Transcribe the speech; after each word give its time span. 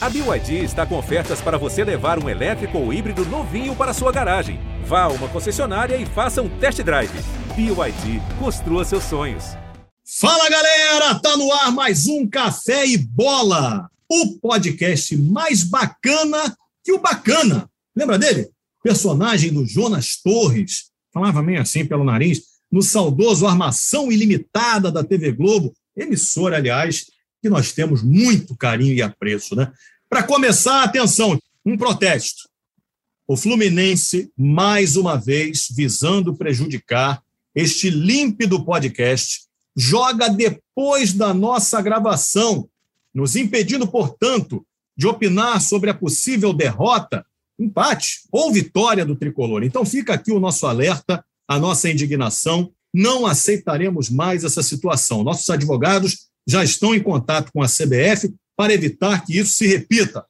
A 0.00 0.08
BYD 0.08 0.62
está 0.62 0.86
com 0.86 0.96
ofertas 0.96 1.40
para 1.40 1.58
você 1.58 1.82
levar 1.82 2.22
um 2.22 2.28
elétrico 2.28 2.78
ou 2.78 2.92
híbrido 2.92 3.24
novinho 3.24 3.74
para 3.74 3.92
sua 3.92 4.12
garagem. 4.12 4.60
Vá 4.84 5.02
a 5.02 5.08
uma 5.08 5.28
concessionária 5.28 5.96
e 5.96 6.06
faça 6.06 6.40
um 6.40 6.48
test 6.60 6.80
drive. 6.82 7.10
BYD, 7.56 8.22
construa 8.38 8.84
seus 8.84 9.02
sonhos. 9.02 9.44
Fala 10.20 10.48
galera, 10.48 11.16
tá 11.16 11.36
no 11.36 11.52
ar 11.52 11.72
mais 11.72 12.06
um 12.06 12.28
Café 12.28 12.86
e 12.86 12.96
Bola, 12.96 13.90
o 14.08 14.38
podcast 14.38 15.16
mais 15.16 15.64
bacana 15.64 16.56
que 16.84 16.92
o 16.92 17.00
bacana. 17.00 17.68
Lembra 17.94 18.16
dele? 18.16 18.50
Personagem 18.84 19.52
do 19.52 19.66
Jonas 19.66 20.16
Torres, 20.22 20.92
falava 21.12 21.42
meio 21.42 21.60
assim 21.60 21.84
pelo 21.84 22.04
nariz, 22.04 22.42
no 22.70 22.82
saudoso 22.82 23.48
Armação 23.48 24.12
Ilimitada 24.12 24.92
da 24.92 25.02
TV 25.02 25.32
Globo, 25.32 25.74
emissora, 25.96 26.56
aliás, 26.56 27.06
que 27.40 27.48
nós 27.48 27.72
temos 27.72 28.02
muito 28.02 28.56
carinho 28.56 28.94
e 28.94 29.02
apreço, 29.02 29.54
né? 29.54 29.72
Para 30.08 30.22
começar, 30.22 30.82
atenção, 30.82 31.38
um 31.64 31.76
protesto. 31.76 32.48
O 33.26 33.36
Fluminense, 33.36 34.32
mais 34.36 34.96
uma 34.96 35.16
vez, 35.16 35.68
visando 35.70 36.34
prejudicar 36.34 37.22
este 37.54 37.90
límpido 37.90 38.64
podcast, 38.64 39.42
joga 39.76 40.28
depois 40.28 41.12
da 41.12 41.34
nossa 41.34 41.80
gravação, 41.82 42.68
nos 43.14 43.36
impedindo, 43.36 43.86
portanto, 43.86 44.66
de 44.96 45.06
opinar 45.06 45.60
sobre 45.60 45.90
a 45.90 45.94
possível 45.94 46.52
derrota, 46.52 47.24
empate 47.58 48.20
ou 48.32 48.52
vitória 48.52 49.04
do 49.04 49.14
tricolor. 49.14 49.62
Então 49.62 49.84
fica 49.84 50.14
aqui 50.14 50.32
o 50.32 50.40
nosso 50.40 50.66
alerta, 50.66 51.24
a 51.46 51.58
nossa 51.58 51.90
indignação. 51.90 52.72
Não 52.92 53.26
aceitaremos 53.26 54.08
mais 54.08 54.42
essa 54.42 54.62
situação. 54.62 55.22
Nossos 55.22 55.48
advogados 55.50 56.27
já 56.48 56.64
estão 56.64 56.94
em 56.94 57.02
contato 57.02 57.52
com 57.52 57.62
a 57.62 57.66
CBF 57.66 58.34
para 58.56 58.72
evitar 58.72 59.24
que 59.24 59.38
isso 59.38 59.52
se 59.52 59.66
repita. 59.66 60.24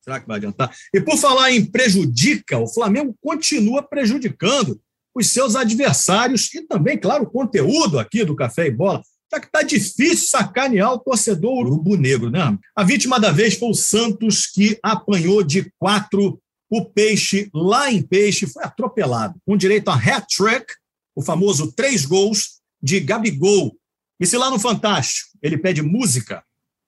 Será 0.00 0.18
que 0.18 0.26
vai 0.26 0.38
adiantar? 0.38 0.74
E 0.92 1.00
por 1.00 1.16
falar 1.18 1.52
em 1.52 1.64
prejudica, 1.64 2.58
o 2.58 2.66
Flamengo 2.66 3.14
continua 3.20 3.82
prejudicando 3.82 4.80
os 5.14 5.28
seus 5.28 5.54
adversários 5.54 6.52
e 6.54 6.62
também, 6.62 6.98
claro, 6.98 7.24
o 7.24 7.30
conteúdo 7.30 7.98
aqui 7.98 8.24
do 8.24 8.34
Café 8.34 8.66
e 8.66 8.70
Bola, 8.70 9.02
já 9.30 9.38
que 9.38 9.46
está 9.46 9.62
difícil 9.62 10.26
sacanear 10.28 10.92
o 10.92 10.98
torcedor 10.98 11.66
urubu-negro, 11.66 12.30
né? 12.30 12.58
A 12.74 12.82
vítima 12.82 13.20
da 13.20 13.30
vez 13.30 13.54
foi 13.54 13.70
o 13.70 13.74
Santos, 13.74 14.46
que 14.46 14.78
apanhou 14.82 15.42
de 15.42 15.70
quatro 15.78 16.40
o 16.68 16.84
Peixe, 16.86 17.50
lá 17.52 17.92
em 17.92 18.02
Peixe, 18.02 18.46
foi 18.46 18.64
atropelado, 18.64 19.38
com 19.44 19.58
direito 19.58 19.90
a 19.90 19.94
hat-trick, 19.94 20.64
o 21.14 21.20
famoso 21.20 21.70
três 21.72 22.06
gols 22.06 22.60
de 22.82 22.98
Gabigol, 22.98 23.76
e 24.18 24.26
se 24.26 24.38
lá 24.38 24.50
no 24.50 24.58
Fantástico 24.58 25.31
ele 25.42 25.58
pede 25.58 25.82
música, 25.82 26.44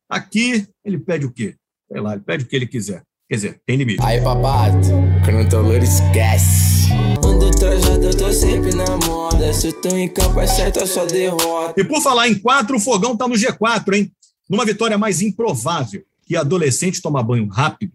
aqui 0.09 0.67
ele 0.85 0.99
pede 0.99 1.27
o 1.27 1.31
quê? 1.31 1.57
Sei 1.91 2.01
lá, 2.01 2.13
ele 2.15 2.23
pede 2.23 2.45
o 2.45 2.47
que 2.47 2.57
ele 2.57 2.67
quiser. 2.67 3.03
Quer 3.29 3.35
dizer, 3.35 3.61
tem 3.67 3.77
limite. 3.77 4.03
Aí, 4.03 4.21
papato, 4.23 4.89
cantor 5.25 5.83
esquece. 5.83 6.93
Ando 7.25 7.51
trajado, 7.51 8.05
eu 8.05 8.17
tô 8.17 8.33
sempre 8.33 8.75
na 8.75 8.97
moda. 9.07 9.53
Se 9.53 9.69
eu 9.69 9.81
tô 9.81 9.97
em 9.97 10.09
campo, 10.09 10.39
é 10.41 10.47
certo, 10.47 10.81
é 10.81 10.87
só 10.87 11.05
derrota. 11.07 11.81
E 11.81 11.85
por 11.85 12.03
falar 12.03 12.29
em 12.29 12.39
quatro, 12.39 12.77
o 12.77 12.81
fogão 12.81 13.17
tá 13.17 13.27
no 13.27 13.35
G4, 13.35 13.95
hein? 13.95 14.13
Numa 14.49 14.65
vitória 14.65 14.99
mais 14.99 15.23
improvável 15.23 16.05
que 16.27 16.37
adolescente 16.37 17.03
toma 17.03 17.23
banho 17.23 17.47
rápido, 17.49 17.93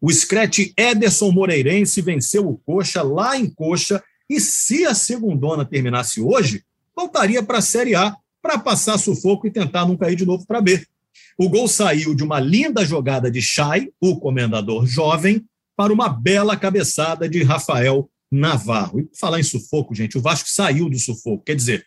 o 0.00 0.12
Scratch 0.12 0.72
Ederson 0.76 1.30
Moreirense 1.30 2.00
venceu 2.02 2.48
o 2.48 2.58
Coxa 2.58 3.02
lá 3.02 3.36
em 3.36 3.48
Coxa 3.48 4.02
e 4.28 4.40
se 4.40 4.84
a 4.84 4.94
segundona 4.94 5.64
terminasse 5.64 6.20
hoje, 6.20 6.64
voltaria 6.94 7.42
para 7.42 7.58
a 7.58 7.62
Série 7.62 7.94
A 7.94 8.16
para 8.42 8.58
passar 8.58 8.98
sufoco 8.98 9.46
e 9.46 9.50
tentar 9.50 9.86
não 9.86 9.96
cair 9.96 10.16
de 10.16 10.26
novo 10.26 10.44
para 10.44 10.60
B. 10.60 10.84
O 11.38 11.48
gol 11.48 11.68
saiu 11.68 12.14
de 12.14 12.22
uma 12.22 12.40
linda 12.40 12.84
jogada 12.84 13.30
de 13.30 13.40
Chay, 13.40 13.90
o 14.00 14.18
comendador 14.18 14.84
jovem, 14.84 15.44
para 15.76 15.92
uma 15.92 16.08
bela 16.08 16.56
cabeçada 16.56 17.28
de 17.28 17.42
Rafael 17.42 18.10
Navarro. 18.30 19.00
E 19.00 19.08
falar 19.18 19.40
em 19.40 19.44
sufoco, 19.44 19.94
gente, 19.94 20.18
o 20.18 20.20
Vasco 20.20 20.48
saiu 20.48 20.90
do 20.90 20.98
sufoco, 20.98 21.44
quer 21.44 21.54
dizer, 21.54 21.86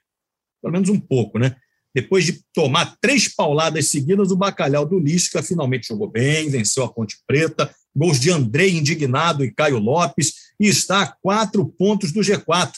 pelo 0.61 0.73
menos 0.73 0.89
um 0.89 0.99
pouco, 0.99 1.37
né? 1.37 1.55
Depois 1.93 2.25
de 2.25 2.41
tomar 2.53 2.97
três 2.99 3.27
pauladas 3.27 3.87
seguidas, 3.87 4.31
o 4.31 4.35
Bacalhau 4.35 4.85
do 4.85 4.99
Lisca 4.99 5.41
finalmente 5.41 5.87
jogou 5.87 6.09
bem, 6.09 6.49
venceu 6.49 6.83
a 6.83 6.91
Ponte 6.91 7.17
Preta, 7.25 7.73
gols 7.95 8.19
de 8.19 8.31
Andrei 8.31 8.75
Indignado 8.75 9.45
e 9.45 9.51
Caio 9.51 9.79
Lopes, 9.79 10.33
e 10.59 10.67
está 10.67 11.03
a 11.03 11.07
quatro 11.07 11.65
pontos 11.65 12.11
do 12.11 12.19
G4. 12.19 12.73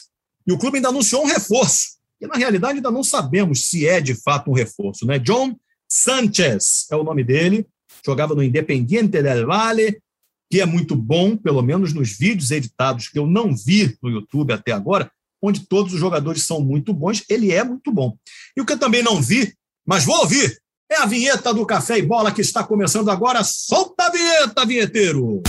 E 0.46 0.52
o 0.52 0.58
clube 0.58 0.76
ainda 0.76 0.90
anunciou 0.90 1.24
um 1.24 1.26
reforço 1.26 1.97
que 2.18 2.26
na 2.26 2.36
realidade 2.36 2.76
ainda 2.76 2.90
não 2.90 3.04
sabemos 3.04 3.68
se 3.68 3.86
é 3.86 4.00
de 4.00 4.14
fato 4.14 4.50
um 4.50 4.54
reforço. 4.54 5.06
Né? 5.06 5.18
John 5.18 5.56
Sanchez 5.88 6.86
é 6.90 6.96
o 6.96 7.04
nome 7.04 7.22
dele, 7.22 7.66
jogava 8.04 8.34
no 8.34 8.42
Independiente 8.42 9.22
del 9.22 9.46
Valle, 9.46 10.00
que 10.50 10.60
é 10.60 10.66
muito 10.66 10.96
bom, 10.96 11.36
pelo 11.36 11.62
menos 11.62 11.92
nos 11.92 12.16
vídeos 12.16 12.50
editados 12.50 13.08
que 13.08 13.18
eu 13.18 13.26
não 13.26 13.54
vi 13.54 13.96
no 14.02 14.10
YouTube 14.10 14.52
até 14.52 14.72
agora, 14.72 15.10
onde 15.42 15.66
todos 15.66 15.92
os 15.92 16.00
jogadores 16.00 16.44
são 16.44 16.60
muito 16.60 16.92
bons, 16.92 17.22
ele 17.28 17.52
é 17.52 17.62
muito 17.62 17.92
bom. 17.92 18.16
E 18.56 18.60
o 18.60 18.66
que 18.66 18.72
eu 18.72 18.78
também 18.78 19.02
não 19.02 19.20
vi, 19.20 19.54
mas 19.86 20.04
vou 20.04 20.18
ouvir, 20.18 20.58
é 20.90 20.96
a 20.96 21.06
vinheta 21.06 21.52
do 21.52 21.66
Café 21.66 21.98
e 21.98 22.02
Bola 22.02 22.32
que 22.32 22.40
está 22.40 22.64
começando 22.64 23.10
agora. 23.10 23.44
Solta 23.44 24.04
a 24.04 24.10
vinheta, 24.10 24.66
vinheteiro! 24.66 25.42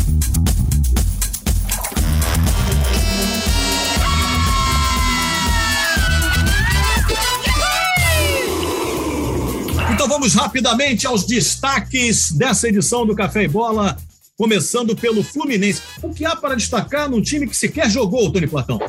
Vamos 10.20 10.34
rapidamente 10.34 11.08
aos 11.08 11.26
destaques 11.26 12.30
dessa 12.32 12.68
edição 12.68 13.06
do 13.06 13.16
Café 13.16 13.44
e 13.44 13.48
Bola, 13.48 13.96
começando 14.38 14.94
pelo 14.94 15.24
Fluminense. 15.24 15.82
O 16.04 16.14
que 16.14 16.26
há 16.26 16.36
para 16.36 16.56
destacar 16.56 17.10
num 17.10 17.22
time 17.22 17.48
que 17.48 17.56
sequer 17.56 17.90
jogou, 17.90 18.30
Tony 18.30 18.46
Platão? 18.46 18.82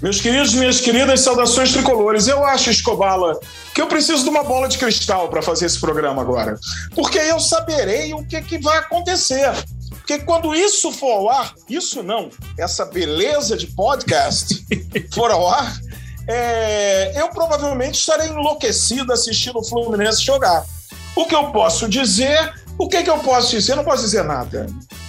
Meus 0.00 0.22
queridos, 0.22 0.54
minhas 0.54 0.80
queridas, 0.80 1.20
saudações 1.20 1.70
tricolores. 1.70 2.28
Eu 2.28 2.42
acho, 2.46 2.70
Escobala, 2.70 3.38
que 3.74 3.82
eu 3.82 3.86
preciso 3.86 4.24
de 4.24 4.30
uma 4.30 4.42
bola 4.42 4.66
de 4.66 4.78
cristal 4.78 5.28
para 5.28 5.42
fazer 5.42 5.66
esse 5.66 5.78
programa 5.78 6.22
agora. 6.22 6.58
Porque 6.94 7.18
eu 7.18 7.38
saberei 7.38 8.14
o 8.14 8.24
que, 8.24 8.40
que 8.40 8.56
vai 8.56 8.78
acontecer. 8.78 9.52
Porque 9.90 10.18
quando 10.20 10.54
isso 10.54 10.90
for 10.92 11.12
ao 11.12 11.28
ar, 11.28 11.54
isso 11.68 12.02
não, 12.02 12.30
essa 12.56 12.86
beleza 12.86 13.54
de 13.54 13.66
podcast 13.66 14.64
for 15.12 15.30
ao 15.30 15.46
ar, 15.46 15.78
é, 16.26 17.20
eu 17.20 17.28
provavelmente 17.28 17.98
estarei 17.98 18.28
enlouquecido 18.28 19.12
assistindo 19.12 19.58
o 19.58 19.64
Fluminense 19.64 20.24
jogar. 20.24 20.64
O 21.16 21.26
que 21.26 21.34
eu 21.34 21.50
posso 21.50 21.88
dizer, 21.88 22.54
o 22.78 22.88
que, 22.88 23.02
que 23.02 23.10
eu 23.10 23.18
posso 23.18 23.50
dizer? 23.50 23.72
Eu 23.72 23.76
não 23.76 23.84
posso 23.84 24.02
dizer 24.02 24.24
nada. 24.24 24.66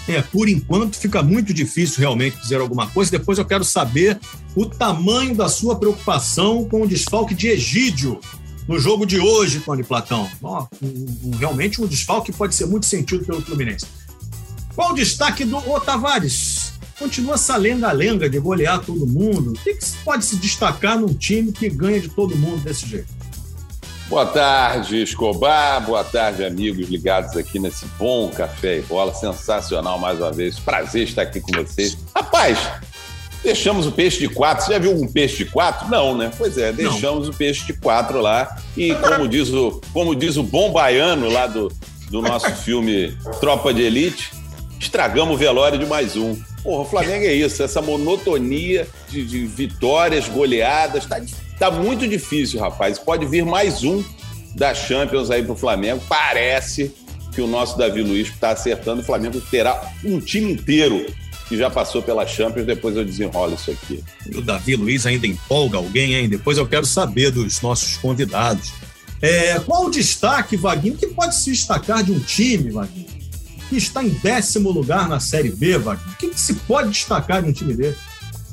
É, 0.07 0.21
por 0.21 0.47
enquanto 0.47 0.97
fica 0.97 1.23
muito 1.23 1.53
difícil 1.53 1.99
realmente 1.99 2.37
dizer 2.37 2.59
alguma 2.59 2.87
coisa. 2.87 3.09
Depois 3.09 3.39
eu 3.39 3.45
quero 3.45 3.63
saber 3.63 4.19
o 4.55 4.65
tamanho 4.65 5.33
da 5.33 5.49
sua 5.49 5.77
preocupação 5.77 6.67
com 6.69 6.81
o 6.81 6.87
desfalque 6.87 7.33
de 7.33 7.47
Egídio 7.47 8.19
no 8.67 8.79
jogo 8.79 9.05
de 9.05 9.19
hoje, 9.19 9.59
Tony 9.59 9.83
Platão. 9.83 10.29
Oh, 10.41 10.65
um, 10.81 11.05
um, 11.23 11.31
realmente 11.37 11.81
um 11.81 11.87
desfalque 11.87 12.31
que 12.31 12.37
pode 12.37 12.53
ser 12.53 12.65
muito 12.65 12.85
sentido 12.85 13.25
pelo 13.25 13.41
Fluminense. 13.41 13.85
Qual 14.75 14.91
o 14.91 14.95
destaque 14.95 15.45
do 15.45 15.57
Otavares? 15.57 16.64
Continua 16.97 17.35
essa 17.35 17.57
lenga-lenga 17.57 18.29
de 18.29 18.39
golear 18.39 18.79
todo 18.79 19.05
mundo. 19.05 19.51
O 19.51 19.53
que, 19.53 19.73
que 19.73 19.85
pode 20.03 20.25
se 20.25 20.37
destacar 20.37 20.97
num 20.97 21.13
time 21.13 21.51
que 21.51 21.69
ganha 21.69 21.99
de 21.99 22.09
todo 22.09 22.35
mundo 22.35 22.63
desse 22.63 22.87
jeito? 22.87 23.13
Boa 24.07 24.25
tarde, 24.25 25.01
Escobar. 25.01 25.83
Boa 25.83 26.03
tarde, 26.03 26.45
amigos 26.45 26.87
ligados 26.89 27.35
aqui 27.35 27.57
nesse 27.57 27.85
bom 27.97 28.29
café 28.29 28.77
e 28.77 28.81
bola. 28.83 29.13
Sensacional 29.13 29.97
mais 29.97 30.19
uma 30.19 30.31
vez. 30.31 30.59
Prazer 30.59 31.03
estar 31.03 31.23
aqui 31.23 31.41
com 31.41 31.51
vocês. 31.53 31.97
Rapaz, 32.15 32.57
deixamos 33.43 33.87
o 33.87 33.91
peixe 33.91 34.19
de 34.19 34.29
quatro. 34.29 34.63
Você 34.63 34.73
já 34.73 34.79
viu 34.79 34.95
um 34.95 35.07
peixe 35.07 35.37
de 35.37 35.45
quatro? 35.45 35.89
Não, 35.89 36.15
né? 36.15 36.31
Pois 36.37 36.55
é, 36.57 36.71
deixamos 36.71 37.27
Não. 37.27 37.33
o 37.33 37.35
peixe 37.35 37.65
de 37.65 37.73
quatro 37.73 38.21
lá. 38.21 38.55
E 38.77 38.93
como 38.93 39.27
diz 39.27 39.49
o, 39.49 39.81
como 39.91 40.15
diz 40.15 40.37
o 40.37 40.43
bom 40.43 40.71
baiano 40.71 41.27
lá 41.27 41.47
do, 41.47 41.71
do 42.11 42.21
nosso 42.21 42.51
filme 42.51 43.17
Tropa 43.39 43.73
de 43.73 43.81
Elite, 43.81 44.29
estragamos 44.79 45.35
o 45.35 45.37
velório 45.37 45.77
de 45.77 45.85
mais 45.85 46.15
um. 46.15 46.35
Porra, 46.63 46.81
o 46.81 46.85
Flamengo 46.85 47.25
é 47.25 47.33
isso, 47.33 47.61
essa 47.61 47.81
monotonia 47.81 48.87
de, 49.09 49.25
de 49.25 49.45
vitórias, 49.45 50.27
goleadas. 50.27 51.05
Tá, 51.05 51.21
tá 51.59 51.71
muito 51.71 52.07
difícil, 52.07 52.59
rapaz. 52.59 52.97
Pode 52.97 53.25
vir 53.25 53.45
mais 53.45 53.83
um 53.83 54.03
da 54.55 54.73
Champions 54.73 55.29
aí 55.29 55.43
pro 55.43 55.55
Flamengo. 55.55 56.01
Parece 56.07 56.93
que 57.33 57.41
o 57.41 57.47
nosso 57.47 57.77
Davi 57.77 58.01
Luiz 58.01 58.29
está 58.29 58.51
acertando. 58.51 59.01
O 59.01 59.05
Flamengo 59.05 59.39
terá 59.41 59.91
um 60.03 60.19
time 60.19 60.53
inteiro 60.53 61.05
que 61.47 61.57
já 61.57 61.69
passou 61.69 62.01
pela 62.01 62.25
Champions. 62.25 62.65
Depois 62.65 62.95
eu 62.95 63.05
desenrolo 63.05 63.53
isso 63.53 63.71
aqui. 63.71 64.03
O 64.33 64.41
Davi 64.41 64.75
Luiz 64.75 65.05
ainda 65.05 65.27
empolga 65.27 65.77
alguém, 65.77 66.15
hein? 66.15 66.29
Depois 66.29 66.57
eu 66.57 66.65
quero 66.65 66.85
saber 66.85 67.31
dos 67.31 67.61
nossos 67.61 67.97
convidados. 67.97 68.73
É, 69.21 69.59
qual 69.59 69.85
o 69.85 69.91
destaque, 69.91 70.55
Vaguinho, 70.55 70.97
que 70.97 71.07
pode 71.07 71.35
se 71.35 71.51
destacar 71.51 72.03
de 72.03 72.11
um 72.11 72.19
time, 72.19 72.71
Vaguinho? 72.71 73.24
Que 73.69 73.77
está 73.77 74.03
em 74.03 74.09
décimo 74.09 74.71
lugar 74.71 75.07
na 75.07 75.19
Série 75.19 75.51
B, 75.51 75.77
Wagner. 75.77 76.13
O 76.13 76.17
que, 76.17 76.29
que 76.29 76.39
se 76.39 76.53
pode 76.53 76.89
destacar 76.89 77.41
de 77.41 77.49
um 77.49 77.53
time 77.53 77.73
desse? 77.73 77.99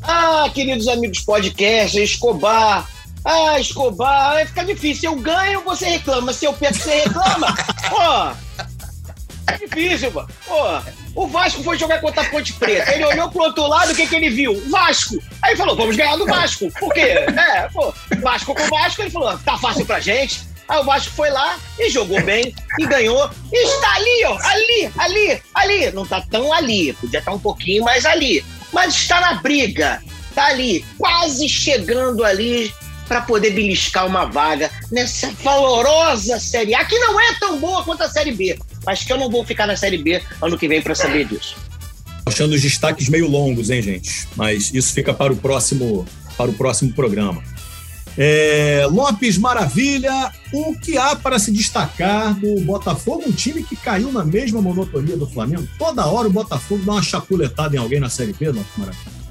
Ah, 0.03 0.51
queridos 0.53 0.89
amigos 0.89 1.21
podcast, 1.21 1.99
Escobar. 1.99 2.89
Ah, 3.25 3.61
Escobar, 3.61 4.35
vai 4.35 4.47
ficar 4.47 4.65
difícil. 4.65 5.13
Eu 5.13 5.17
ganho, 5.17 5.63
você 5.63 5.87
reclama. 5.87 6.33
Se 6.33 6.45
eu 6.45 6.53
perco, 6.53 6.79
você 6.79 7.03
reclama. 7.03 7.55
Pô, 7.89 9.57
difícil, 9.59 10.11
mano. 10.13 10.29
Pô, 10.47 11.23
o 11.23 11.27
Vasco 11.27 11.63
foi 11.63 11.79
jogar 11.79 12.01
contra 12.01 12.23
a 12.23 12.31
Ponte 12.31 12.53
Preta. 12.55 12.93
Ele 12.93 13.05
olhou 13.05 13.31
pro 13.31 13.45
outro 13.45 13.67
lado, 13.67 13.93
o 13.93 13.95
que, 13.95 14.07
que 14.07 14.17
ele 14.17 14.31
viu? 14.31 14.61
Vasco. 14.71 15.17
Aí 15.43 15.57
falou, 15.57 15.77
vamos 15.77 15.97
ganhar 15.97 16.17
do 16.17 16.27
Vasco. 16.27 16.71
Por 16.79 16.93
quê? 16.93 17.01
É, 17.01 17.69
pô, 17.73 17.93
Vasco 18.21 18.55
com 18.55 18.69
Vasco, 18.69 19.03
ele 19.03 19.11
falou, 19.11 19.37
tá 19.39 19.57
fácil 19.59 19.87
pra 19.87 20.01
gente. 20.01 20.52
Aí 20.73 20.79
o 20.79 20.85
Vasco 20.85 21.13
foi 21.13 21.29
lá 21.29 21.59
e 21.79 21.91
jogou 21.91 22.23
bem 22.23 22.55
e 22.79 22.87
ganhou. 22.87 23.31
E 23.53 23.63
está 23.63 23.95
ali, 23.95 24.25
ó, 24.25 24.39
ali, 24.43 24.91
ali, 24.97 25.43
ali. 25.55 25.91
Não 25.91 26.07
tá 26.07 26.23
tão 26.23 26.51
ali, 26.51 26.95
podia 26.95 27.19
estar 27.19 27.31
um 27.31 27.39
pouquinho 27.39 27.85
mais 27.85 28.07
ali. 28.07 28.43
Mas 28.73 28.95
está 28.95 29.21
na 29.21 29.35
briga, 29.35 30.03
tá 30.35 30.47
ali, 30.47 30.83
quase 30.97 31.47
chegando 31.47 32.25
ali 32.25 32.73
para 33.07 33.21
poder 33.21 33.51
beliscar 33.51 34.07
uma 34.07 34.25
vaga 34.25 34.71
nessa 34.91 35.31
valorosa 35.43 36.41
Série 36.41 36.75
A, 36.75 36.87
que 36.87 36.99
não 36.99 37.21
é 37.21 37.35
tão 37.35 37.61
boa 37.61 37.85
quanto 37.85 38.05
a 38.05 38.09
Série 38.09 38.33
B, 38.33 38.59
mas 38.87 39.05
que 39.05 39.13
eu 39.13 39.19
não 39.19 39.29
vou 39.29 39.45
ficar 39.45 39.67
na 39.67 39.77
Série 39.77 39.99
B 39.99 40.23
ano 40.41 40.57
que 40.57 40.67
vem 40.67 40.81
para 40.81 40.95
saber 40.95 41.27
disso. 41.27 41.55
Achando 42.25 42.55
os 42.55 42.63
destaques 42.63 43.11
meio 43.11 43.29
longos, 43.29 43.69
hein, 43.69 43.83
gente? 43.83 44.27
Mas 44.35 44.73
isso 44.73 44.95
fica 44.95 45.13
para 45.13 45.35
o 45.35 45.37
próximo, 45.37 46.07
para 46.39 46.51
o 46.51 46.55
próximo 46.55 46.95
programa. 46.95 47.43
É, 48.17 48.87
Lopes 48.91 49.39
Maravilha, 49.39 50.33
o 50.53 50.79
que 50.79 50.99
há 50.99 51.17
para 51.17 51.39
se 51.39 51.51
destacar 51.51 52.35
do 52.35 52.61
Botafogo? 52.63 53.25
Um 53.27 53.33
time 53.33 53.63
que 53.63 53.77
caiu 53.77 54.13
na 54.13 54.25
mesma 54.25 54.61
monotonia 54.61 55.17
do 55.17 55.27
Flamengo. 55.27 55.67
Toda 55.79 56.07
hora 56.07 56.29
o 56.29 56.33
Botafogo 56.33 56.85
dá 56.85 56.93
uma 56.93 57.03
chapuletada 57.03 57.77
em 57.77 57.79
alguém 57.79 58.01
na 58.01 58.11
Série 58.11 58.33
B, 58.33 58.49
Lopes 58.49 58.77
Maravilha. 58.77 59.23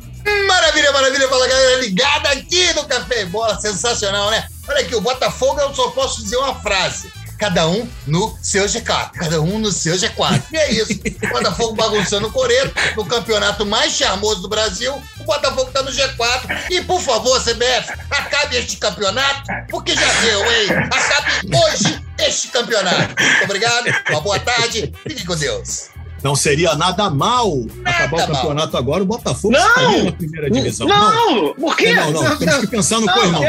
Maravilha, 0.48 0.92
maravilha, 0.92 1.28
fala 1.28 1.48
galera 1.48 1.82
ligada 1.82 2.30
aqui 2.30 2.74
no 2.74 2.86
Café 2.86 3.26
Bola, 3.26 3.60
sensacional, 3.60 4.30
né? 4.30 4.48
Olha 4.68 4.82
aqui, 4.82 4.96
o 4.96 5.02
Botafogo 5.02 5.60
eu 5.60 5.74
só 5.74 5.90
posso 5.90 6.22
dizer 6.22 6.38
uma 6.38 6.56
frase 6.56 7.12
cada 7.42 7.68
um 7.68 7.90
no 8.06 8.38
seu 8.40 8.66
G4, 8.66 9.14
cada 9.14 9.42
um 9.42 9.58
no 9.58 9.72
seu 9.72 9.96
G4. 9.96 10.44
E 10.54 10.58
é 10.58 10.72
isso. 10.74 10.94
O 11.24 11.28
Botafogo 11.30 11.74
bagunçando 11.74 12.28
o 12.28 12.32
Coreto, 12.32 12.72
no 12.96 13.04
campeonato 13.04 13.66
mais 13.66 13.94
charmoso 13.94 14.44
do 14.44 14.48
Brasil, 14.48 14.94
o 15.20 15.24
Botafogo 15.24 15.72
tá 15.72 15.82
no 15.82 15.90
G4. 15.90 16.70
E, 16.70 16.82
por 16.82 17.02
favor, 17.02 17.42
CBF, 17.42 17.94
acabe 18.12 18.58
este 18.58 18.78
campeonato, 18.78 19.42
porque 19.72 19.96
já 19.96 20.14
deu, 20.22 20.40
hein? 20.52 20.68
Acabe 20.92 21.58
hoje 21.58 22.00
este 22.20 22.50
campeonato. 22.50 23.16
Muito 23.20 23.44
obrigado, 23.44 23.88
uma 24.12 24.22
boa 24.22 24.40
tarde, 24.40 24.94
fique 25.08 25.26
com 25.26 25.36
Deus. 25.36 25.91
Não 26.24 26.36
seria 26.36 26.76
nada 26.76 27.10
mal 27.10 27.66
nada 27.78 27.90
acabar 27.90 28.24
o 28.24 28.28
campeonato 28.34 28.74
mal. 28.74 28.82
agora, 28.82 29.04
o 29.04 29.06
Botafogo 29.06 29.54
não, 29.54 29.68
estaria 29.68 30.04
na 30.04 30.12
primeira 30.12 30.50
divisão. 30.52 30.88
Não, 30.88 31.46
não. 31.46 31.54
por 31.56 31.76
quê? 31.76 31.94
Não, 31.96 32.12
não, 32.12 32.38
temos 32.38 32.58
que 32.58 32.68
pensar 32.68 33.00
no 33.00 33.12
co-irmão. 33.12 33.42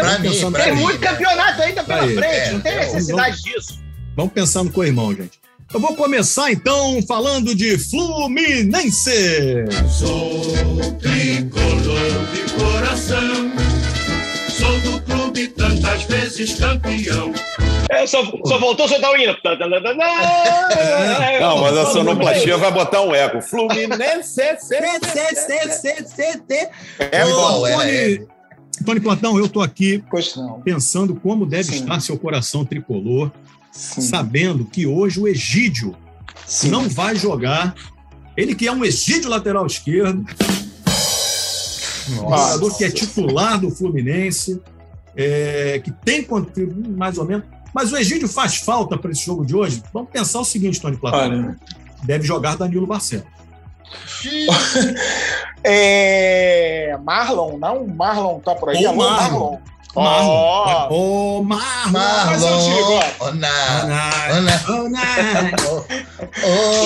Tem 0.57 0.75
muito 0.75 1.01
campeonato 1.01 1.63
ainda 1.63 1.85
pela 1.85 2.03
frente, 2.03 2.25
é, 2.25 2.53
não 2.53 2.61
tem 2.61 2.77
necessidade 2.77 3.43
vamos, 3.43 3.43
disso. 3.43 3.79
Vamos 4.17 4.33
pensar 4.33 4.65
no 4.65 4.71
co-irmão, 4.71 5.15
gente. 5.15 5.43
Eu 5.73 5.81
vou 5.81 5.97
começar 5.97 6.53
então 6.53 7.01
falando 7.09 7.55
de 7.55 7.79
Fluminense. 7.79 9.65
Sou 9.89 10.43
tricolor 10.99 12.27
de 12.35 12.53
coração, 12.53 13.53
sou 14.51 14.81
do 14.81 15.01
clube 15.03 15.49
tantas 15.49 16.03
vezes 16.05 16.55
campeão. 16.55 17.33
É, 17.91 18.07
só, 18.07 18.25
só 18.25 18.59
voltou 18.59 18.89
soltar 18.89 19.13
o 19.13 19.17
hino. 19.17 19.37
Não, 21.41 21.61
mas 21.61 21.77
a 21.77 21.87
sonoplastia 21.87 22.57
vai 22.57 22.73
botar 22.73 23.03
um 23.03 23.15
eco. 23.15 23.41
Fluminense. 23.41 24.41
É 26.99 27.25
bom, 27.25 27.67
é. 27.67 28.25
Tony 28.85 29.01
Platão, 29.01 29.39
eu 29.39 29.47
estou 29.47 29.63
aqui 29.63 30.03
pensando 30.65 31.15
como 31.15 31.47
deve 31.47 31.65
Sim. 31.65 31.81
estar 31.81 32.01
seu 32.01 32.19
coração 32.19 32.65
tricolor, 32.65 33.31
Sim. 33.71 34.01
sabendo 34.01 34.65
que 34.65 34.87
hoje 34.87 35.21
o 35.21 35.29
Egídio 35.29 35.95
Sim. 36.47 36.71
não 36.71 36.89
vai 36.89 37.15
jogar. 37.15 37.75
Ele 38.37 38.55
que 38.55 38.67
é 38.67 38.73
um 38.73 38.85
Egídio 38.85 39.29
lateral 39.29 39.67
esquerdo, 39.67 40.25
um 42.11 42.15
jogador 42.15 42.77
que 42.77 42.85
é 42.85 42.91
titular 42.91 43.61
do 43.61 43.71
Fluminense, 43.71 44.61
é, 45.15 45.81
que 45.85 45.91
tem 45.91 46.27
mais 46.97 47.19
ou 47.19 47.27
menos 47.27 47.45
mas 47.73 47.93
o 47.93 47.97
Egídio 47.97 48.29
faz 48.29 48.57
falta 48.57 48.97
para 48.97 49.11
esse 49.11 49.25
jogo 49.25 49.45
de 49.45 49.55
hoje? 49.55 49.83
Vamos 49.93 50.11
pensar 50.11 50.41
o 50.41 50.45
seguinte, 50.45 50.81
Tony 50.81 50.97
Platão. 50.97 51.21
Olha. 51.21 51.57
Deve 52.03 52.27
jogar 52.27 52.57
Danilo 52.57 52.87
Barcelos. 52.87 53.27
é... 55.63 56.97
Marlon, 57.03 57.59
não? 57.59 57.87
Marlon 57.87 58.41
tá 58.41 58.55
por 58.55 58.71
aí. 58.71 58.87
Ô, 58.87 58.95
Marlon. 58.95 59.19
Marlon. 59.21 59.59
Marlon. 59.95 60.89
Ô, 60.91 61.39
oh, 61.39 61.43
Marlon. 61.43 61.93
Marlon. 61.93 62.49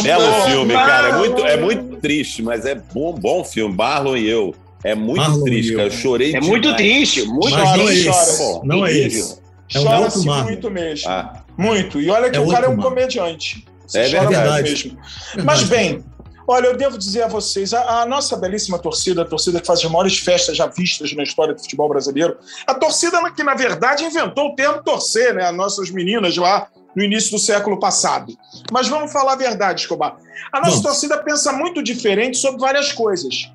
Belo 0.03 0.47
filme, 0.47 0.75
cara. 0.75 1.09
É 1.09 1.12
muito, 1.12 1.47
é 1.47 1.56
muito 1.56 1.97
triste, 1.97 2.43
mas 2.43 2.67
é 2.67 2.75
bom, 2.75 3.15
bom 3.15 3.44
filme. 3.44 3.75
Marlon 3.77 4.17
e 4.17 4.29
eu. 4.29 4.55
É 4.82 4.94
muito 4.94 5.21
Marlon 5.21 5.44
triste, 5.44 5.75
cara. 5.75 5.87
Eu 5.87 5.91
chorei 5.93 6.29
É 6.31 6.41
demais. 6.41 6.49
muito 6.49 6.75
triste. 6.77 7.25
Muito 7.27 7.50
mas 7.50 7.77
não 7.77 7.89
é. 7.89 8.05
Chora, 8.05 8.61
não 8.65 8.87
é 8.87 8.93
esse. 8.93 9.45
É 9.75 9.83
Chora-se 9.83 10.27
muito 10.27 10.71
mesmo. 10.71 11.11
Ah. 11.11 11.43
Muito. 11.57 12.01
E 12.01 12.11
olha 12.11 12.31
que 12.31 12.37
é 12.37 12.41
o 12.41 12.49
cara 12.49 12.67
é 12.67 12.69
um 12.69 12.77
mar. 12.77 12.85
comediante. 12.85 13.67
Você 13.87 14.01
é 14.01 14.09
verdade. 14.09 14.71
Mesmo. 14.71 14.99
Mas, 15.45 15.63
bem, 15.65 16.05
olha, 16.47 16.67
eu 16.67 16.77
devo 16.77 16.99
dizer 16.99 17.23
a 17.23 17.29
vocês, 17.29 17.73
a, 17.73 18.03
a, 18.03 18.07
nossa 18.07 18.37
belíssima 18.37 18.79
torcida, 18.79 19.23
a 19.23 19.25
torcida 19.25 19.61
que 19.61 19.67
faz 19.67 19.81
as 19.81 19.91
maiores 19.91 20.19
festas 20.19 20.57
já 20.57 20.67
vistas 20.67 21.13
na 21.15 21.23
história 21.23 21.55
do 21.55 21.61
futebol 21.61 21.89
brasileiro, 21.89 22.37
a 22.67 22.75
torcida 22.75 23.19
que, 23.31 23.43
na 23.43 23.55
verdade, 23.55 24.05
inventou 24.05 24.49
o 24.49 24.55
termo 24.55 24.83
torcer, 24.83 25.35
né? 25.35 25.45
As 25.45 25.57
nossas 25.57 25.91
meninas 25.91 26.37
lá 26.37 26.69
no 26.95 27.03
início 27.03 27.31
do 27.31 27.39
século 27.39 27.79
passado. 27.79 28.37
Mas 28.73 28.89
vamos 28.89 29.13
falar 29.13 29.33
a 29.33 29.37
verdade, 29.37 29.83
Escobar. 29.83 30.17
A 30.53 30.61
nossa 30.61 30.83
torcida 30.83 31.19
pensa 31.19 31.53
muito 31.53 31.83
diferente 31.83 32.39
sobre 32.39 32.61
várias 32.61 32.93
coisas. 32.93 33.53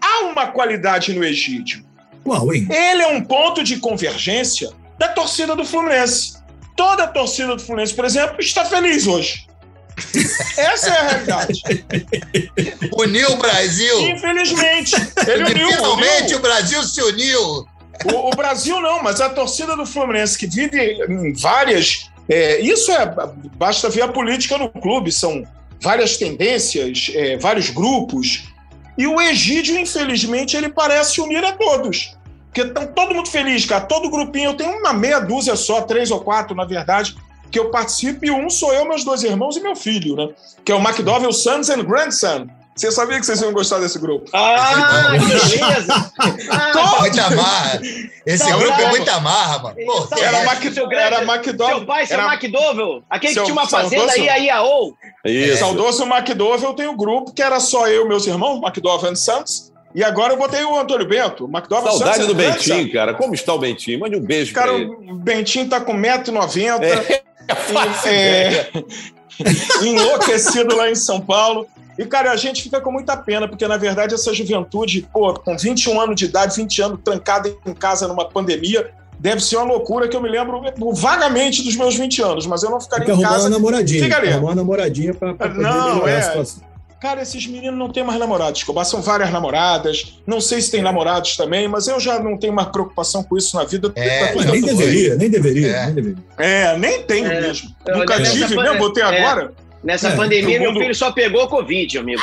Há 0.00 0.26
uma 0.26 0.46
qualidade 0.48 1.12
no 1.12 1.24
Egídio. 1.24 1.84
Qual, 2.22 2.52
hein? 2.54 2.68
Ele 2.70 3.02
é 3.02 3.08
um 3.08 3.24
ponto 3.24 3.64
de 3.64 3.78
convergência 3.78 4.70
da 4.98 5.08
torcida 5.08 5.54
do 5.54 5.64
Fluminense. 5.64 6.38
Toda 6.76 7.04
a 7.04 7.08
torcida 7.08 7.56
do 7.56 7.62
Fluminense, 7.62 7.94
por 7.94 8.04
exemplo, 8.04 8.36
está 8.40 8.64
feliz 8.64 9.06
hoje. 9.06 9.48
Essa 10.56 10.90
é 10.90 10.98
a 10.98 11.08
realidade. 11.08 11.62
Uniu 12.96 13.32
o 13.32 13.36
Brasil. 13.36 14.00
Infelizmente. 14.08 14.94
Ele 15.26 15.44
uniu, 15.44 15.68
Finalmente 15.68 16.24
uniu. 16.26 16.38
o 16.38 16.40
Brasil 16.40 16.82
se 16.84 17.02
uniu. 17.02 17.66
O, 18.04 18.28
o, 18.28 18.30
Brasil 18.30 18.80
não, 18.80 19.02
mas 19.02 19.20
a 19.20 19.28
torcida 19.28 19.76
do 19.76 19.84
Fluminense, 19.84 20.38
que 20.38 20.46
vive 20.46 20.98
em 21.08 21.32
várias. 21.32 22.10
É, 22.28 22.60
isso 22.60 22.92
é. 22.92 23.12
Basta 23.56 23.88
ver 23.88 24.02
a 24.02 24.08
política 24.08 24.56
no 24.56 24.68
clube, 24.68 25.10
são 25.10 25.42
várias 25.80 26.16
tendências, 26.16 27.10
é, 27.14 27.36
vários 27.36 27.70
grupos. 27.70 28.44
E 28.96 29.06
o 29.06 29.20
Egídio, 29.20 29.78
infelizmente, 29.78 30.56
ele 30.56 30.68
parece 30.68 31.20
unir 31.20 31.44
a 31.44 31.52
todos. 31.52 32.16
Porque 32.58 32.62
estão 32.62 32.86
todo 32.88 33.14
mundo 33.14 33.28
feliz, 33.28 33.64
cara. 33.64 33.82
Todo 33.82 34.10
grupinho, 34.10 34.50
eu 34.50 34.54
tenho 34.54 34.78
uma 34.78 34.92
meia 34.92 35.20
dúzia 35.20 35.54
só, 35.54 35.82
três 35.82 36.10
ou 36.10 36.20
quatro, 36.20 36.56
na 36.56 36.64
verdade, 36.64 37.16
que 37.50 37.58
eu 37.58 37.70
participo, 37.70 38.24
e 38.24 38.30
um 38.30 38.50
sou 38.50 38.72
eu, 38.72 38.84
meus 38.86 39.04
dois 39.04 39.22
irmãos 39.22 39.56
e 39.56 39.60
meu 39.60 39.76
filho, 39.76 40.16
né? 40.16 40.30
Que 40.64 40.72
é 40.72 40.74
o 40.74 40.80
McDowell 40.80 41.32
Sons 41.32 41.70
and 41.70 41.84
Grandson. 41.84 42.48
Você 42.74 42.92
sabia 42.92 43.18
que 43.18 43.26
vocês 43.26 43.40
iam 43.40 43.52
gostar 43.52 43.78
desse 43.78 43.98
grupo? 43.98 44.28
Ah, 44.32 45.10
beleza! 45.10 46.12
Ah, 46.50 47.00
muita 47.00 47.30
marra. 47.30 47.80
Esse 48.26 48.44
Saudade. 48.44 48.64
grupo 48.64 48.80
é 48.80 48.88
muita 48.88 49.20
marra, 49.20 49.58
mano. 49.58 49.76
Pô, 49.86 50.08
era, 50.16 50.44
Mac, 50.44 50.62
era 50.92 51.22
McDowell. 51.22 51.76
Seu 51.78 51.86
pai, 51.86 52.06
seu 52.06 52.18
era... 52.18 52.32
McDowell. 52.32 53.02
Aquele 53.08 53.32
seu, 53.32 53.42
que 53.42 53.50
tinha 53.50 53.60
uma 53.60 53.68
fazenda 53.68 54.12
aí, 54.12 54.28
aí, 54.28 54.50
a 54.50 54.62
ou. 54.62 54.96
Saudoso 55.58 56.04
McDowell 56.04 56.74
tem 56.74 56.88
um 56.88 56.96
grupo 56.96 57.32
que 57.32 57.42
era 57.42 57.60
só 57.60 57.88
eu 57.88 58.04
e 58.04 58.08
meus 58.08 58.26
irmãos, 58.26 58.60
McDowell 58.62 59.10
and 59.10 59.16
Sons. 59.16 59.72
E 59.98 60.04
agora 60.04 60.32
eu 60.32 60.36
botei 60.36 60.62
o 60.62 60.78
Antônio 60.78 61.08
Bento. 61.08 61.46
O 61.46 61.48
McDowell 61.48 61.88
Saudade 61.88 62.24
do 62.24 62.32
Bentinho, 62.32 62.92
cara. 62.92 63.14
Como 63.14 63.34
está 63.34 63.52
o 63.52 63.58
Bentinho? 63.58 63.98
Mande 63.98 64.14
um 64.14 64.20
beijo 64.20 64.54
cara, 64.54 64.70
pra 64.70 64.80
ele. 64.80 64.92
O 65.10 65.14
Bentinho 65.16 65.68
tá 65.68 65.80
com 65.80 65.92
1,90m. 65.92 66.84
É, 66.84 67.22
é, 68.08 68.70
enlouquecido 69.82 70.76
lá 70.76 70.88
em 70.88 70.94
São 70.94 71.20
Paulo. 71.20 71.66
E, 71.98 72.04
cara, 72.06 72.30
a 72.30 72.36
gente 72.36 72.62
fica 72.62 72.80
com 72.80 72.92
muita 72.92 73.16
pena, 73.16 73.48
porque, 73.48 73.66
na 73.66 73.76
verdade, 73.76 74.14
essa 74.14 74.32
juventude, 74.32 75.04
pô, 75.12 75.34
com 75.34 75.58
21 75.58 76.00
anos 76.00 76.14
de 76.14 76.26
idade, 76.26 76.54
20 76.54 76.80
anos 76.80 77.00
trancada 77.02 77.52
em 77.66 77.74
casa 77.74 78.06
numa 78.06 78.24
pandemia, 78.24 78.92
deve 79.18 79.42
ser 79.42 79.56
uma 79.56 79.64
loucura 79.64 80.06
que 80.06 80.16
eu 80.16 80.22
me 80.22 80.28
lembro 80.28 80.62
vagamente 80.92 81.64
dos 81.64 81.74
meus 81.74 81.96
20 81.96 82.22
anos, 82.22 82.46
mas 82.46 82.62
eu 82.62 82.70
não 82.70 82.80
ficaria 82.80 83.04
Fica 83.04 83.18
em 83.18 83.22
casa. 83.22 83.48
Uma 83.48 83.50
namoradinha. 83.50 84.04
Fica 84.04 84.16
ali. 84.16 84.28
Arrumar 84.28 84.50
uma 84.50 84.54
namoradinha 84.54 85.12
pra, 85.12 85.34
pra 85.34 85.48
poder 85.48 85.60
não, 85.60 86.06
é, 86.06 86.18
a 86.18 86.22
situação. 86.22 86.67
Cara, 87.00 87.22
esses 87.22 87.46
meninos 87.46 87.78
não 87.78 87.88
têm 87.88 88.02
mais 88.02 88.18
namorados, 88.18 88.60
Escobar. 88.60 88.84
São 88.84 89.00
várias 89.00 89.30
namoradas. 89.30 90.20
Não 90.26 90.40
sei 90.40 90.60
se 90.60 90.70
tem 90.70 90.82
namorados 90.82 91.36
também, 91.36 91.68
mas 91.68 91.86
eu 91.86 92.00
já 92.00 92.18
não 92.18 92.36
tenho 92.36 92.52
mais 92.52 92.68
preocupação 92.68 93.22
com 93.22 93.36
isso 93.38 93.56
na 93.56 93.62
vida. 93.62 93.92
É, 93.94 94.34
tá 94.34 94.44
nem, 94.44 94.60
deveria, 94.60 95.14
nem, 95.14 95.30
deveria, 95.30 95.76
é. 95.76 95.86
nem 95.86 95.94
deveria, 95.94 96.24
é. 96.38 96.76
nem 96.76 97.02
tenho 97.02 97.30
é. 97.30 97.40
mesmo. 97.40 97.70
Eu, 97.86 97.98
Nunca 97.98 98.20
tive 98.22 98.56
mesmo, 98.56 98.78
botei 98.78 99.04
é. 99.04 99.06
agora. 99.06 99.52
Nessa 99.82 100.10
pandemia, 100.10 100.58
mundo... 100.58 100.72
meu 100.72 100.82
filho 100.82 100.94
só 100.94 101.12
pegou 101.12 101.46
Covid, 101.46 101.98
amigo. 101.98 102.22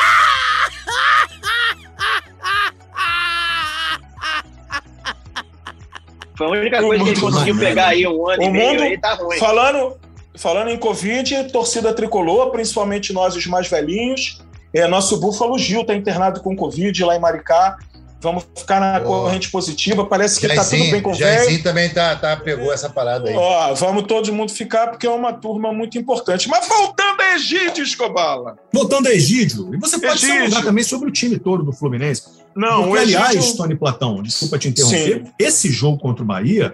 Foi 6.37 6.47
a 6.47 6.49
única 6.49 6.81
coisa 6.81 7.01
que 7.01 7.09
ele 7.11 7.21
conseguiu 7.21 7.57
pegar 7.57 7.87
aí 7.87 8.05
um 8.05 8.29
ano 8.29 8.43
o 8.43 8.45
e 8.45 8.51
meio, 8.51 8.71
mundo, 8.71 8.83
aí 8.83 8.97
tá 8.97 9.13
ruim. 9.13 9.37
Falando, 9.37 9.95
falando 10.35 10.69
em 10.69 10.77
Covid, 10.77 11.45
torcida 11.45 11.93
tricolor, 11.93 12.51
principalmente 12.51 13.13
nós, 13.13 13.37
os 13.37 13.47
mais 13.47 13.69
velhinhos. 13.69 14.43
É, 14.75 14.87
nosso 14.89 15.17
Búfalo 15.17 15.57
Gil 15.57 15.81
está 15.81 15.95
internado 15.95 16.41
com 16.41 16.53
Covid 16.53 17.01
lá 17.05 17.15
em 17.15 17.19
Maricá. 17.19 17.77
Vamos 18.19 18.45
ficar 18.55 18.79
na 18.79 18.99
Boa. 18.99 19.21
corrente 19.23 19.49
positiva. 19.49 20.03
Parece 20.05 20.39
que 20.39 20.47
está 20.47 20.65
tudo 20.65 20.91
bem 20.91 21.01
com 21.01 21.11
o 21.11 21.13
velho. 21.13 21.33
Jairzinho 21.37 21.63
também 21.63 21.89
tá, 21.89 22.15
tá, 22.15 22.35
pegou 22.35 22.73
essa 22.73 22.89
parada 22.89 23.29
aí. 23.29 23.35
Ó, 23.35 23.73
vamos 23.75 24.03
todo 24.03 24.33
mundo 24.33 24.51
ficar 24.51 24.87
porque 24.87 25.07
é 25.07 25.09
uma 25.09 25.31
turma 25.31 25.71
muito 25.71 25.97
importante. 25.97 26.49
Mas 26.49 26.67
voltando 26.67 27.21
a 27.21 27.35
Egídio 27.35 27.83
Escobala. 27.83 28.57
Voltando 28.73 29.07
a 29.07 29.11
Egídio, 29.13 29.73
e 29.73 29.77
você 29.77 29.97
pode 29.99 30.25
Egídio. 30.25 30.49
falar 30.49 30.63
também 30.65 30.83
sobre 30.83 31.07
o 31.07 31.11
time 31.11 31.37
todo 31.39 31.63
do 31.63 31.71
Fluminense. 31.71 32.23
Não, 32.55 32.83
Porque, 32.83 32.89
o 32.89 32.97
Egídio... 32.97 33.19
aliás, 33.23 33.53
Tony 33.53 33.75
Platão, 33.75 34.21
desculpa 34.23 34.57
te 34.57 34.67
interromper, 34.69 35.23
Sim. 35.25 35.31
esse 35.39 35.69
jogo 35.71 35.99
contra 35.99 36.23
o 36.23 36.25
Bahia 36.25 36.73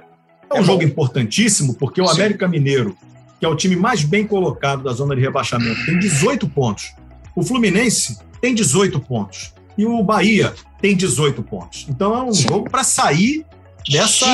é 0.49 0.55
um 0.55 0.59
É 0.59 0.63
jogo 0.63 0.79
bom. 0.79 0.85
importantíssimo, 0.85 1.73
porque 1.75 2.01
o 2.01 2.07
Sim. 2.07 2.13
América 2.13 2.47
Mineiro, 2.47 2.95
que 3.39 3.45
é 3.45 3.49
o 3.49 3.55
time 3.55 3.75
mais 3.75 4.03
bem 4.03 4.25
colocado 4.25 4.83
da 4.83 4.91
zona 4.93 5.15
de 5.15 5.21
rebaixamento, 5.21 5.85
tem 5.85 5.99
18 5.99 6.47
pontos. 6.47 6.93
O 7.35 7.43
Fluminense 7.43 8.17
tem 8.41 8.53
18 8.53 8.99
pontos. 8.99 9.53
E 9.77 9.85
o 9.85 10.03
Bahia 10.03 10.53
tem 10.81 10.95
18 10.95 11.41
pontos. 11.43 11.85
Então 11.89 12.15
é 12.15 12.23
um 12.23 12.33
jogo 12.33 12.69
para 12.69 12.83
sair 12.83 13.45
dessa 13.89 14.25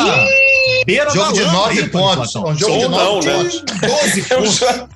beira 0.86 1.10
Jogo 1.12 1.28
da 1.28 1.32
de 1.34 1.42
lama 1.42 1.54
nove 1.54 1.80
aí, 1.80 1.90
Tony 1.90 2.04
pontos. 2.04 2.32
Platão. 2.34 2.52
Um 2.52 2.58
jogo 2.58 2.78
de 2.78 2.84
Ou 2.86 2.90
não, 2.90 2.98
nove 3.16 3.28
né? 3.28 3.34
pontos. 3.38 3.62
12 3.82 4.20
Eu 4.32 4.38
pontos. 4.38 4.56
já- 4.58 4.88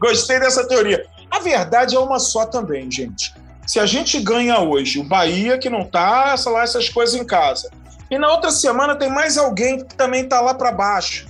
Gostei 0.00 0.40
dessa 0.40 0.66
teoria. 0.66 1.06
A 1.30 1.38
verdade 1.40 1.94
é 1.94 1.98
uma 1.98 2.18
só 2.18 2.46
também, 2.46 2.90
gente. 2.90 3.32
Se 3.66 3.80
a 3.80 3.86
gente 3.86 4.20
ganha 4.20 4.58
hoje 4.60 4.98
o 4.98 5.04
Bahia, 5.04 5.56
que 5.58 5.70
não 5.70 5.84
tá 5.84 6.36
sei 6.36 6.52
lá, 6.52 6.62
essas 6.62 6.88
coisas 6.88 7.14
em 7.14 7.24
casa, 7.24 7.70
e 8.10 8.18
na 8.18 8.30
outra 8.30 8.50
semana 8.50 8.94
tem 8.96 9.08
mais 9.10 9.38
alguém 9.38 9.78
que 9.84 9.94
também 9.94 10.28
tá 10.28 10.40
lá 10.40 10.54
para 10.54 10.70
baixo. 10.72 11.26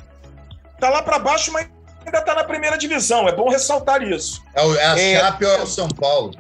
Tá 0.81 0.91
lá 0.91 1.03
para 1.03 1.19
baixo, 1.19 1.53
mas 1.53 1.69
ainda 2.07 2.21
tá 2.23 2.35
na 2.35 2.45
primeira 2.45 2.77
divisão. 2.77 3.29
É 3.29 3.33
bom 3.35 3.49
ressaltar 3.49 4.03
isso. 4.03 4.43
É, 4.55 4.63
o- 4.65 4.75
é 4.77 4.87
a 4.87 4.99
É. 4.99 5.21
Chape 5.21 5.45
ou 5.45 5.51
é 5.53 5.63
o 5.63 5.67
São 5.67 5.89
Paulo? 5.89 6.35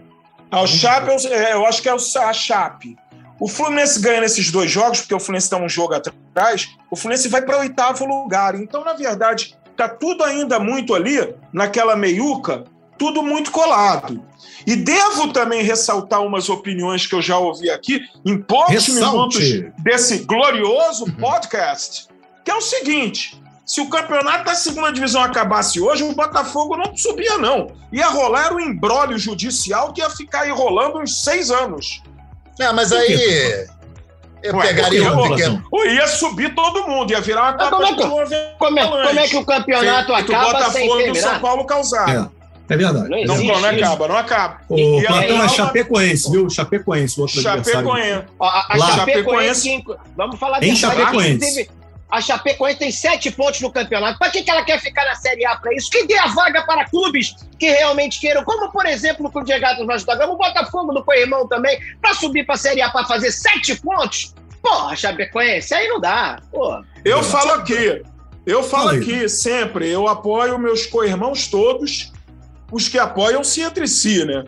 Ah, 0.50 0.62
O 0.62 0.66
Chape, 0.66 1.08
eu, 1.08 1.32
é, 1.32 1.52
eu 1.54 1.66
acho 1.66 1.82
que 1.82 1.88
é 1.88 1.94
o, 1.94 1.98
a 1.98 2.32
Chape. 2.32 2.96
O 3.40 3.48
Fluminense 3.48 4.00
ganha 4.00 4.20
nesses 4.20 4.50
dois 4.52 4.70
jogos, 4.70 5.00
porque 5.00 5.14
o 5.14 5.18
Fluminense 5.18 5.46
está 5.46 5.56
um 5.56 5.68
jogo 5.68 5.94
atrás, 5.94 6.68
o 6.90 6.94
Fluminense 6.96 7.28
vai 7.28 7.42
para 7.42 7.56
o 7.56 7.60
oitavo 7.60 8.04
lugar. 8.04 8.54
Então, 8.54 8.84
na 8.84 8.92
verdade, 8.92 9.56
tá 9.76 9.88
tudo 9.88 10.22
ainda 10.22 10.60
muito 10.60 10.94
ali, 10.94 11.34
naquela 11.52 11.96
meiuca, 11.96 12.62
tudo 12.96 13.22
muito 13.24 13.50
colado. 13.50 14.24
E 14.64 14.76
devo 14.76 15.32
também 15.32 15.62
ressaltar 15.64 16.22
umas 16.22 16.48
opiniões 16.48 17.06
que 17.08 17.14
eu 17.16 17.20
já 17.20 17.36
ouvi 17.36 17.68
aqui 17.68 18.00
em 18.24 18.40
poucos 18.40 18.72
Ressalte. 18.86 19.02
minutos 19.02 19.72
desse 19.82 20.18
glorioso 20.18 21.04
podcast, 21.16 22.06
que 22.44 22.50
é 22.52 22.54
o 22.54 22.60
seguinte: 22.60 23.42
se 23.64 23.80
o 23.80 23.88
campeonato 23.88 24.44
da 24.44 24.54
segunda 24.54 24.92
divisão 24.92 25.22
acabasse 25.22 25.80
hoje, 25.80 26.02
o 26.02 26.12
Botafogo 26.14 26.76
não 26.76 26.96
subia, 26.96 27.38
não. 27.38 27.68
Ia 27.92 28.08
rolar 28.08 28.52
um 28.52 28.60
embrólio 28.60 29.18
judicial 29.18 29.92
que 29.92 30.00
ia 30.00 30.10
ficar 30.10 30.46
enrolando 30.48 30.98
uns 30.98 31.22
seis 31.22 31.50
anos. 31.50 32.02
Ah, 32.60 32.72
mas 32.72 32.92
aí. 32.92 33.66
Eu 34.42 34.54
Ué, 34.56 34.66
pegaria 34.66 35.10
um 35.10 35.28
pequeno. 35.30 35.64
Ou 35.72 35.86
ia 35.86 36.06
subir 36.06 36.54
todo 36.54 36.86
mundo, 36.86 37.10
ia 37.10 37.20
virar 37.22 37.42
uma 37.42 37.52
Mas 37.52 37.70
Copa 37.70 37.76
como 37.76 37.86
é 37.86 37.90
de 37.92 37.96
que-. 37.96 38.54
Como 38.58 38.78
é, 38.78 38.86
como 38.86 39.20
é 39.20 39.28
que 39.28 39.36
o 39.38 39.44
campeonato 39.46 40.14
Feito 40.14 40.32
o 40.32 40.36
acaba 40.36 40.70
sem 40.70 40.86
Botafogo 40.86 41.12
do 41.12 41.18
São? 41.18 41.40
Paulo 41.40 41.64
causar. 41.64 42.08
É, 42.68 42.74
é 42.74 42.76
verdade. 42.76 43.08
Não 43.08 43.24
Não, 43.24 43.34
existe 43.34 43.60
não 43.62 43.68
acaba, 43.70 44.08
não 44.08 44.16
acaba. 44.18 44.60
O 44.68 44.78
E 44.78 45.06
Platão 45.06 45.40
aí, 45.40 45.46
é 45.46 45.48
Chapecoense, 45.48 46.30
viu? 46.30 46.50
Chapecoense, 46.50 47.18
o 47.18 47.22
outro 47.22 47.38
adversário. 47.40 47.88
Chapecoense. 47.88 48.24
Ó, 48.38 48.44
A, 48.46 48.66
a. 48.68 48.78
Chapecoense, 48.96 49.70
inclu- 49.70 49.96
vamos 50.14 50.38
falar 50.38 50.60
verdade, 50.60 50.76
Chapecoense. 50.76 51.30
inclusive, 51.36 51.70
A 52.10 52.20
Chapecoense 52.20 52.78
tem 52.78 52.92
sete 52.92 53.30
pontos 53.30 53.60
no 53.60 53.72
campeonato. 53.72 54.18
Para 54.18 54.30
que, 54.30 54.42
que 54.42 54.50
ela 54.50 54.64
quer 54.64 54.80
ficar 54.80 55.04
na 55.04 55.14
Série 55.14 55.44
A 55.46 55.56
para 55.56 55.74
isso? 55.74 55.90
Que 55.90 56.06
dê 56.06 56.16
a 56.16 56.28
vaga 56.28 56.62
para 56.62 56.84
clubes 56.84 57.34
que 57.58 57.70
realmente 57.70 58.20
queiram, 58.20 58.44
como 58.44 58.70
por 58.70 58.86
exemplo 58.86 59.26
o 59.26 59.30
Clube 59.30 59.46
de 59.46 59.52
Regatas 59.52 59.86
Vasco 59.86 60.06
da 60.06 60.16
Gama, 60.16 60.34
o 60.34 60.36
Botafogo 60.36 60.92
do 60.92 61.04
Coirmão 61.04 61.48
também, 61.48 61.78
para 62.00 62.14
subir 62.14 62.44
para 62.44 62.54
a 62.54 62.58
Série 62.58 62.82
A 62.82 62.90
para 62.90 63.06
fazer 63.06 63.32
sete 63.32 63.74
pontos. 63.80 64.34
Porra, 64.62 64.96
Chapecoense, 64.96 65.74
aí 65.74 65.88
não 65.88 66.00
dá. 66.00 66.40
Porra. 66.50 66.82
Eu 67.04 67.22
falo 67.22 67.52
aqui, 67.52 68.02
eu 68.46 68.62
falo 68.62 68.90
aqui 68.90 69.28
sempre, 69.28 69.88
eu 69.90 70.06
apoio 70.06 70.58
meus 70.58 70.86
co-irmãos 70.86 71.48
todos, 71.48 72.12
os 72.70 72.88
que 72.88 72.98
apoiam-se 72.98 73.60
entre 73.60 73.86
si, 73.86 74.24
né? 74.24 74.44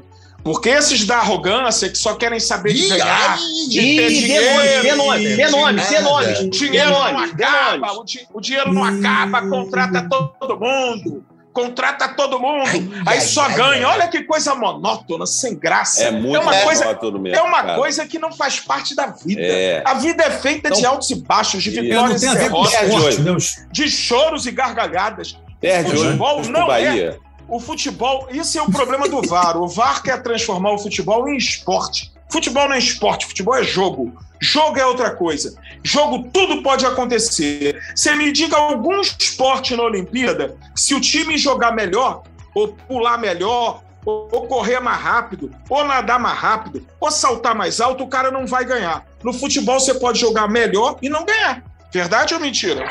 Porque 0.46 0.68
esses 0.68 1.04
da 1.04 1.16
arrogância, 1.18 1.88
que 1.88 1.98
só 1.98 2.14
querem 2.14 2.38
saber 2.38 2.72
de 2.72 2.86
ganhar, 2.88 3.36
de 3.68 3.80
ter 3.96 4.08
dinheiro, 4.10 4.54
nome, 4.54 4.68
dê 4.82 4.92
nome, 4.94 5.36
dê 5.36 5.48
nome, 5.48 5.80
dê 5.82 5.98
nome. 6.00 6.32
o 6.46 6.50
dinheiro 6.50 6.90
não 6.90 7.18
acaba, 7.18 7.92
o, 7.94 8.04
di- 8.04 8.28
o 8.32 8.40
dinheiro 8.40 8.72
não 8.72 8.82
Hum. 8.82 8.98
acaba, 9.00 9.42
contrata 9.48 10.08
todo 10.08 10.56
mundo. 10.60 11.24
Contrata 11.52 12.08
todo 12.08 12.38
mundo, 12.38 12.64
Ai, 12.68 12.76
aí 13.06 13.18
ai, 13.18 13.20
só 13.22 13.42
ai, 13.46 13.54
ganha. 13.54 13.88
Olha 13.88 14.06
que 14.08 14.22
coisa 14.24 14.54
monótona, 14.54 15.26
sem 15.26 15.56
graça. 15.58 16.04
É 16.04 16.10
muito 16.12 16.38
uma 16.42 16.54
coisa, 16.60 16.84
monótono 16.84 17.18
mesmo, 17.18 17.38
é 17.38 17.42
uma 17.42 17.62
cara. 17.62 17.74
coisa 17.76 18.06
que 18.06 18.18
não 18.18 18.30
faz 18.30 18.60
parte 18.60 18.94
da 18.94 19.06
vida. 19.06 19.40
É. 19.40 19.82
A 19.84 19.94
vida 19.94 20.22
é 20.22 20.30
feita 20.30 20.70
de 20.70 20.78
Então- 20.80 20.92
altos 20.92 21.08
e 21.10 21.14
baixos, 21.16 21.62
de. 21.62 21.76
É, 21.76 21.82
vitórias 21.82 22.22
e 22.22 22.34
derrotas, 22.36 22.94
hoje. 22.94 23.22
né? 23.22 23.32
Os- 23.32 23.56
de 23.72 23.88
choros 23.90 24.46
e 24.46 24.50
gargalhadas. 24.52 25.38
Perde 25.58 25.92
hoje 25.92 26.04
Futebol 26.04 26.42
pro 26.42 26.52
não 26.52 26.66
Bahia. 26.66 27.18
O 27.48 27.60
futebol, 27.60 28.28
isso 28.30 28.58
é 28.58 28.62
o 28.62 28.70
problema 28.70 29.08
do 29.08 29.22
VAR. 29.22 29.56
O 29.56 29.68
VAR 29.68 30.02
quer 30.02 30.22
transformar 30.22 30.72
o 30.72 30.78
futebol 30.78 31.28
em 31.28 31.36
esporte. 31.36 32.12
Futebol 32.28 32.68
não 32.68 32.74
é 32.74 32.78
esporte, 32.78 33.26
futebol 33.26 33.54
é 33.54 33.62
jogo. 33.62 34.12
Jogo 34.40 34.78
é 34.78 34.84
outra 34.84 35.10
coisa. 35.10 35.56
Jogo, 35.82 36.28
tudo 36.32 36.62
pode 36.62 36.84
acontecer. 36.84 37.80
Você 37.94 38.14
me 38.14 38.32
diga 38.32 38.56
algum 38.56 39.00
esporte 39.00 39.76
na 39.76 39.84
Olimpíada, 39.84 40.56
se 40.74 40.94
o 40.94 41.00
time 41.00 41.38
jogar 41.38 41.72
melhor, 41.72 42.22
ou 42.54 42.68
pular 42.68 43.16
melhor, 43.16 43.82
ou, 44.04 44.46
correr 44.46 44.80
mais 44.80 45.00
rápido, 45.00 45.50
ou 45.68 45.84
nadar 45.84 46.18
mais 46.18 46.38
rápido, 46.38 46.86
ou 47.00 47.10
saltar 47.10 47.54
mais 47.54 47.80
alto, 47.80 48.04
o 48.04 48.08
cara 48.08 48.30
não 48.30 48.46
vai 48.46 48.64
ganhar. 48.64 49.04
No 49.22 49.32
futebol 49.32 49.80
você 49.80 49.94
pode 49.94 50.18
jogar 50.20 50.48
melhor 50.48 50.96
e 51.02 51.08
não 51.08 51.24
ganhar. 51.24 51.62
Verdade 51.92 52.34
ou 52.34 52.40
mentira? 52.40 52.84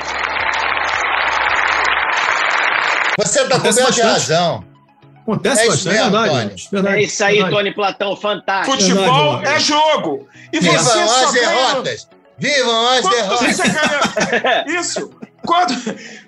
Você 3.18 3.42
está 3.42 3.58
de 3.58 3.64
bastante. 3.64 4.02
razão. 4.02 4.64
Acontece 5.22 5.62
É 5.62 5.68
isso 5.68 5.72
bastante, 5.72 5.96
é 5.98 6.02
mesmo, 6.02 6.12
verdade. 6.12 6.30
Tony. 6.40 6.50
gente, 6.50 6.72
verdade, 6.72 6.96
É 6.98 7.04
isso 7.04 7.24
aí, 7.24 7.34
verdade. 7.34 7.56
Tony 7.56 7.74
Platão, 7.74 8.16
fantástico. 8.16 8.78
Futebol 8.78 9.32
Verdade, 9.38 9.56
é 9.56 9.60
jogo. 9.60 10.28
E 10.54 10.60
você 10.60 10.70
Vivam 10.70 10.84
só 11.08 11.26
as 11.26 11.34
ganha... 11.34 11.48
derrotas! 11.48 12.10
Vivam 12.38 12.88
as 12.90 13.02
Quando 13.02 13.14
derrotas! 13.16 13.56
você 13.56 13.64
ganha... 13.70 14.66
Isso. 14.80 15.10
Quando, 15.46 15.74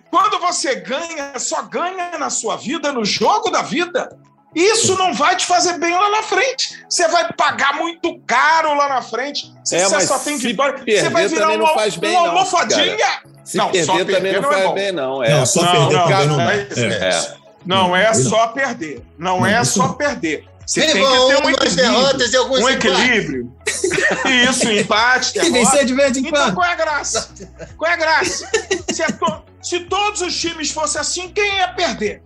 quando 0.10 0.40
você 0.40 0.76
ganha, 0.76 1.38
só 1.38 1.62
ganha 1.64 2.18
na 2.18 2.30
sua 2.30 2.56
vida, 2.56 2.92
no 2.92 3.04
jogo 3.06 3.50
da 3.50 3.62
vida. 3.62 4.18
Isso 4.56 4.96
não 4.98 5.14
vai 5.14 5.36
te 5.36 5.46
fazer 5.46 5.78
bem 5.78 5.94
lá 5.94 6.10
na 6.10 6.24
frente. 6.24 6.84
Você 6.90 7.08
vai 7.10 7.32
pagar 7.34 7.76
muito 7.76 8.20
caro 8.26 8.74
lá 8.76 8.90
na 8.90 9.02
frente. 9.02 9.54
Se 9.64 9.76
É, 9.76 9.84
você 9.88 10.08
só 10.08 10.18
tem 10.20 10.38
vitória, 10.38 10.78
você 10.80 10.84
perder 10.86 11.10
vai 11.12 11.28
virar 11.28 11.50
uma, 11.52 11.74
bem, 12.00 12.12
uma 12.16 12.22
não, 12.24 12.28
almofadinha. 12.30 12.98
Se 13.44 13.58
Não, 13.58 13.66
só 13.74 13.94
perder 13.96 14.16
também 14.16 14.34
perder 14.34 14.42
não 14.42 14.42
não 14.42 14.50
é 14.50 14.54
faz 14.54 14.66
bom. 14.66 14.74
bem, 14.74 14.92
não. 14.92 15.24
É. 15.24 15.30
Não, 15.32 15.46
só 15.46 15.62
Não, 15.62 15.72
perder 15.72 15.96
não, 15.96 16.08
também 16.08 16.28
não 16.28 16.38
não, 16.38 16.50
é 16.50 16.68
É. 16.76 17.10
É. 17.10 17.34
Não 17.66 17.96
é 17.96 18.14
só 18.14 18.48
perder. 18.48 19.02
Não, 19.18 19.40
Não, 19.42 19.46
é 19.46 19.64
só 19.64 19.90
perder. 19.90 20.46
Você 20.66 20.82
tem 20.82 20.90
que 20.92 21.00
ter 21.00 21.06
um 21.46 21.50
equilíbrio. 21.50 21.76
derrotas 21.76 22.34
e 22.34 22.38
alguns 22.38 22.60
Um 22.60 22.70
equilíbrio. 22.70 23.54
Isso, 24.50 24.70
empate, 24.70 25.34
Tem 25.34 25.44
que 25.44 25.50
derrota. 25.52 25.72
vencer 25.72 25.86
de 25.86 25.94
vez 25.94 26.18
em 26.18 26.20
Então 26.22 26.32
quando. 26.32 26.56
qual 26.56 26.66
é 26.68 26.72
a 26.74 26.76
graça? 26.76 27.30
Qual 27.78 27.90
é 27.90 27.94
a 27.94 27.98
graça? 27.98 28.50
Se, 28.92 29.02
é 29.04 29.08
to- 29.08 29.44
se 29.62 29.80
todos 29.82 30.22
os 30.22 30.36
times 30.38 30.72
fossem 30.72 31.00
assim, 31.00 31.30
quem 31.30 31.58
ia 31.58 31.70
perder? 31.70 32.22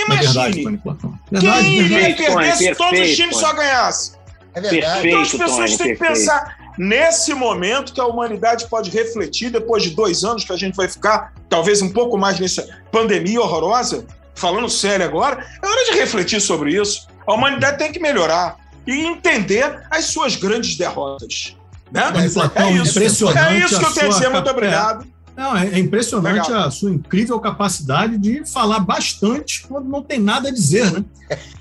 É 0.00 0.06
verdade, 0.06 0.32
Imagine. 0.36 0.64
Tony 0.64 0.78
Platão. 0.78 1.18
quem 1.28 1.40
Verdade, 1.40 1.66
iria 1.68 1.88
verdade. 1.88 2.14
Perfeito, 2.14 2.34
perder 2.34 2.34
Tony, 2.34 2.56
se 2.56 2.74
todos 2.74 2.92
os 2.92 2.98
perfeito, 2.98 3.16
times 3.16 3.34
Tony. 3.36 3.46
só 3.46 3.52
ganhassem? 3.54 4.18
É 4.54 4.60
verdade. 4.60 5.08
Então 5.08 5.20
as 5.22 5.30
Perfeito, 5.30 5.38
pessoas 5.38 5.70
Tony, 5.70 5.78
têm 5.78 5.86
que 5.94 5.98
perfeito. 5.98 6.18
pensar 6.20 6.58
nesse 6.78 7.34
momento 7.34 7.92
que 7.92 8.00
a 8.00 8.06
humanidade 8.06 8.66
pode 8.68 8.90
refletir 8.90 9.50
depois 9.50 9.82
de 9.82 9.90
dois 9.90 10.24
anos 10.24 10.44
que 10.44 10.52
a 10.52 10.56
gente 10.56 10.74
vai 10.76 10.88
ficar, 10.88 11.32
talvez 11.48 11.82
um 11.82 11.90
pouco 11.92 12.16
mais 12.16 12.38
nessa 12.38 12.66
pandemia 12.92 13.40
horrorosa. 13.40 14.06
Falando 14.34 14.68
sério 14.68 15.04
agora, 15.04 15.44
é 15.60 15.66
hora 15.66 15.84
de 15.92 15.98
refletir 15.98 16.40
sobre 16.40 16.80
isso. 16.80 17.08
A 17.26 17.34
humanidade 17.34 17.78
tem 17.78 17.90
que 17.90 17.98
melhorar 17.98 18.56
e 18.86 18.92
entender 19.04 19.82
as 19.90 20.04
suas 20.06 20.36
grandes 20.36 20.76
derrotas. 20.76 21.56
Né? 21.90 22.02
Tony 22.12 22.30
Platão, 22.30 22.70
impressionante 22.76 23.38
É 23.38 23.58
isso 23.64 23.78
que 23.78 23.84
eu 23.84 23.92
tenho 23.92 24.08
a 24.08 24.12
sua 24.12 24.20
dizer. 24.20 24.28
Muito 24.30 24.50
obrigado. 24.50 25.06
Não, 25.38 25.56
é, 25.56 25.68
é 25.68 25.78
impressionante 25.78 26.50
Legal. 26.50 26.66
a 26.66 26.70
sua 26.70 26.90
incrível 26.90 27.38
capacidade 27.38 28.18
de 28.18 28.44
falar 28.44 28.80
bastante 28.80 29.64
quando 29.68 29.88
não 29.88 30.02
tem 30.02 30.18
nada 30.18 30.48
a 30.48 30.52
dizer, 30.52 30.90
né? 30.92 31.04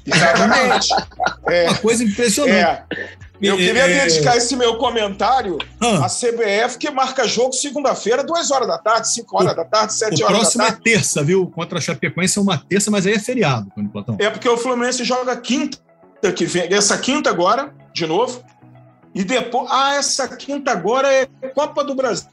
Exatamente. 0.05 0.87
É, 1.49 1.69
Uma 1.69 1.77
coisa 1.77 2.03
impressionante. 2.03 2.53
é. 2.57 2.83
Eu 3.41 3.53
É, 3.53 3.57
queria 3.57 3.83
é, 3.83 4.05
dedicar 4.05 4.35
esse 4.35 4.53
meu 4.55 4.75
comentário 4.77 5.57
Ah, 5.81 6.05
à 6.05 6.09
CBF, 6.09 6.77
que 6.77 6.89
marca 6.91 7.25
jogo 7.27 7.53
segunda-feira, 7.53 8.21
duas 8.23 8.51
horas 8.51 8.67
da 8.67 8.77
tarde, 8.77 9.09
cinco 9.13 9.37
horas 9.39 9.55
da 9.55 9.63
tarde, 9.63 9.93
sete 9.93 10.21
o 10.21 10.25
horas 10.25 10.37
da 10.37 10.41
próximo 10.41 10.63
é 10.63 10.67
tarde. 10.67 10.81
terça, 10.83 11.23
viu? 11.23 11.47
Contra 11.47 11.77
a 11.77 11.81
Chapecoense 11.81 12.37
é 12.37 12.41
uma 12.41 12.57
terça, 12.57 12.89
mas 12.91 13.05
aí 13.05 13.13
é 13.13 13.19
feriado, 13.19 13.71
Platão. 13.93 14.17
É 14.19 14.29
porque 14.29 14.49
o 14.49 14.57
Fluminense 14.57 15.03
joga 15.05 15.37
quinta 15.37 15.77
que 16.35 16.45
vem, 16.45 16.67
essa 16.73 16.97
quinta 16.97 17.29
agora, 17.29 17.71
de 17.93 18.05
novo. 18.07 18.43
E 19.15 19.23
depois. 19.23 19.69
Ah, 19.71 19.93
essa 19.95 20.27
quinta 20.35 20.71
agora 20.71 21.07
é 21.13 21.27
Copa 21.53 21.83
do 21.83 21.95
Brasil. 21.95 22.27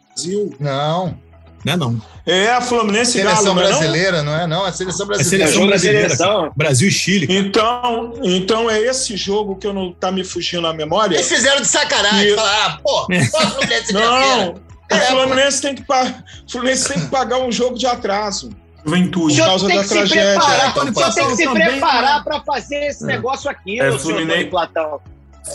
Não. 0.58 1.16
Não 1.64 1.72
é 1.72 1.76
não. 1.76 2.02
É, 2.26 2.60
Fluminense 2.60 3.18
e 3.18 3.22
Seleção 3.22 3.54
Galo, 3.54 3.54
não 3.54 3.62
é 3.62 3.70
não? 3.70 3.78
brasileira, 3.78 4.22
não 4.22 4.34
é? 4.36 4.46
Não, 4.46 4.64
a 4.64 4.72
seleção 4.72 5.04
É 5.04 5.08
brasileira. 5.08 5.46
seleção 5.46 5.66
brasileira. 5.66 6.08
seleção. 6.08 6.40
cara. 6.42 6.52
Brasil 6.56 6.88
e 6.88 6.90
Chile. 6.90 7.26
Então, 7.30 8.14
então 8.22 8.70
é 8.70 8.80
esse 8.80 9.16
jogo 9.16 9.56
que 9.56 9.66
eu 9.66 9.72
não 9.72 9.92
tá 9.92 10.10
me 10.12 10.22
fugindo 10.24 10.66
a 10.66 10.72
memória. 10.74 11.14
Eles 11.16 11.28
fizeram 11.28 11.60
de 11.60 11.68
sacanagem. 11.68 12.28
E- 12.32 12.34
Falaram, 12.34 12.58
ah, 12.66 12.80
pô, 12.82 13.06
só 13.30 13.38
o 13.38 13.50
Fluminense 13.50 13.92
Não, 13.92 14.50
o 14.52 14.60
É, 14.90 15.00
Fluminense 15.06 15.62
tem, 15.62 15.74
que 15.74 15.82
pa... 15.82 16.02
o 16.46 16.50
Fluminense 16.50 16.88
tem 16.92 17.00
que 17.02 17.06
pagar 17.08 17.38
um 17.38 17.50
jogo 17.52 17.78
de 17.78 17.86
atraso. 17.86 18.50
Juventude. 18.86 19.36
Por 19.38 19.44
causa 19.46 19.66
da 19.68 19.74
que 19.78 19.82
se 19.84 19.88
tragédia. 19.94 20.24
preparar, 20.40 20.68
Então, 20.70 20.84
o 20.90 20.94
senhor 20.94 21.14
tem 21.14 21.26
que 21.28 21.36
se 21.36 21.44
também, 21.44 21.66
preparar 21.70 22.18
né? 22.18 22.22
para 22.24 22.40
fazer 22.42 22.86
esse 22.86 23.04
negócio 23.06 23.50
aqui, 23.50 23.80
É, 23.80 23.90
Fluminense- 23.98 24.44
Platão. 24.50 25.00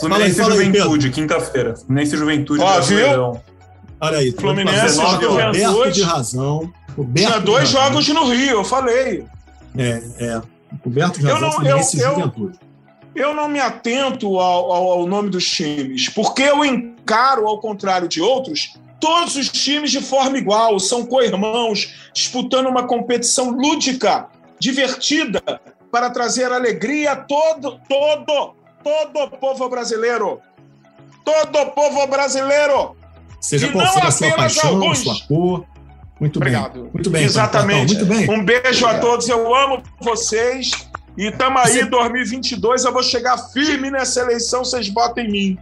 Fala 0.00 0.24
aí, 0.24 0.32
fala 0.34 0.54
aí, 0.54 0.60
e 0.60 0.64
Juventude, 0.78 1.10
quinta-feira. 1.10 1.76
Fluminense 1.76 2.14
e 2.14 2.18
Juventude. 2.18 2.60
Ó, 2.62 2.72
Brasileirão. 2.72 3.40
Olha 4.00 4.18
aí. 4.18 4.32
Fluminense, 4.32 4.80
19 4.82 5.24
Juventude. 5.24 5.92
De 5.92 6.02
razão. 6.02 6.72
Coberto 6.96 7.28
Tinha 7.30 7.40
dois 7.40 7.68
jogos 7.68 8.08
no 8.08 8.24
Rio, 8.24 8.50
eu 8.58 8.64
falei. 8.64 9.24
É, 9.76 10.02
é. 10.18 10.42
Coberto 10.82 11.18
de 11.20 11.26
Eu 11.26 11.32
razão, 11.34 11.48
não- 11.48 11.52
Fluminense 11.52 11.96
e 11.96 12.00
eu- 12.00 12.08
eu- 12.08 12.14
Juventude. 12.14 12.58
Eu 13.14 13.34
não 13.34 13.48
me 13.48 13.58
atento 13.58 14.38
ao, 14.38 14.72
ao- 14.72 14.88
ao 14.92 15.06
nome 15.06 15.30
dos 15.30 15.48
times, 15.48 16.08
porque 16.08 16.42
eu 16.42 16.64
encaro, 16.64 17.46
ao 17.46 17.58
contrário 17.60 18.06
de 18.06 18.20
outros, 18.22 18.74
todos 19.00 19.34
os 19.36 19.48
times 19.48 19.90
de 19.90 20.00
forma 20.00 20.38
igual, 20.38 20.78
são 20.78 21.04
co-irmãos, 21.04 21.92
disputando 22.14 22.66
uma 22.68 22.86
competição 22.86 23.50
lúdica, 23.50 24.28
divertida, 24.60 25.42
para 25.90 26.08
trazer 26.10 26.52
alegria 26.52 27.12
a 27.12 27.16
todo, 27.16 27.80
todo, 27.88 28.54
todo 28.84 29.24
o 29.24 29.30
povo 29.38 29.68
brasileiro. 29.68 30.40
Todo 31.24 31.58
o 31.58 31.66
povo 31.72 32.06
brasileiro. 32.06 32.96
Seja 33.40 33.66
E 33.68 33.72
qual 33.72 33.86
for 33.92 34.06
a 34.06 34.10
sua 34.10 34.30
paixão, 34.32 34.70
alguns. 34.70 34.98
sua 34.98 35.16
cor. 35.26 35.64
Muito 36.20 36.36
Obrigado. 36.36 36.82
bem. 36.82 36.90
Muito 36.92 37.10
bem. 37.10 37.24
Exatamente. 37.24 37.94
Muito 37.94 38.06
bem. 38.06 38.30
Um 38.30 38.44
beijo 38.44 38.86
a 38.86 38.98
todos, 38.98 39.28
eu 39.28 39.54
amo 39.54 39.82
vocês. 40.00 40.70
E 41.16 41.30
tamo 41.32 41.58
aí, 41.58 41.72
Você- 41.72 41.84
2022, 41.86 42.84
eu 42.84 42.92
vou 42.92 43.02
chegar 43.02 43.36
firme 43.52 43.90
nessa 43.90 44.20
eleição, 44.20 44.64
vocês 44.64 44.88
votam 44.88 45.24
em 45.24 45.30
mim. 45.30 45.58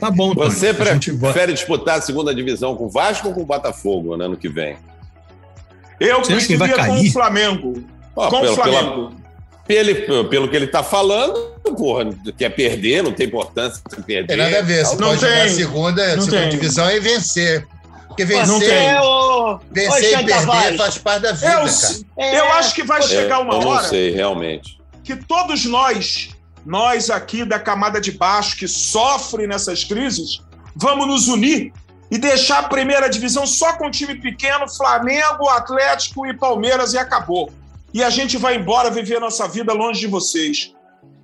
Tá 0.00 0.10
bom, 0.10 0.34
Tony. 0.34 0.50
Você 0.50 0.72
prefere 0.72 1.52
disputar 1.52 1.98
a 1.98 2.00
segunda 2.00 2.34
divisão 2.34 2.74
com 2.74 2.86
o 2.86 2.88
Vasco 2.88 3.28
ou 3.28 3.34
com 3.34 3.42
o 3.42 3.46
Botafogo 3.46 4.16
no 4.16 4.24
ano 4.24 4.36
que 4.36 4.48
vem? 4.48 4.76
Eu 6.00 6.18
Você 6.24 6.34
preferia 6.34 6.86
com 6.86 6.98
o 7.00 7.10
Flamengo. 7.12 7.84
Ó, 8.16 8.28
com 8.28 8.40
pelo, 8.40 8.52
o 8.52 8.56
Flamengo. 8.56 9.12
Pelo, 9.66 10.28
pelo 10.28 10.48
que 10.48 10.56
ele 10.56 10.66
tá 10.66 10.82
falando, 10.82 11.34
porra, 11.76 12.10
quer 12.36 12.50
perder, 12.50 13.02
não 13.02 13.12
tem 13.12 13.26
importância 13.26 13.80
se 13.88 14.02
perder. 14.02 14.26
Tem 14.26 14.36
nada 14.36 14.58
a 14.58 14.62
ver. 14.62 14.84
Você 14.84 14.96
Não 14.96 15.08
pode 15.08 15.20
jogar 15.20 15.34
a 15.36 15.44
tem. 15.44 15.54
segunda, 15.54 16.16
Não 16.16 16.22
segunda 16.22 16.40
tem. 16.42 16.50
divisão 16.50 16.90
e 16.90 17.00
vencer. 17.00 17.66
Porque 18.08 18.24
Não 18.24 18.58
vencer. 18.58 18.72
É, 18.72 19.00
vencer 19.70 20.02
e 20.02 20.10
Xande 20.10 20.16
perder 20.26 20.46
Tavares, 20.46 20.76
faz 20.76 20.98
parte 20.98 21.22
da 21.22 21.32
vida, 21.32 21.46
Eu, 21.46 21.60
cara. 21.60 21.94
é, 22.18 22.40
eu 22.40 22.52
acho 22.52 22.74
que 22.74 22.82
vai 22.82 22.98
É, 23.00 23.02
chegar 23.02 23.38
uma 23.40 23.54
eu 23.54 23.60
não 23.60 23.68
hora 23.68 23.88
sei, 23.88 24.10
realmente. 24.10 24.78
que 25.02 25.16
todos 25.16 25.64
nós, 25.64 26.28
nós 26.66 27.08
aqui 27.08 27.44
da 27.44 27.58
camada 27.58 28.00
de 28.00 28.12
baixo 28.12 28.56
que 28.56 28.68
sofre 28.68 29.46
nessas 29.46 29.84
crises, 29.84 30.42
vamos 30.76 31.06
nos 31.06 31.28
unir 31.28 31.72
e 32.10 32.18
deixar 32.18 32.58
a 32.58 32.62
primeira 32.64 33.08
divisão 33.08 33.46
só 33.46 33.72
com 33.78 33.90
time 33.90 34.14
pequeno, 34.16 34.68
Flamengo, 34.68 35.48
Atlético 35.48 36.26
e 36.26 36.34
Palmeiras 36.36 36.92
e 36.92 36.98
acabou. 36.98 37.50
E 37.94 38.02
a 38.02 38.10
gente 38.10 38.36
vai 38.36 38.56
embora 38.56 38.90
viver 38.90 39.20
nossa 39.20 39.46
vida 39.46 39.72
longe 39.72 40.00
de 40.00 40.06
vocês, 40.06 40.72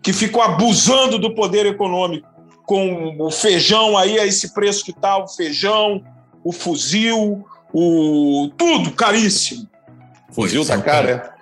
que 0.03 0.13
ficam 0.13 0.43
abusando 0.43 1.19
do 1.19 1.35
poder 1.35 1.67
econômico 1.67 2.29
com 2.67 3.17
o 3.19 3.31
feijão 3.31 3.97
aí 3.97 4.19
a 4.19 4.27
esse 4.27 4.53
preço 4.53 4.85
que 4.85 4.93
tá, 4.93 5.17
o 5.17 5.27
feijão, 5.27 6.03
o 6.45 6.53
fuzil, 6.53 7.45
o 7.73 8.51
tudo 8.57 8.91
caríssimo. 8.93 9.67
Fuzil 10.31 10.65
tá 10.67 10.79
cara, 10.79 11.33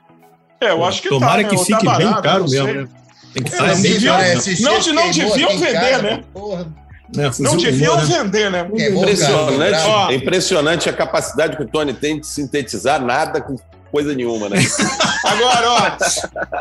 é? 0.61 0.67
É, 0.69 0.71
eu 0.71 0.85
acho 0.85 1.03
que 1.03 1.09
Tomara 1.09 1.43
tá, 1.43 1.49
que 1.49 1.55
né? 1.55 1.61
Ou 1.61 1.67
fique 1.67 1.85
tá 1.85 1.97
bem 1.97 2.07
barato, 2.07 2.23
caro 2.23 2.41
não 2.43 2.49
sei. 2.49 2.63
mesmo, 2.63 2.81
né? 2.83 2.89
Tem 3.35 3.43
que 3.43 3.51
É, 3.51 3.53
estar 3.53 3.75
deviam- 3.75 4.17
né? 4.19 4.35
não, 4.61 4.93
não 4.95 5.11
deviam 5.11 5.59
vender, 5.59 5.73
casa, 5.91 6.03
né? 6.03 6.25
Porra, 6.33 6.67
né? 7.15 7.33
Fuzil 7.33 7.45
Não 7.45 7.57
deviam 7.57 7.97
né? 7.97 8.05
vender, 8.05 8.51
né? 8.51 8.69
Impressionante, 8.73 9.79
Ó. 9.87 10.11
é 10.11 10.15
impressionante 10.15 10.89
a 10.89 10.93
capacidade 10.93 11.57
que 11.57 11.63
o 11.63 11.67
Tony 11.69 11.93
tem 11.93 12.21
de 12.21 12.27
sintetizar 12.27 13.03
nada 13.05 13.41
com 13.41 13.57
coisa 13.91 14.15
nenhuma, 14.15 14.49
né? 14.49 14.59
Agora, 15.25 15.71
ó, 15.71 15.97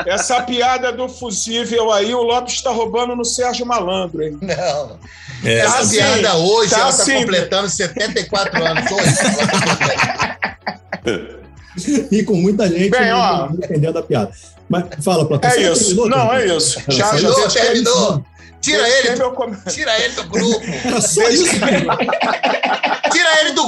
essa 0.08 0.42
piada 0.42 0.92
do 0.92 1.08
fusível 1.10 1.92
aí, 1.92 2.14
o 2.14 2.22
Lopes 2.22 2.56
está 2.56 2.72
roubando 2.72 3.16
no 3.16 3.24
Sérgio 3.26 3.66
Malandro, 3.66 4.24
hein? 4.24 4.38
Não. 4.42 5.00
É, 5.44 5.60
Essa 5.60 5.80
assim, 5.80 5.98
piada 5.98 6.36
hoje, 6.38 6.72
tá 6.72 6.78
ela 6.78 6.86
tá 6.86 6.90
assim. 7.04 7.20
completando 7.20 7.70
74 7.70 8.64
anos 8.66 8.92
hoje. 8.92 9.16
E 12.12 12.24
com 12.24 12.36
muita 12.36 12.68
gente 12.70 12.90
Bem, 12.90 13.12
ó. 13.12 13.48
entendendo 13.52 13.94
da 13.94 14.02
piada. 14.02 14.32
Mas 14.70 14.86
fala, 15.04 15.26
Platão. 15.28 15.50
É 15.50 15.54
você 15.54 15.64
já 15.64 15.72
isso. 15.74 15.86
terminou, 15.96 16.10
Não, 16.10 16.34
é 16.34 16.46
isso. 16.48 16.82
Já, 16.88 17.16
já 17.18 17.30
isso? 17.30 17.50
Terminou, 17.50 17.50
terminou. 17.50 18.26
Tira 18.62 18.90
ele, 18.90 19.10
tira 19.70 20.00
ele 20.02 20.14
do 20.16 20.24
grupo. 20.30 20.66
Era 20.84 21.00
só 21.02 21.30
isso, 21.30 21.46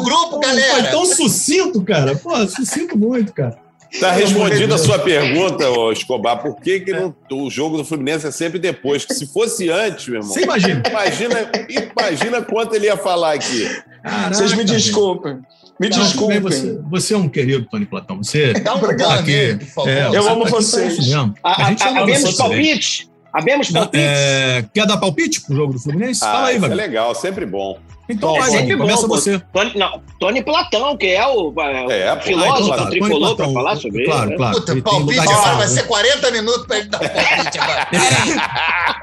grupo, 0.07 0.29
Foi 0.31 0.39
galera. 0.41 0.91
tão 0.91 1.05
sucinto, 1.05 1.81
cara. 1.83 2.15
Pô, 2.15 2.47
sucinto 2.47 2.97
muito, 2.97 3.33
cara. 3.33 3.57
Tá 4.01 4.11
de 4.13 4.21
respondida 4.23 4.75
a 4.75 4.77
sua 4.77 4.99
pergunta, 4.99 5.69
ô 5.69 5.91
Escobar, 5.93 6.41
por 6.41 6.59
que, 6.59 6.81
que 6.81 6.91
não- 6.91 7.15
o 7.31 7.49
jogo 7.49 7.77
do 7.77 7.85
Fluminense 7.85 8.27
é 8.27 8.31
sempre 8.31 8.59
depois? 8.59 9.05
Que 9.05 9.13
se 9.13 9.25
fosse 9.27 9.69
antes, 9.69 10.07
meu 10.09 10.19
irmão, 10.19 10.33
Você 10.33 10.41
imagina. 10.43 10.83
imagina, 10.89 11.51
imagina 11.95 12.41
quanto 12.41 12.75
ele 12.75 12.87
ia 12.87 12.97
falar 12.97 13.33
aqui. 13.35 13.65
Caraca, 14.03 14.33
Vocês 14.33 14.53
me 14.53 14.63
desculpem. 14.65 15.39
Me 15.79 15.89
Não, 15.89 15.99
desculpem. 15.99 16.39
Você, 16.41 16.79
você 16.89 17.13
é 17.13 17.17
um 17.17 17.29
querido, 17.29 17.65
Tony 17.71 17.85
Platão. 17.85 18.17
Você 18.17 18.51
Dá 18.53 18.73
um 18.73 18.77
Obrigado. 18.77 19.09
lugar 19.09 19.19
aqui. 19.19 19.65
favor. 19.73 19.89
é, 19.89 20.07
Eu 20.07 20.23
você 20.23 20.29
amo 20.29 20.43
tá 20.43 20.49
vocês. 20.49 20.93
isso 20.97 21.01
mesmo. 21.09 21.33
A- 21.43 21.61
A 21.65 21.69
gente 21.69 21.83
a- 21.83 21.87
ama 21.89 22.01
Abemos 22.01 22.21
vocês 22.23 22.35
também. 22.37 22.65
palpite? 22.65 23.09
Abemos 23.31 23.69
Não, 23.71 23.81
palpite? 23.81 24.03
é, 24.03 24.65
quer 24.73 24.85
dar 24.87 24.97
palpite 24.97 25.41
pro 25.41 25.55
jogo 25.55 25.73
do 25.73 25.79
Fluminense? 25.79 26.21
Ah, 26.23 26.31
Fala 26.31 26.47
aí, 26.47 26.55
isso 26.57 26.65
é 26.65 26.67
velho. 26.69 26.81
legal, 26.81 27.15
sempre 27.15 27.45
bom. 27.45 27.77
Então 28.09 28.35
É 28.35 28.39
vai, 28.39 28.51
sempre 28.51 28.67
Tony. 28.67 28.75
bom, 28.77 28.83
Começa 28.85 29.07
você. 29.07 29.39
Tony, 29.51 29.71
não, 29.77 30.01
Tony 30.19 30.41
Platão, 30.43 30.95
que 30.95 31.07
é 31.07 31.27
o 31.27 31.53
é, 31.61 32.07
É, 32.07 32.13
o 32.13 32.21
filósofo 32.21 32.69
tá. 32.77 32.85
tricolor 32.87 33.35
para 33.35 33.49
falar 33.51 33.75
sobre 33.75 34.05
claro, 34.05 34.21
ele. 34.23 34.29
né? 34.31 34.37
Claro, 34.37 34.55
Puta, 34.59 34.71
Ele 34.71 34.81
tem 34.81 34.93
palpite 34.93 35.19
agora 35.19 35.37
fala, 35.37 35.55
vai 35.57 35.67
né? 35.67 35.73
ser 35.73 35.83
40 35.87 36.31
minutos 36.31 36.65
pra 36.67 36.77
ele 36.79 36.87
dar 36.89 36.99
palpite 37.09 37.59
agora. 37.59 37.87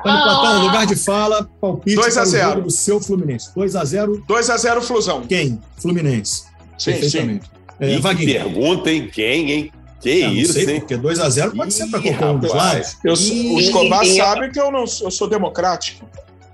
Tony 0.03 0.23
Platão, 0.23 0.63
lugar 0.67 0.87
de 0.87 0.97
fala, 0.97 1.49
palpite 1.61 1.97
2 1.97 2.17
a 2.17 2.21
para 2.21 2.23
o 2.23 2.31
0. 2.31 2.49
jogo 2.51 2.61
do 2.63 2.71
seu 2.71 3.01
Fluminense. 3.01 3.51
2x0, 3.55 4.23
2x0 4.27 4.81
Flusão. 4.83 5.23
quem? 5.23 5.61
Fluminense. 5.81 6.45
Sim, 6.79 6.93
sim. 6.95 7.01
Perfeitamente. 7.01 7.51
É, 7.81 7.91
e 7.91 7.97
que 7.97 8.01
Vaguinho. 8.03 8.33
pergunta, 8.33 8.91
hein? 8.91 9.11
Quem, 9.13 9.51
hein? 9.53 9.73
Que 10.01 10.23
não 10.27 10.33
isso, 10.35 10.53
sei, 10.53 10.71
hein? 10.75 10.81
porque 10.81 10.97
2x0 10.99 11.57
pode 11.57 11.73
ser 11.75 11.87
para 11.89 11.99
Ih, 12.01 12.03
qualquer 12.03 12.27
um 12.27 12.39
dos 12.39 12.53
lados. 12.55 12.97
Eu, 13.03 13.13
o 13.15 13.59
Escobar 13.61 14.05
e- 14.05 14.17
sabe 14.17 14.51
que 14.51 14.61
eu, 14.61 14.71
não, 14.71 14.81
eu 14.81 15.11
sou 15.11 15.27
democrático. 15.29 16.05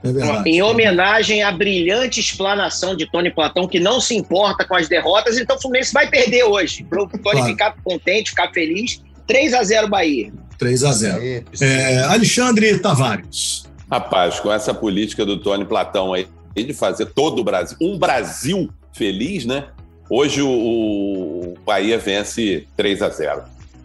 É 0.03 0.13
verdade. 0.13 0.49
Em 0.49 0.63
homenagem 0.63 1.43
à 1.43 1.53
brilhante 1.53 2.21
explanação 2.21 2.97
de 2.97 3.11
Tony 3.11 3.31
Platão, 3.31 3.69
que 3.69 3.79
não 3.79 4.01
se 4.01 4.15
importa 4.17 4.65
com 4.65 4.75
as 4.75 4.89
derrotas, 4.89 5.39
então 5.39 5.57
o 5.57 5.61
Fluminense 5.61 5.93
vai 5.93 6.09
perder 6.09 6.45
hoje. 6.45 6.85
Para 6.85 7.03
o 7.03 7.07
Tony 7.07 7.21
Claro. 7.21 7.47
ficar 7.47 7.77
contente, 7.85 8.31
ficar 8.31 8.51
feliz. 8.53 9.03
3 9.27 9.55
a 9.55 9.63
0 9.63 9.89
Bahia. 9.89 10.33
3x0. 10.59 11.17
Aí, 11.17 11.45
É, 11.61 12.03
Alexandre 12.05 12.79
Tavares. 12.79 13.65
Rapaz, 13.91 14.39
com 14.41 14.53
essa 14.53 14.75
política 14.75 15.25
do 15.25 15.39
Tony 15.39 15.65
Platão 15.65 16.13
aí, 16.13 16.27
de 16.55 16.75
fazer 16.75 17.07
todo 17.07 17.41
o 17.41 17.45
Brasil, 17.45 17.77
um 17.81 17.99
Brasil 17.99 18.69
feliz, 18.93 19.45
né? 19.45 19.69
Hoje 20.09 20.43
o, 20.43 20.49
o 20.51 21.55
Bahia 21.65 21.99
vence 21.99 22.67
3 22.77 23.03
a 23.03 23.09
0 23.09 23.43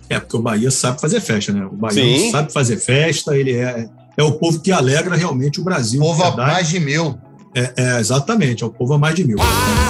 É, 0.10 0.19
porque 0.19 0.36
o 0.36 0.41
Bahia 0.41 0.69
sabe 0.71 0.99
fazer 0.99 1.21
festa, 1.21 1.54
né? 1.54 1.65
O 1.65 1.75
Bahia 1.75 2.04
Sim. 2.04 2.32
sabe 2.32 2.51
fazer 2.51 2.78
festa, 2.78 3.38
ele 3.38 3.54
é, 3.56 3.88
é 4.17 4.23
o 4.23 4.34
povo 4.34 4.60
que 4.60 4.71
alegra 4.71 5.15
realmente 5.15 5.60
o 5.60 5.63
Brasil. 5.63 5.99
povo 5.99 6.23
de 6.23 6.28
a 6.28 6.36
mais 6.36 6.69
de 6.69 6.80
mil. 6.80 7.17
É, 7.54 7.73
é, 7.78 7.99
exatamente, 7.99 8.63
é 8.63 8.67
o 8.67 8.69
povo 8.69 8.93
a 8.93 8.97
mais 8.97 9.15
de 9.15 9.23
mil. 9.23 9.38
Que 9.38 9.85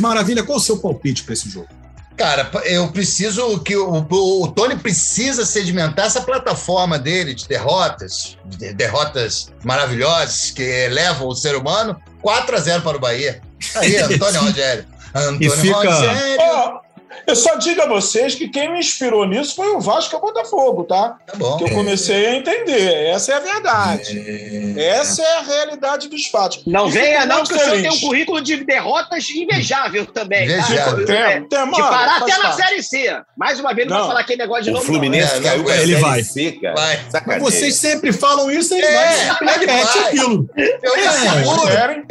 Maravilha, 0.00 0.42
qual 0.42 0.58
o 0.58 0.60
seu 0.60 0.78
palpite 0.78 1.22
para 1.24 1.34
esse 1.34 1.48
jogo? 1.48 1.68
Cara, 2.16 2.50
eu 2.64 2.88
preciso 2.88 3.58
que 3.60 3.74
o, 3.76 4.06
o- 4.10 4.42
o 4.44 4.48
Tony 4.48 4.76
precisa 4.76 5.46
sedimentar 5.46 6.04
essa 6.06 6.20
plataforma 6.20 6.98
dele 6.98 7.32
de 7.34 7.48
derrotas, 7.48 8.36
de 8.44 8.74
derrotas 8.74 9.50
maravilhosas 9.64 10.50
que 10.50 10.62
elevam 10.62 11.28
o 11.28 11.34
ser 11.34 11.56
humano 11.56 11.96
4 12.20 12.56
a 12.56 12.60
0 12.60 12.82
para 12.82 12.96
o 12.96 13.00
Bahia. 13.00 13.40
Aí, 13.76 13.96
Antônio 14.02 14.40
Rogério. 14.42 14.84
Antônio 15.14 15.50
fica- 15.52 15.76
Rogério. 15.78 16.36
Ó, 16.40 16.80
Eu 17.26 17.34
só 17.36 17.56
digo 17.56 17.82
a 17.82 17.86
vocês 17.86 18.34
que 18.34 18.48
quem 18.48 18.72
me 18.72 18.78
inspirou 18.78 19.26
nisso 19.26 19.54
foi 19.56 19.68
o 19.70 19.80
Vasco 19.80 20.14
e 20.14 20.18
o 20.18 20.20
Botafogo, 20.20 20.84
tá? 20.84 21.16
Tá 21.26 21.32
bom. 21.36 21.56
Que 21.56 21.64
eu 21.64 21.70
comecei 21.70 22.26
a 22.26 22.34
entender. 22.36 22.92
Essa 23.06 23.32
é 23.32 23.36
a 23.36 23.40
verdade. 23.40 24.74
Essa 24.78 25.22
é 25.22 25.36
a 25.38 25.42
realidade 25.42 26.08
dos 26.08 26.26
fatos. 26.26 26.62
Não 26.66 26.88
E 26.88 26.92
venha, 26.92 27.26
não, 27.26 27.44
que 27.44 27.52
o 27.54 27.58
senhor 27.58 27.80
tem 27.82 27.90
um 27.90 28.00
currículo 28.00 28.40
de 28.40 28.64
derrotas 28.64 29.28
invejável 29.30 30.06
também. 30.06 30.46
tá? 30.48 30.54
Invejável. 30.54 31.04
Tem, 31.06 31.16
É, 31.16 31.40
tem, 31.40 31.48
de 31.48 31.56
mano, 31.56 31.76
parar 31.78 32.20
faz 32.20 32.22
até 32.22 32.32
na 32.36 32.42
parte. 32.54 32.56
Série 32.62 32.82
C. 32.82 33.20
Mais 33.36 33.60
uma 33.60 33.74
vez, 33.74 33.88
não, 33.88 33.94
Não. 33.96 34.02
vai 34.02 34.08
falar 34.10 34.20
aquele 34.20 34.42
negócio 34.42 34.64
de 34.64 34.70
O 34.70 34.72
novo. 34.74 34.86
Fluminense 34.86 35.34
Não, 35.34 35.42
caiu 35.42 35.58
não, 35.58 35.64
com 35.64 35.70
a 35.70 35.76
ele 35.76 35.94
vai. 35.96 36.22
C, 36.22 36.52
cara. 36.52 36.74
Vai. 36.74 37.38
Vocês 37.40 37.76
sempre 37.76 38.12
falam 38.12 38.50
isso, 38.50 38.74
ele 38.74 38.86
É, 38.86 39.34
vai 39.42 39.54
ele 39.56 39.66
repete 39.66 39.98
vai. 39.98 40.06
aquilo. 40.08 40.48
Eu 40.56 40.96
me 40.96 41.02
É, 41.02 41.10
seguro. 41.12 41.68
Eu 41.68 41.88
me 41.88 42.04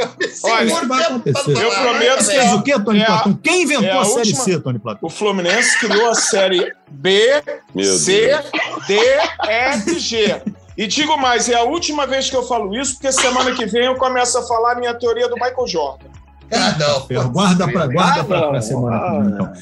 Olha, 0.43 0.65
seguro 0.67 0.88
vai 0.88 0.97
pra- 0.99 1.07
acontecer. 1.07 1.51
pra 1.53 1.62
Eu 1.63 1.71
prometo 1.71 2.23
né, 2.25 2.33
que 2.33 2.39
Fez 2.39 2.53
o 2.53 2.62
quê, 2.63 2.73
Tony 2.83 3.01
É 3.01 3.05
Platão? 3.05 3.33
Quem 3.43 3.62
inventou 3.63 3.85
é 3.88 3.99
a 3.99 4.05
Série 4.05 4.35
C, 4.35 4.59
Tony 4.59 4.79
Platão? 4.79 4.88
O 5.02 5.10
Fluminense 5.10 5.78
criou 5.80 6.10
a 6.10 6.15
série 6.15 6.73
B, 6.89 7.41
Meu 7.75 7.86
C, 7.97 8.28
Deus. 8.28 8.88
D, 8.88 8.95
E, 8.95 9.47
F, 9.49 9.99
G. 9.99 10.41
E 10.78 10.88
digo 10.88 11.17
mais, 11.17 11.49
é 11.49 11.56
a 11.56 11.63
última 11.63 12.08
vez 12.08 12.30
que 12.30 12.36
eu 12.36 12.43
falo 12.47 12.73
isso, 12.75 12.93
porque 12.93 13.12
semana 13.12 13.54
que 13.54 13.65
vem 13.65 13.86
eu 13.86 13.95
começo 13.95 14.38
a 14.38 14.43
falar 14.47 14.73
a 14.73 14.75
minha 14.80 14.93
teoria 14.93 15.28
do 15.28 15.36
Michael 15.36 15.67
Jordan. 15.67 16.06
Ah, 16.52 16.75
não. 16.80 17.30
Guarda 17.32 17.67
para 17.67 17.88
guarda 17.88 18.21
Ah, 18.21 18.23
pra, 18.23 18.39
pra 18.43 18.52
não. 18.54 18.62
semana 18.62 18.97
que 18.99 19.06
Ah, 19.06 19.19
vem, 19.19 19.30
então. 19.34 19.54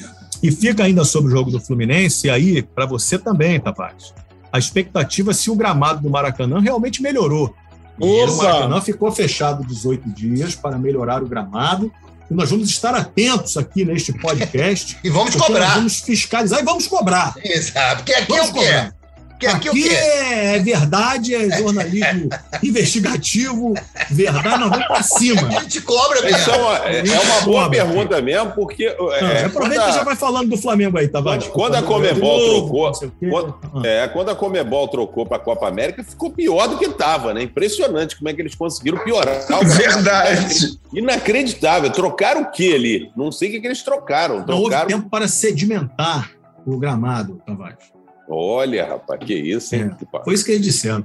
E 0.42 0.52
fica 0.52 0.84
ainda 0.84 1.04
sobre 1.04 1.32
o 1.32 1.36
jogo 1.36 1.50
do 1.50 1.60
Fluminense, 1.60 2.28
e 2.28 2.30
aí, 2.30 2.62
para 2.62 2.86
você 2.86 3.18
também, 3.18 3.58
Tavares. 3.58 4.14
A 4.52 4.58
expectativa 4.58 5.34
se 5.34 5.50
o 5.50 5.56
gramado 5.56 6.00
do 6.00 6.08
Maracanã 6.08 6.60
realmente 6.60 7.02
melhorou. 7.02 7.52
O! 8.00 8.26
Maracanã 8.36 8.80
ficou 8.80 9.10
fechado 9.10 9.66
18 9.66 10.08
dias 10.10 10.54
para 10.54 10.78
melhorar 10.78 11.22
o 11.22 11.26
gramado. 11.26 11.92
E 12.30 12.34
nós 12.34 12.50
vamos 12.50 12.68
estar 12.68 12.94
atentos 12.94 13.56
aqui 13.56 13.84
neste 13.84 14.12
podcast. 14.12 14.98
E 15.04 15.10
vamos 15.10 15.30
porque 15.34 15.38
nós 15.38 15.46
cobrar. 15.60 15.74
vamos 15.76 16.00
fiscalizar 16.00 16.60
e 16.60 16.62
vamos 16.64 16.86
cobrar. 16.86 17.34
Exato. 17.42 17.96
Porque 18.04 18.12
aqui 18.12 18.32
é 18.32 18.36
Vamos 18.36 18.50
o 18.50 18.52
quê? 18.54 18.60
cobrar. 18.60 18.94
Porque 19.38 19.46
aqui, 19.46 19.68
Aqui 19.68 19.70
o 19.70 19.82
quê? 19.88 19.94
é 19.94 20.58
verdade, 20.58 21.32
é 21.32 21.48
jornalismo 21.58 22.28
investigativo, 22.60 23.72
verdade, 24.10 24.58
nós 24.58 24.70
vamos 24.70 24.86
para 24.88 25.02
cima. 25.04 25.46
A 25.46 25.60
gente 25.62 25.80
cobra 25.82 26.22
mesmo. 26.22 26.38
Isso 26.38 26.50
é 26.50 26.56
uma, 26.56 26.76
é- 26.88 26.98
é 26.98 27.20
uma 27.20 27.40
boa 27.42 27.62
Cobra. 27.64 27.70
pergunta 27.84 28.20
mesmo, 28.20 28.50
porque. 28.52 28.92
Não, 28.98 29.12
é, 29.12 29.44
aproveita 29.44 29.50
quando 29.52 29.72
e 29.74 29.78
a- 29.78 29.90
já 29.92 30.02
vai 30.02 30.16
falando 30.16 30.48
do 30.50 30.56
Flamengo 30.56 30.98
aí, 30.98 31.06
Tavares. 31.06 31.46
Quando 31.46 31.76
a 31.76 31.82
Comebol 31.82 32.38
novo, 32.40 32.90
trocou- 32.92 33.10
quando- 33.30 33.54
Ah. 33.74 33.86
É, 33.86 34.08
quando 34.08 34.28
a 34.30 34.34
Comebol 34.34 34.88
trocou 34.88 35.24
para 35.24 35.36
a 35.36 35.40
Copa 35.40 35.68
América, 35.68 36.02
ficou 36.02 36.30
pior 36.32 36.66
do 36.66 36.76
que 36.76 36.86
estava, 36.86 37.32
né? 37.32 37.42
Impressionante 37.44 38.16
como 38.16 38.28
é 38.28 38.34
que 38.34 38.42
eles 38.42 38.56
conseguiram 38.56 38.98
piorar. 39.04 39.36
o 39.50 39.64
Verdade. 39.64 40.78
Inacreditável. 40.92 41.90
Trocaram 41.90 42.42
o 42.42 42.50
que 42.50 42.74
ali? 42.74 43.10
Não 43.16 43.30
sei 43.30 43.50
o 43.50 43.52
que, 43.52 43.60
que 43.60 43.66
eles 43.68 43.82
trocaram. 43.82 44.44
Não 44.46 44.56
houve 44.56 44.70
Trocaram. 44.70 44.88
tempo 44.88 45.08
para 45.08 45.28
sedimentar 45.28 46.30
o 46.66 46.76
gramado, 46.76 47.40
Tavares. 47.46 47.96
Olha, 48.28 48.86
rapaz, 48.86 49.20
que 49.24 49.34
isso, 49.34 49.74
hein? 49.74 49.90
É, 50.14 50.24
Foi 50.24 50.34
isso 50.34 50.44
que 50.44 50.52
eles 50.52 50.64
disseram. 50.64 51.04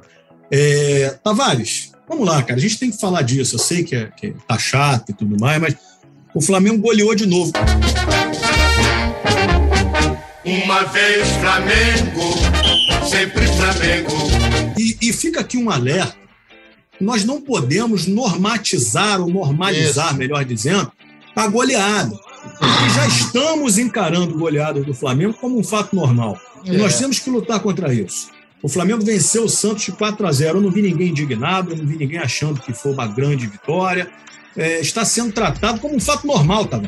É, 0.51 1.17
Tavares, 1.23 1.91
vamos 2.07 2.27
lá, 2.27 2.43
cara. 2.43 2.55
A 2.55 2.62
gente 2.62 2.77
tem 2.77 2.91
que 2.91 2.99
falar 2.99 3.21
disso. 3.21 3.55
Eu 3.55 3.59
sei 3.59 3.83
que, 3.83 3.95
é, 3.95 4.07
que 4.07 4.36
tá 4.47 4.57
chato 4.57 5.09
e 5.09 5.13
tudo 5.13 5.39
mais, 5.39 5.59
mas 5.62 5.75
o 6.33 6.41
Flamengo 6.41 6.79
goleou 6.79 7.15
de 7.15 7.25
novo. 7.25 7.51
Uma 10.45 10.83
vez 10.83 11.27
Flamengo, 11.38 13.05
sempre 13.07 13.47
Flamengo. 13.47 14.12
E, 14.77 14.97
e 15.09 15.13
fica 15.13 15.39
aqui 15.39 15.57
um 15.57 15.69
alerta. 15.69 16.17
Nós 16.99 17.23
não 17.23 17.41
podemos 17.41 18.05
normatizar 18.05 19.21
ou 19.21 19.29
normalizar, 19.29 20.07
Isso. 20.07 20.17
melhor 20.17 20.43
dizendo, 20.45 20.91
a 21.36 21.47
goleada. 21.47 22.17
Porque 22.59 22.89
já 22.95 23.07
estamos 23.07 23.77
encarando 23.77 24.37
goleadas 24.37 24.85
do 24.85 24.93
Flamengo 24.93 25.33
como 25.33 25.57
um 25.59 25.63
fato 25.63 25.95
normal. 25.95 26.37
E 26.63 26.77
nós 26.77 26.95
É. 26.95 26.99
temos 26.99 27.19
que 27.19 27.29
lutar 27.29 27.59
contra 27.59 27.93
isso. 27.93 28.29
O 28.61 28.69
Flamengo 28.69 29.03
venceu 29.03 29.43
o 29.43 29.49
Santos 29.49 29.83
de 29.83 29.91
4 29.91 30.25
a 30.25 30.31
0. 30.31 30.57
Eu 30.57 30.61
não 30.61 30.71
vi 30.71 30.81
ninguém 30.81 31.09
indignado, 31.09 31.71
eu 31.71 31.77
não 31.77 31.85
vi 31.85 31.97
ninguém 31.97 32.19
achando 32.19 32.61
que 32.61 32.73
foi 32.73 32.93
uma 32.93 33.05
grande 33.07 33.45
vitória. 33.47 34.09
É, 34.55 34.79
está 34.79 35.03
sendo 35.03 35.33
tratado 35.33 35.79
como 35.79 35.95
um 35.95 35.99
fato 35.99 36.25
normal, 36.25 36.65
tá? 36.65 36.81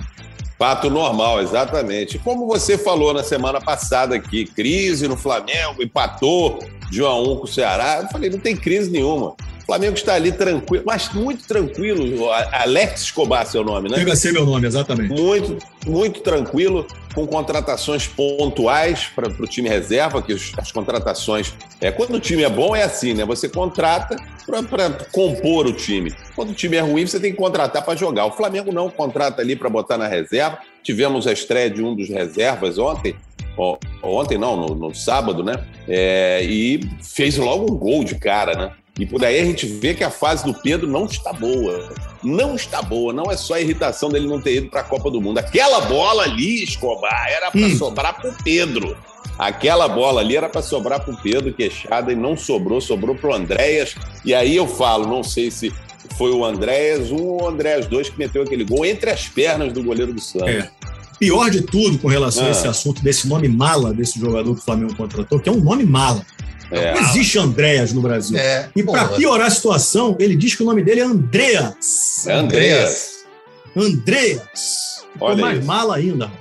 Fato 0.58 0.90
normal, 0.90 1.42
exatamente. 1.42 2.18
Como 2.20 2.48
você 2.48 2.78
falou 2.78 3.14
na 3.14 3.24
semana 3.24 3.60
passada 3.60 4.16
aqui, 4.16 4.46
crise 4.46 5.06
no 5.08 5.18
Flamengo, 5.18 5.84
empatou 5.84 6.60
de 6.90 7.02
1 7.04 7.06
a 7.06 7.20
1 7.20 7.36
com 7.38 7.44
o 7.44 7.48
Ceará. 7.48 8.00
Eu 8.04 8.08
falei, 8.08 8.30
não 8.30 8.40
tem 8.40 8.56
crise 8.56 8.90
nenhuma. 8.90 9.36
O 9.66 9.68
Flamengo 9.68 9.96
está 9.96 10.14
ali 10.14 10.32
tranquilo, 10.32 10.84
mas 10.86 11.12
muito 11.12 11.48
tranquilo. 11.48 12.32
Alex 12.52 13.02
Escobar, 13.02 13.48
seu 13.48 13.64
nome, 13.64 13.90
né? 13.90 13.98
Chega 13.98 14.14
a 14.14 14.16
ser 14.16 14.32
meu 14.32 14.46
nome, 14.46 14.68
exatamente. 14.68 15.10
Muito, 15.20 15.58
muito 15.88 16.22
tranquilo, 16.22 16.86
com 17.16 17.26
contratações 17.26 18.06
pontuais 18.06 19.08
para 19.16 19.28
o 19.28 19.48
time 19.48 19.68
reserva, 19.68 20.22
que 20.22 20.34
os- 20.34 20.52
as 20.56 20.72
contratações. 20.72 21.52
É, 21.82 21.92
quando 21.92 22.14
o 22.14 22.20
time 22.20 22.44
é 22.44 22.50
bom, 22.50 22.76
é 22.76 22.84
assim, 22.84 23.16
né? 23.16 23.26
Você 23.26 23.50
contrata 23.50 24.16
para 24.46 24.92
compor 25.12 25.66
o 25.66 25.74
time. 25.74 26.14
Quando 26.36 26.52
o 26.52 26.54
time 26.54 26.76
é 26.78 26.82
ruim, 26.82 27.08
você 27.08 27.20
tem 27.20 27.32
que 27.32 27.38
contratar 27.38 27.84
para 27.84 27.96
jogar. 27.98 28.26
O 28.28 28.32
Flamengo 28.34 28.72
não 28.72 28.88
contrata 28.88 29.42
ali 29.42 29.56
para 29.56 29.68
botar 29.68 29.98
na 29.98 30.08
reserva. 30.08 30.60
Tivemos 30.84 31.26
a 31.26 31.34
estreia 31.34 31.72
de 31.72 31.82
um 31.84 31.96
dos 31.96 32.08
reservas 32.08 32.78
ontem. 32.78 33.16
Ontem 34.04 34.38
não, 34.38 34.56
no, 34.58 34.76
no 34.76 34.94
sábado, 34.94 35.44
né? 35.44 35.66
É, 35.88 36.44
e 36.44 36.80
fez 37.02 37.36
logo 37.38 37.72
um 37.72 37.76
gol 37.76 38.04
de 38.04 38.14
cara, 38.16 38.54
né? 38.56 38.72
E 38.98 39.06
por 39.06 39.24
aí 39.26 39.40
a 39.42 39.46
gente 39.46 39.66
vê 39.66 39.94
que 39.94 40.04
a 40.04 40.10
fase 40.10 40.46
do 40.46 40.54
Pedro 40.54 40.88
não 40.88 41.06
está 41.06 41.34
boa. 41.34 41.90
Não 42.24 42.56
está 42.56 42.82
boa. 42.82 43.12
Não 43.12 43.30
é 43.30 43.36
só 43.36 43.56
a 43.56 43.62
irritação 43.62 44.10
dele 44.10 44.26
não 44.28 44.40
ter 44.40 44.56
ido 44.56 44.70
para 44.70 44.82
a 44.82 44.84
Copa 44.86 45.12
do 45.12 45.20
Mundo. 45.22 45.38
Aquela 45.38 45.82
bola 45.82 46.24
ali, 46.24 46.64
Escobar, 46.64 47.28
era 47.30 47.52
para 47.52 47.60
Hum. 47.62 47.78
sobrar 47.78 48.14
para 48.20 48.30
o 48.30 48.34
Pedro. 48.44 48.96
Aquela 49.38 49.88
bola 49.90 50.22
ali 50.22 50.38
era 50.38 50.48
para 50.48 50.62
sobrar 50.62 51.04
para 51.04 51.14
o 51.14 51.18
Pedro 51.18 51.52
Queixada 51.52 52.12
e 52.14 52.16
não 52.16 52.38
sobrou, 52.38 52.80
sobrou 52.80 53.16
para 53.16 53.32
o 53.32 53.34
Andréas. 53.34 53.96
E 54.24 54.34
aí 54.34 54.56
eu 54.56 54.66
falo, 54.66 55.06
não 55.06 55.24
sei 55.24 55.52
se 55.52 55.74
foi 56.18 56.32
o 56.32 56.46
Andréas 56.46 57.12
um 57.12 57.22
ou 57.22 57.44
o 57.44 57.48
Andréas 57.50 57.88
dois 57.88 58.08
que 58.10 58.18
meteu 58.18 58.44
aquele 58.44 58.64
gol 58.64 58.86
entre 58.86 59.10
as 59.10 59.28
pernas 59.28 59.74
do 59.74 59.84
goleiro 59.84 60.14
do 60.14 60.22
Santos. 60.22 60.48
É. 60.50 60.70
Pior 61.20 61.50
de 61.50 61.62
tudo 61.64 61.98
com 61.98 62.08
relação 62.08 62.46
Ah. 62.46 62.48
a 62.48 62.52
esse 62.52 62.68
assunto 62.68 63.02
desse 63.04 63.28
nome 63.28 63.50
mala 63.50 63.94
desse 63.94 64.18
jogador 64.20 64.54
que 64.54 64.62
o 64.62 64.64
Flamengo 64.64 64.96
contratou, 64.96 65.38
que 65.38 65.50
é 65.50 65.52
um 65.52 65.60
nome 65.62 65.84
mala. 65.86 66.26
É. 66.72 66.94
Não 66.94 67.02
existe 67.10 67.38
Andréas 67.38 67.94
no 67.94 68.02
Brasil. 68.02 68.38
É, 68.38 68.70
E 68.76 68.84
para 68.84 69.08
piorar 69.10 69.48
a 69.48 69.52
situação, 69.52 70.16
ele 70.20 70.36
diz 70.36 70.56
que 70.56 70.64
o 70.64 70.66
nome 70.66 70.84
dele 70.84 71.02
é 71.02 71.04
Andreas. 71.04 72.26
É 72.28 72.34
Andréas. 72.34 73.16
Andreas. 73.76 75.04
Ficou 75.14 75.28
Olha 75.30 75.38
mais 75.42 75.58
isso. 75.60 75.68
mala 75.68 75.96
ainda. 75.96 76.32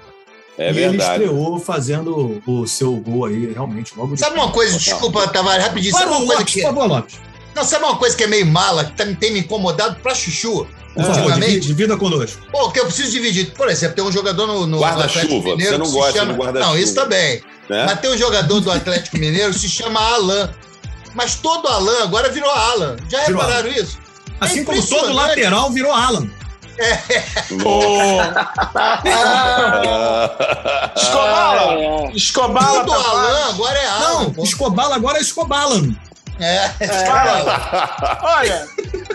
É 0.57 0.71
e 0.71 0.73
verdade. 0.73 0.95
ele 0.95 1.25
estreou 1.25 1.59
fazendo 1.59 2.41
o 2.47 2.67
seu 2.67 2.93
gol 2.97 3.25
aí, 3.27 3.53
realmente, 3.53 3.93
logo 3.97 4.17
Sabe 4.17 4.37
uma 4.37 4.51
coisa, 4.53 4.79
desculpa, 4.79 5.27
Tavares, 5.29 5.65
rapidinho. 5.65 5.93
Sabe 5.93 6.05
Para 6.07 6.13
o 6.15 6.19
coisa 6.19 6.35
Lopes, 6.41 6.55
que. 6.55 6.61
por 6.63 6.69
favor, 6.69 6.87
Lopes. 6.87 7.15
Não, 7.57 7.65
sabe 7.65 7.85
uma 7.85 7.97
coisa 7.97 8.17
que 8.17 8.25
é 8.25 8.27
meio 8.29 8.47
mala, 8.47 8.85
que 8.85 8.93
tá- 8.93 9.05
tem 9.19 9.33
me 9.33 9.41
incomodado 9.41 9.97
pra 10.01 10.15
chuchu? 10.15 10.67
Por 10.95 11.03
favor, 11.03 11.19
ultimamente? 11.19 11.47
divida, 11.61 11.67
divida 11.67 11.97
conosco. 11.97 12.41
Pô, 12.53 12.71
que 12.71 12.79
eu 12.79 12.85
preciso 12.85 13.11
dividir. 13.11 13.53
Por 13.53 13.69
exemplo, 13.69 13.97
tem 13.97 14.05
um 14.05 14.13
jogador 14.13 14.47
no, 14.47 14.65
no 14.65 14.79
Guarda-chuva. 14.79 15.57
Você 15.57 15.73
não 15.77 15.81
que 15.81 15.87
se 15.89 15.93
gosta 15.93 16.19
chama... 16.21 16.33
de 16.33 16.39
guarda-chuva. 16.39 16.73
Não, 16.73 16.79
isso 16.79 16.95
também. 16.95 17.43
Né? 17.69 17.85
Mas 17.87 18.01
tem 18.01 18.13
um 18.13 18.19
jogador 18.19 18.61
do 18.61 18.71
Atlético 18.71 19.17
Mineiro 19.19 19.53
que 19.53 19.59
se 19.59 19.69
chama 19.69 20.01
Alan. 20.01 20.51
Mas 21.15 21.37
todo 21.37 21.67
Alan 21.69 22.03
agora 22.03 22.29
virou 22.29 22.51
Alan. 22.51 22.97
Já 23.09 23.25
Virou 23.25 23.41
repararam 23.41 23.71
isso? 23.71 23.99
Assim 24.41 24.61
É 24.61 24.65
como 24.65 24.87
todo 24.87 25.13
lateral 25.13 25.71
virou 25.71 25.93
Alan. 25.93 26.29
Escobala! 30.97 32.11
Escobala, 32.15 32.81
Todo 32.85 32.93
Alan 32.93 33.03
Tavares. 33.03 33.49
agora 33.55 33.79
é 33.79 33.87
Alan. 33.87 34.09
Não, 34.25 34.33
pô. 34.33 34.43
Escobala 34.43 34.97
agora 34.97 35.19
é 35.19 35.21
Escobalan. 35.21 35.95
É. 36.41 36.71
Olha, 38.23 38.67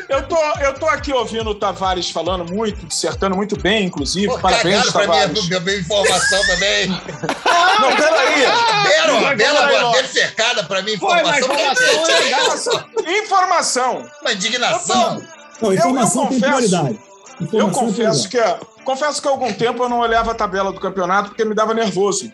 eu 0.08 0.28
tô, 0.28 0.38
eu 0.62 0.74
tô 0.76 0.88
aqui 0.88 1.12
ouvindo 1.14 1.50
o 1.50 1.56
Tavares 1.56 2.10
falando 2.10 2.52
muito, 2.54 2.86
dissertando 2.86 3.36
muito 3.36 3.60
bem, 3.60 3.86
inclusive. 3.86 4.28
Pô, 4.28 4.40
Parabéns, 4.40 4.86
cagaram 4.86 4.92
pra 4.92 5.02
Tavares. 5.02 5.48
minha, 5.48 5.60
minha 5.60 5.78
informação 5.80 6.42
também. 6.48 6.88
Não, 6.88 7.96
peraí. 7.96 9.36
Bela 9.38 9.62
vai, 9.66 9.80
bandeira 9.82 10.08
cercada 10.08 10.64
pra 10.64 10.82
mim, 10.82 10.98
Foi, 10.98 11.22
mas 11.24 11.40
informação. 11.46 11.86
informação 11.94 12.86
é 13.06 13.18
Informação. 13.20 14.10
Uma 14.22 14.32
indignação. 14.34 15.22
Não, 15.62 15.74
informação 15.74 16.24
eu 16.24 16.30
tem 16.30 16.40
confesso- 16.40 16.70
prioridade. 16.70 17.00
Eu 17.40 17.46
Informação 17.46 17.80
tem 17.80 17.88
confesso 17.88 18.30
que, 18.30 18.38
confesso 18.84 19.22
que 19.22 19.28
há 19.28 19.32
algum 19.32 19.54
tempo 19.54 19.84
eu 19.84 19.90
não 19.90 20.00
olhava 20.00 20.32
a 20.32 20.36
tabela 20.36 20.72
do 20.72 20.80
campeonato 20.80 21.30
porque 21.30 21.46
me 21.46 21.54
dava 21.56 21.74
nervoso. 21.74 22.32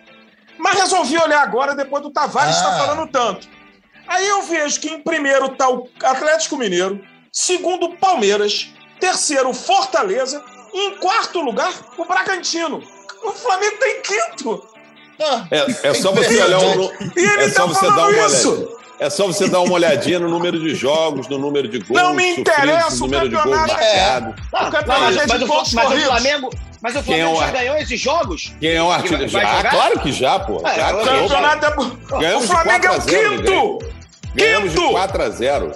Mas 0.57 0.79
resolvi 0.79 1.17
olhar 1.17 1.41
agora 1.41 1.75
depois 1.75 2.01
do 2.01 2.11
Tavares 2.11 2.55
Ah. 2.55 2.59
estar 2.59 2.77
falando 2.77 3.07
tanto. 3.11 3.47
Aí 4.07 4.27
eu 4.27 4.41
vejo 4.43 4.79
que 4.79 4.89
em 4.89 4.99
primeiro 5.01 5.47
está 5.47 5.69
o 5.69 5.87
Atlético 6.03 6.57
Mineiro, 6.57 7.01
segundo 7.31 7.85
o 7.87 7.97
Palmeiras, 7.97 8.69
terceiro 8.99 9.49
o 9.49 9.53
Fortaleza 9.53 10.43
e 10.73 10.87
em 10.87 10.97
quarto 10.97 11.39
lugar 11.41 11.73
o 11.97 12.05
Bragantino. 12.05 12.83
O 13.23 13.31
Flamengo 13.31 13.73
está 13.75 13.87
em 13.87 14.01
quinto. 14.01 14.67
Ah, 15.19 15.45
É, 15.49 15.89
é 15.89 15.93
só 15.93 16.11
você 16.11 16.41
olhar 16.43 16.59
E 17.15 17.19
ele 17.19 17.43
É 17.43 17.49
só 17.49 17.61
tá 17.61 17.65
você 17.67 17.87
dar 17.87 18.07
uma 18.09 18.27
isso. 18.27 18.51
olhadinha. 18.51 18.75
É 18.97 19.09
só 19.09 19.27
você 19.27 19.49
dar 19.49 19.59
uma 19.59 19.73
olhadinha 19.73 20.19
no 20.19 20.29
número 20.29 20.57
de 20.57 20.73
jogos, 20.73 21.27
no 21.27 21.37
número 21.37 21.67
de 21.67 21.79
gols. 21.79 22.01
Não 22.01 22.13
me 22.13 22.37
interessa 22.37 22.89
no 22.91 22.95
o 22.95 23.07
número 23.07 23.27
de 23.29 23.35
gols 23.35 23.43
campeonato. 23.57 23.73
marcados. 23.73 24.35
O 24.53 24.71
campeonato 24.71 25.01
Mas, 25.01 25.17
é 25.17 25.27
mas 25.27 25.39
de 25.39 25.43
o, 25.43 25.47
mas 25.47 25.75
o. 25.75 26.05
Flamengo, 26.05 26.49
Mas 26.81 26.95
o 26.95 27.03
Quem 27.03 27.13
é 27.15 27.23
Flamengo 27.23 27.37
o 27.37 27.39
já 27.45 27.51
ganhou 27.51 27.77
esses 27.77 27.99
jogos? 27.99 28.53
Quem 28.59 28.71
é 28.71 28.81
o 28.81 28.89
artilheiro? 28.91 29.27
Já, 29.27 29.39
jogar? 29.41 29.69
claro 29.69 29.99
que 29.99 30.11
já, 30.13 30.39
pô. 30.39 30.61
É, 30.65 30.75
Já 30.75 30.91
ganhou. 30.93 31.27
campeonato 31.27 31.65
é... 31.65 32.19
Ganhamos 32.19 32.45
o 32.45 32.47
Flamengo 32.47 32.85
é 32.85 32.87
4 32.87 32.89
a 32.89 32.97
o 32.97 33.01
0, 33.01 33.29
quinto! 33.43 33.94
Ganhamos 34.35 34.71
de 34.71 34.77
Quinto! 34.77 34.91
4 34.91 35.21
a 35.23 35.29
0. 35.29 35.71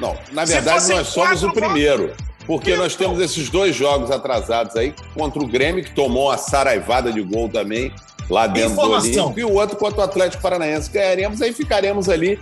Não, 0.00 0.16
na 0.32 0.44
verdade 0.44 0.88
nós 0.88 1.06
somos 1.08 1.42
o 1.42 1.46
quatro, 1.46 1.60
primeiro. 1.60 2.12
Porque 2.46 2.70
Quinto. 2.72 2.82
nós 2.82 2.96
temos 2.96 3.20
esses 3.20 3.48
dois 3.48 3.74
jogos 3.76 4.10
atrasados 4.10 4.74
aí, 4.76 4.92
contra 5.14 5.40
o 5.42 5.46
Grêmio, 5.46 5.84
que 5.84 5.94
tomou 5.94 6.28
uma 6.28 6.36
saraivada 6.36 7.12
de 7.12 7.20
gol 7.22 7.48
também, 7.48 7.92
lá 8.28 8.46
dentro 8.48 8.72
Informação. 8.72 9.10
do 9.12 9.18
Olímpico, 9.20 9.40
e 9.40 9.44
o 9.44 9.52
outro 9.54 9.76
contra 9.76 10.00
o 10.00 10.02
Atlético 10.02 10.42
Paranaense. 10.42 10.90
Ganharemos, 10.90 11.40
aí 11.40 11.52
ficaremos 11.52 12.08
ali 12.08 12.40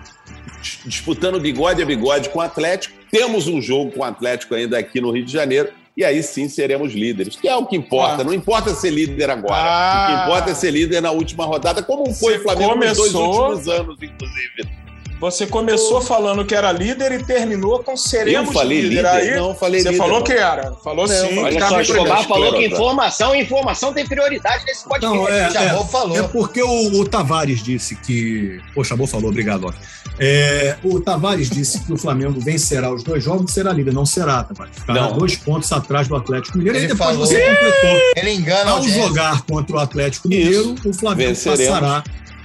dis- 0.63 0.81
disputando 0.87 1.39
bigode 1.39 1.83
a 1.83 1.87
bigode 1.87 2.31
com 2.31 2.39
o 2.39 2.43
Atlético. 2.43 2.95
Temos 3.11 3.47
um 3.47 3.61
jogo 3.61 3.91
com 3.93 4.01
o 4.01 4.05
Atlético 4.05 4.55
ainda 4.55 4.79
aqui 4.79 5.01
no 5.03 5.11
Rio 5.11 5.25
de 5.27 5.33
Janeiro, 5.33 5.69
e 5.95 6.03
aí 6.03 6.23
sim 6.23 6.49
seremos 6.49 6.95
líderes, 6.95 7.37
que 7.37 7.47
é 7.47 7.55
o 7.55 7.67
que 7.67 7.77
importa. 7.77 8.23
Ah. 8.23 8.25
Não 8.25 8.33
importa 8.33 8.73
ser 8.73 8.89
líder 8.91 9.29
agora. 9.29 9.55
Ah. 9.55 10.05
O 10.05 10.07
que 10.07 10.23
importa 10.25 10.51
é 10.53 10.55
ser 10.55 10.71
líder 10.71 11.03
na 11.03 11.11
última 11.11 11.45
rodada, 11.45 11.83
como 11.83 12.07
foi 12.15 12.35
Você 12.35 12.39
o 12.39 12.43
Flamengo 12.45 12.75
nos 12.77 12.97
dois 12.97 13.13
começou- 13.13 13.43
últimos 13.49 13.69
anos, 13.69 13.97
inclusive. 14.03 14.81
Você 15.21 15.47
começou 15.47 16.01
falando 16.01 16.47
que 16.47 16.55
era 16.55 16.73
líder 16.73 17.13
e 17.13 17.23
terminou 17.23 17.83
com 17.85 17.95
seremos 17.95 18.49
Eu 18.49 18.53
falei 18.55 18.81
líder? 18.81 19.05
Aí, 19.05 19.37
Não, 19.37 19.55
falei 19.55 19.83
você 19.83 19.89
líder, 19.91 19.99
falou 19.99 20.19
não. 20.21 20.25
que 20.25 20.33
era. 20.33 20.73
Falou 20.83 21.07
Não, 21.07 21.15
sim. 21.15 21.39
olha 21.39 21.69
só, 21.69 21.81
Escobar 21.83 22.27
falou 22.27 22.55
que 22.55 22.67
informação, 22.67 23.35
informação 23.35 23.93
tem 23.93 24.07
prioridade 24.07 24.65
nesse 24.65 24.83
podcast. 24.89 25.15
Não, 25.15 25.29
é, 25.29 25.41
é, 25.77 25.85
falou. 25.85 26.17
é 26.17 26.23
porque 26.23 26.63
o, 26.63 27.01
o 27.01 27.05
Tavares 27.07 27.63
disse 27.63 27.95
que. 27.97 28.61
Pô, 28.75 28.83
Chabot 28.83 29.11
falou, 29.11 29.29
obrigado. 29.29 29.67
ó. 29.67 29.73
É, 30.19 30.77
o 30.83 30.99
Tavares 31.01 31.51
disse 31.51 31.81
que 31.85 31.93
o 31.93 31.99
Flamengo 31.99 32.41
vencerá 32.41 32.91
os 32.93 33.03
dois 33.03 33.23
jogos 33.23 33.51
e 33.51 33.55
será 33.55 33.73
líder. 33.75 33.93
Não 33.93 34.07
será, 34.07 34.43
Tavares. 34.43 34.75
Ficará 34.79 35.03
Não. 35.03 35.19
dois 35.19 35.37
pontos 35.37 35.71
atrás 35.71 36.09
do 36.09 36.17
Atlético 36.17 36.57
Mineiro. 36.57 36.79
Ele 36.79 36.87
e 36.87 36.89
depois 36.89 37.11
falou. 37.11 37.27
você 37.27 37.41
completou. 37.41 38.01
Ele 38.17 38.33
engana 38.33 38.71
Ao 38.71 38.83
jogar 38.83 39.43
contra 39.43 39.77
o 39.77 39.79
Atlético 39.79 40.29
Mineiro, 40.29 40.75
o 40.85 40.95
Flamengo 40.95 41.29
Venceremos. 41.35 41.69
passará. 41.79 42.05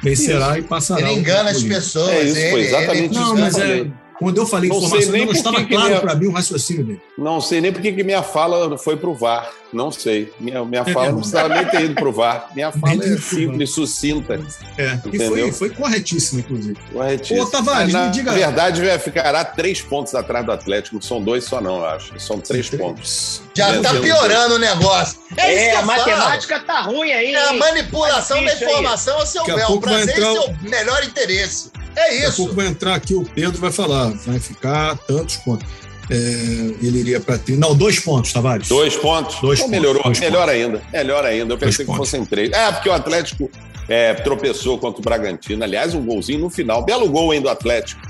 Vencerá 0.09 0.57
e 0.59 0.61
passará. 0.61 1.01
Ele 1.01 1.19
engana 1.19 1.49
as 1.49 1.63
pessoas. 1.63 2.09
É 2.09 2.23
isso, 2.23 2.37
ele, 2.37 2.61
exatamente 2.67 2.97
ele- 3.03 3.07
isso 3.13 3.19
Não, 3.21 3.37
mas 3.37 3.57
é. 3.57 3.85
Quando 4.17 4.37
eu 4.37 4.45
falei 4.45 4.69
Não 4.69 4.79
sei 4.79 4.85
informação, 4.87 5.11
nem 5.11 5.21
não 5.21 5.27
por 5.27 5.35
estava 5.35 5.57
que 5.57 5.67
claro 5.67 5.87
minha- 5.89 5.99
para 6.01 6.15
mim 6.15 6.27
o 6.27 6.31
raciocínio 6.31 6.85
dele. 6.85 7.01
Não 7.17 7.41
sei 7.41 7.59
nem 7.59 7.71
por 7.73 7.81
que 7.81 7.91
minha 8.03 8.23
fala 8.23 8.77
foi 8.77 8.95
pro 8.95 9.13
VAR. 9.13 9.49
Não 9.73 9.91
sei. 9.91 10.31
Minha, 10.39 10.63
minha 10.63 10.81
É 10.81 10.85
fala 10.85 11.07
não 11.07 11.15
mesmo. 11.15 11.17
precisava 11.19 11.49
nem 11.53 11.65
ter 11.65 11.81
ido 11.81 11.95
pro 11.95 12.13
VAR. 12.13 12.47
Minha 12.55 12.71
fala 12.71 12.95
Nem 12.95 13.13
é 13.13 13.17
simples, 13.17 13.71
sucinta. 13.73 14.39
É, 14.77 14.97
e 15.11 15.19
foi, 15.27 15.51
foi 15.51 15.69
corretíssimo, 15.71 16.39
inclusive. 16.39 16.77
Corretíssimo. 16.93 17.41
Ô, 17.43 17.45
Tavares, 17.47 17.91
na 17.93 18.05
me 18.05 18.11
diga- 18.11 18.31
verdade, 18.31 18.81
vai 18.85 18.97
ficará 18.99 19.43
três 19.43 19.81
pontos 19.81 20.15
atrás 20.15 20.45
do 20.45 20.51
Atlético. 20.53 20.95
Não 20.95 21.01
são 21.01 21.21
dois 21.21 21.43
só, 21.43 21.59
não, 21.59 21.79
eu 21.79 21.85
acho. 21.85 22.17
São 22.17 22.39
três 22.39 22.69
pontos. 22.69 23.41
Já 23.53 23.67
tá 23.81 23.89
Vencendo. 23.91 24.01
piorando 24.01 24.55
o 24.55 24.59
negócio. 24.59 25.19
É, 25.35 25.53
isso 25.53 25.63
É, 25.65 25.69
que 25.71 25.75
a 25.75 25.75
falo. 25.75 25.87
matemática 25.87 26.59
tá 26.61 26.81
ruim 26.81 27.11
aí. 27.11 27.33
É 27.33 27.49
a 27.49 27.53
manipulação 27.53 28.37
Tá 28.37 28.45
da 28.45 28.51
aí. 28.51 28.63
informação 28.63 29.17
a 29.19 29.25
seu 29.25 29.45
Daqui 29.45 29.59
bel. 29.59 29.81
Prazer 29.81 30.09
entrar 30.17 30.33
e 30.33 30.37
o- 30.37 30.41
seu 30.43 30.55
melhor 30.69 31.03
interesse. 31.03 31.71
É 31.95 32.01
Daqui 32.09 32.25
a 32.25 32.27
isso. 32.29 32.37
pouco 32.37 32.53
vai 32.55 32.67
entrar 32.67 32.95
aqui 32.95 33.13
o 33.15 33.23
Pedro 33.23 33.59
vai 33.59 33.71
falar, 33.71 34.09
vai 34.25 34.39
ficar 34.39 34.97
tantos 34.99 35.37
pontos. 35.37 35.67
É, 36.09 36.13
ele 36.15 36.99
iria 36.99 37.19
para 37.19 37.37
tri... 37.37 37.55
Não, 37.57 37.75
dois 37.75 37.99
pontos, 37.99 38.31
Tavares. 38.31 38.67
Dois 38.67 38.95
pontos? 38.95 39.39
Dois 39.41 39.59
Então 39.59 39.69
pontos, 39.71 39.81
melhorou. 39.81 40.03
dois 40.03 40.19
melhor 40.19 40.47
ainda. 40.49 40.81
Melhor 40.93 41.25
ainda. 41.25 41.53
Eu 41.53 41.57
pensei 41.57 41.83
Dois 41.85 41.95
que 41.97 41.97
fossem 41.97 42.25
três. 42.25 42.51
É, 42.51 42.71
porque 42.71 42.89
o 42.89 42.93
Atlético 42.93 43.49
é, 43.89 44.13
tropeçou 44.13 44.77
contra 44.77 44.99
o 44.99 45.03
Bragantino. 45.03 45.63
Aliás, 45.63 45.95
um 45.95 46.05
golzinho 46.05 46.39
no 46.39 46.49
final. 46.49 46.83
Belo 46.83 47.09
gol 47.09 47.31
ainda 47.31 47.43
do 47.45 47.49
Atlético. 47.49 48.01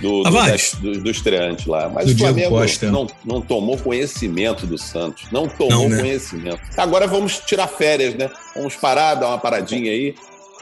Do, 0.00 0.18
do, 0.18 0.22
Tavares. 0.24 0.74
do, 0.80 1.00
do 1.00 1.08
estreante 1.10 1.68
lá. 1.68 1.88
Mas 1.88 2.06
Do 2.06 2.14
o 2.14 2.18
Flamengo 2.18 2.50
Costa. 2.50 2.90
não, 2.90 3.06
não 3.24 3.40
tomou 3.40 3.78
conhecimento 3.78 4.66
do 4.66 4.76
Santos. 4.76 5.24
Não 5.30 5.46
tomou 5.48 5.84
Não, 5.84 5.88
né? 5.88 6.00
conhecimento. 6.00 6.60
Agora 6.76 7.06
vamos 7.06 7.38
tirar 7.46 7.68
férias, 7.68 8.14
né? 8.16 8.28
Vamos 8.56 8.74
parar, 8.74 9.14
dar 9.14 9.28
uma 9.28 9.38
paradinha 9.38 9.90
aí. 9.92 10.14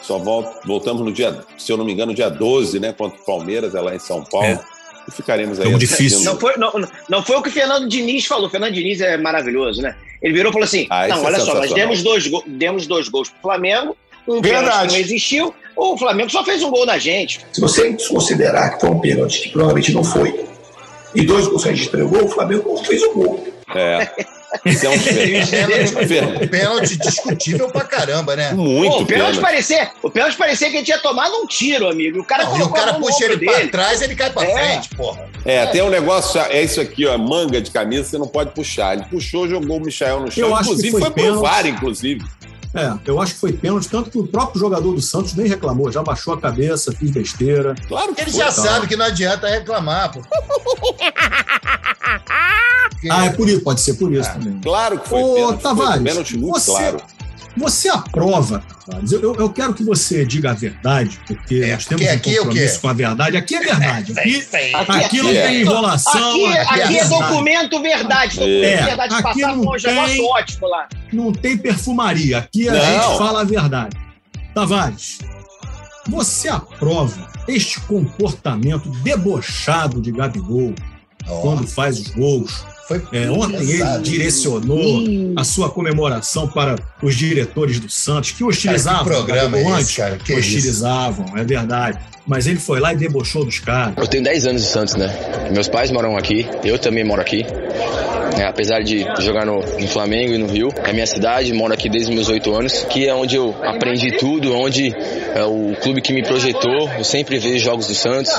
Só 0.07 0.19
vol- 0.19 0.55
voltamos 0.67 1.03
no 1.03 1.11
dia, 1.11 1.35
se 1.57 1.73
eu 1.73 1.79
não 1.79 1.85
me 1.85 1.93
engano, 1.93 2.13
dia 2.15 2.29
12, 2.29 2.79
né? 2.79 2.93
Contra 2.93 3.19
o 3.19 3.25
Palmeiras, 3.25 3.75
é 3.75 3.81
lá 3.81 3.95
em 3.95 3.99
São 3.99 4.23
Paulo. 4.23 4.47
É. 4.47 4.61
E 5.09 5.11
ficaremos 5.11 5.59
aí. 5.59 5.67
Jogo 5.67 5.79
difícil. 5.79 6.21
Não 6.25 6.39
foi, 6.39 6.57
não, 6.59 6.73
não 7.09 7.23
foi 7.23 7.37
o 7.37 7.43
que 7.43 7.49
o 7.49 7.53
Fernando 7.53 7.89
Diniz 7.89 8.27
falou. 8.27 8.47
O 8.47 8.51
Fernando 8.51 8.73
Diniz 8.75 9.01
é 9.01 9.17
maravilhoso, 9.17 9.81
né? 9.83 9.97
Ele 10.23 10.35
virou 10.35 10.51
e 10.51 10.53
falou 10.53 10.65
assim: 10.65 10.87
Ah, 10.91 11.09
não, 11.09 11.17
é 11.17 11.21
olha 11.27 11.41
só, 11.41 11.55
nós 11.55 11.73
demos 11.73 12.03
dois, 12.03 12.25
demos 12.47 12.87
dois 12.87 13.09
gols 13.09 13.29
pro 13.31 13.41
Flamengo, 13.43 13.97
um 14.29 14.41
pênalti 14.41 14.81
que 14.81 14.87
não 14.93 14.97
existiu, 14.97 15.55
o 15.77 15.97
Flamengo 15.99 16.31
só 16.31 16.45
fez 16.45 16.63
um 16.63 16.71
gol 16.71 16.85
na 16.87 16.99
gente. 16.99 17.41
Se 17.53 17.61
você 17.61 17.91
desconsiderar 17.93 18.75
que 18.75 18.81
foi 18.83 18.91
um 18.91 19.01
pênalti, 19.01 19.43
que 19.43 19.49
provavelmente 19.51 19.93
não 19.93 20.05
foi, 20.05 20.45
e 21.15 21.23
dois 21.23 21.47
gols 21.49 21.63
que 21.63 21.69
a 21.69 21.73
gente 21.75 21.89
entregou, 21.89 22.25
o 22.25 22.29
Flamengo 22.29 22.75
não 22.75 22.85
fez 22.85 23.03
o 23.03 23.13
gol. 23.13 23.47
É. 23.75 24.09
Isso 24.65 24.87
é 24.87 24.89
um 24.91 24.99
Pênalti, 25.03 26.07
Fer- 26.07 26.49
pênalti 26.51 26.97
discutível 26.99 27.69
pra 27.71 27.83
caramba, 27.85 28.37
né? 28.37 28.53
Muito 28.53 28.91
Pô, 28.93 29.03
o 29.03 29.07
pênalti 29.07 29.07
pênalti. 29.37 29.41
parecia, 29.41 29.91
o 30.03 30.11
pênalti 30.11 30.37
parecia 30.37 30.71
que 30.71 30.77
ele 30.77 30.85
tinha 30.85 30.99
tomado 30.99 31.35
um 31.37 31.47
tiro, 31.47 31.89
amigo. 31.89 32.21
O 32.21 32.25
cara 32.25 32.45
Não, 32.45 32.59
e 32.59 32.63
o 32.63 32.69
cara 32.71 32.95
puxa 32.95 33.25
ele 33.25 33.45
pra 33.45 33.55
dele. 33.57 33.69
trás, 33.71 34.01
ele 34.03 34.15
cai 34.15 34.31
pra 34.31 34.45
É. 34.45 34.53
frente, 34.53 34.89
porra. 34.97 35.27
É, 35.45 35.67
tem 35.67 35.83
um 35.83 35.91
negócio, 35.91 36.41
é 36.41 36.63
isso 36.63 36.81
aqui, 36.81 37.07
ó, 37.07 37.17
manga 37.19 37.61
de 37.61 37.71
camisa, 37.71 38.05
você 38.05 38.19
não 38.19 38.27
pode 38.29 38.51
puxar. 38.53 38.95
Ele 38.97 39.05
puxou, 39.11 39.49
jogou 39.49 39.79
o 39.79 39.81
Michael 39.81 40.21
no 40.21 40.31
chão. 40.31 40.49
Eu 40.49 40.55
acho 40.55 40.65
que 40.65 40.71
inclusive, 40.71 40.91
foi 40.93 41.01
foi, 41.01 41.11
pro 41.11 41.23
pênalti. 41.23 41.43
VAR, 41.43 41.67
inclusive. 41.67 42.25
É, 42.75 42.93
eu 43.07 43.21
acho 43.21 43.35
que 43.35 43.41
foi 43.41 43.53
pênalti, 43.53 43.89
tanto 43.89 44.11
que 44.11 44.19
o 44.19 44.27
próprio 44.27 44.59
jogador 44.61 44.93
do 44.95 45.01
Santos 45.01 45.35
nem 45.35 45.47
reclamou, 45.47 45.93
já 45.93 46.03
baixou 46.03 46.35
a 46.35 46.41
cabeça, 46.41 46.91
fiz 46.93 47.11
besteira. 47.11 47.75
Claro 47.87 48.13
que 48.15 48.21
Ele 48.23 48.31
foi. 48.33 48.41
já 48.41 48.47
tá. 48.47 48.53
sabe 48.53 48.89
que 48.89 48.97
não 48.97 49.07
adianta 49.07 49.49
reclamar, 49.49 50.13
pô. 50.13 50.21
Ah, 53.11 53.27
é 53.27 53.31
por 53.31 53.47
isso, 53.49 53.61
pode 53.61 53.83
ser 53.83 53.95
por 53.95 54.11
isso 54.13 54.31
também. 54.33 54.59
Claro 54.63 54.99
que 54.99 55.09
foi 55.09 55.21
Ô, 55.23 55.35
pênalti. 55.35 55.63
Tavares, 55.63 55.95
foi 55.97 56.05
pênalti 56.05 56.39
muito 56.39 56.55
você- 56.59 56.71
claro. 56.71 57.03
Você 57.57 57.89
aprova, 57.89 58.63
Tavares? 58.85 59.13
Eu, 59.13 59.21
eu- 59.23 59.35
eu 59.37 59.51
quero 59.51 59.73
que 59.75 59.85
você 59.85 60.25
diga 60.27 60.51
a 60.51 60.55
verdade, 60.55 61.21
porque 61.27 61.57
É, 61.63 61.73
nós 61.75 61.85
temos 61.87 62.03
porque 62.03 62.13
um 62.13 62.17
aqui 62.17 62.35
é 62.35 62.39
compromisso 62.39 62.81
com 62.81 62.89
a 62.89 62.93
verdade. 62.93 63.37
Aqui 63.37 63.55
é 63.55 63.61
verdade. 63.61 64.13
Aqui, 64.19 64.47
Aqui, 64.75 65.05
aqui 65.05 65.23
não 65.23 65.31
é. 65.31 65.47
tem 65.47 65.61
enrolação. 65.61 66.31
Aqui, 66.31 66.47
aqui 66.59 66.81
é 66.81 66.87
verdade. 66.89 67.09
documento 67.09 67.81
verdade. 67.83 68.35
Documento 68.39 68.65
É. 68.65 68.83
verdade. 68.85 69.15
Aqui 69.15 69.23
Passar 69.23 69.57
não 69.57 69.73
tem- 70.07 70.25
ótimo 70.31 70.67
lá. 70.69 70.89
Não 71.13 71.33
tem 71.33 71.57
perfumaria. 71.57 72.39
Aqui 72.39 72.69
a 72.69 72.73
Não. 72.73 72.81
gente 72.81 73.19
fala 73.19 73.41
a 73.43 73.45
verdade. 73.45 73.97
Tavares, 74.53 75.19
você 76.09 76.49
aprova 76.49 77.29
este 77.49 77.81
comportamento 77.83 78.89
debochado 79.03 80.01
de 80.01 80.11
Gabigol 80.13 80.75
Ó, 81.29 81.41
quando 81.41 81.67
faz 81.67 81.99
os 82.01 82.09
gols? 82.09 82.65
Foi 82.87 83.03
É, 83.13 83.31
ontem 83.31 83.57
ele 83.71 83.99
direcionou 84.03 85.05
a 85.37 85.45
sua 85.45 85.71
comemoração 85.71 86.49
para 86.49 86.77
os 87.03 87.15
diretores 87.17 87.79
do 87.81 87.89
Santos, 87.91 88.33
que 88.33 88.45
hostilizavam 88.45 89.05
Cara, 89.05 89.17
que 89.17 89.21
o 89.23 89.25
programa 89.25 89.51
Gabigol 89.57 89.77
é 89.77 89.81
esse, 89.81 89.83
antes. 89.83 89.97
cara? 89.97 90.17
Que 90.19 90.33
hostilizavam, 90.35 91.27
é 91.37 91.45
verdade. 91.45 91.99
Mas 92.27 92.47
ele 92.47 92.59
foi 92.59 92.81
lá 92.81 92.93
e 92.93 92.97
debochou 92.97 93.45
dos 93.45 93.59
caras. 93.59 93.95
Eu 93.99 94.07
tenho 94.07 94.25
10 94.25 94.47
anos 94.47 94.63
de 94.63 94.69
Santos, 94.69 94.95
né? 94.95 95.15
Meus 95.53 95.69
pais 95.69 95.91
moram 95.91 96.17
aqui, 96.17 96.47
eu 96.65 96.79
também 96.79 97.05
moro 97.05 97.21
aqui. 97.21 97.45
É, 98.39 98.45
apesar 98.47 98.81
de 98.81 99.05
jogar 99.21 99.45
no, 99.45 99.61
no 99.61 99.87
Flamengo 99.87 100.33
e 100.33 100.39
no 100.39 100.47
Rio, 100.47 100.69
é 100.85 100.93
minha 100.93 101.07
cidade, 101.07 101.53
moro 101.53 101.73
aqui 101.73 101.89
desde 101.89 102.09
os 102.11 102.15
meus 102.17 102.29
8 102.29 102.53
anos, 102.53 102.85
que 102.91 103.07
é 103.07 103.15
onde 103.15 103.37
eu 103.37 103.55
aprendi 103.63 104.17
tudo, 104.17 104.57
onde 104.57 104.93
é 105.35 105.45
o 105.45 105.77
clube 105.83 106.01
que 106.01 106.13
me 106.13 106.23
projetou. 106.23 106.89
Eu 106.97 107.05
sempre 107.05 107.39
vejo 107.39 107.63
jogos 107.65 107.87
do 107.87 107.95
Santos. 107.95 108.33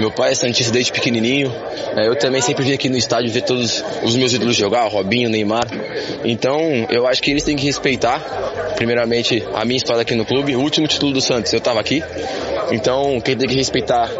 Meu 0.00 0.10
pai 0.10 0.32
é 0.32 0.34
Santista 0.34 0.72
desde 0.72 0.90
pequenininho. 0.90 1.52
É, 1.94 2.08
eu 2.08 2.16
também 2.18 2.40
sempre 2.40 2.64
vim 2.64 2.72
aqui 2.72 2.88
no 2.88 2.96
estádio 2.96 3.30
ver 3.30 3.42
todos 3.42 3.84
os 4.02 4.16
meus 4.16 4.32
ídolos 4.32 4.56
jogar, 4.56 4.86
Robinho, 4.88 5.28
Neymar. 5.28 5.66
Então, 6.24 6.60
eu 6.90 7.06
acho 7.06 7.22
que 7.22 7.30
eles 7.30 7.42
têm 7.42 7.56
que 7.56 7.64
respeitar, 7.64 8.20
primeiramente, 8.76 9.42
a 9.54 9.64
minha 9.64 9.76
história 9.76 10.02
aqui 10.02 10.14
no 10.14 10.24
clube. 10.24 10.54
O 10.56 10.60
último 10.60 10.86
título 10.86 11.12
do 11.12 11.20
Santos, 11.20 11.52
eu 11.52 11.60
tava 11.60 11.80
aqui. 11.80 12.02
Então, 12.70 13.20
quem 13.20 13.36
tem 13.36 13.48
que 13.48 13.54
respeitar 13.54 14.10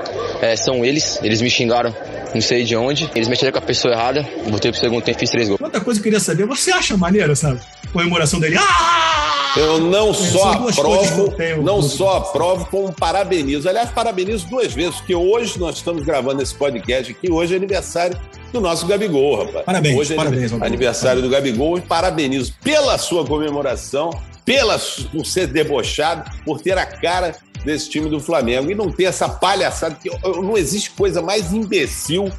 é, 0.40 0.56
são 0.56 0.84
eles. 0.84 1.18
Eles 1.22 1.40
me 1.40 1.50
xingaram, 1.50 1.94
não 2.34 2.40
sei 2.40 2.64
de 2.64 2.76
onde. 2.76 3.10
Eles 3.14 3.28
mexeram 3.28 3.52
com 3.52 3.58
a 3.58 3.62
pessoa 3.62 3.94
errada. 3.94 4.26
Voltei 4.46 4.70
pro 4.70 4.80
segundo 4.80 5.02
tempo, 5.02 5.18
fiz 5.18 5.30
três 5.30 5.48
gols. 5.48 5.60
Outra 5.60 5.80
coisa 5.80 6.00
que 6.00 6.08
eu 6.08 6.12
queria 6.12 6.24
saber, 6.24 6.46
você 6.46 6.70
acha 6.70 6.96
maneiro 6.96 7.32
essa 7.32 7.56
comemoração 7.92 8.38
dele? 8.40 8.56
Ah! 8.58 9.52
Eu 9.56 9.80
não 9.80 10.12
só 10.12 10.52
aprovo, 10.52 11.34
não 11.62 11.80
só 11.80 12.18
aprovo, 12.18 12.66
como 12.66 12.92
parabenizo. 12.92 13.66
Aliás, 13.66 13.88
parabenizo 13.90 14.46
duas 14.48 14.74
vezes, 14.74 14.96
porque 14.96 15.14
hoje 15.14 15.58
nós 15.58 15.76
estamos 15.76 16.04
gravando 16.04 16.42
esse 16.42 16.54
podcast 16.54 17.10
aqui, 17.12 17.32
hoje 17.32 17.54
é 17.54 17.56
aniversário 17.56 18.18
do 18.52 18.60
nosso 18.60 18.86
Gabigol, 18.86 19.46
rapaz. 19.46 19.64
Parabéns, 19.64 19.98
hoje 19.98 20.12
é 20.12 20.16
parabéns, 20.16 20.42
Gabigol. 20.50 20.66
aniversário 20.66 21.22
do 21.22 21.30
Gabigol 21.30 21.78
e 21.78 21.80
parabenizo 21.80 22.52
pela 22.62 22.98
sua 22.98 23.24
comemoração, 23.24 24.10
pela, 24.44 24.78
por 25.10 25.24
ser 25.24 25.46
debochado, 25.46 26.30
por 26.44 26.60
ter 26.60 26.76
a 26.76 26.84
cara 26.84 27.34
desse 27.64 27.88
time 27.88 28.10
do 28.10 28.20
Flamengo 28.20 28.70
e 28.70 28.74
não 28.74 28.92
ter 28.92 29.04
essa 29.04 29.26
palhaçada, 29.26 29.96
que 30.00 30.10
não 30.22 30.56
existe 30.58 30.90
coisa 30.90 31.22
mais 31.22 31.52
imbecil 31.54 32.30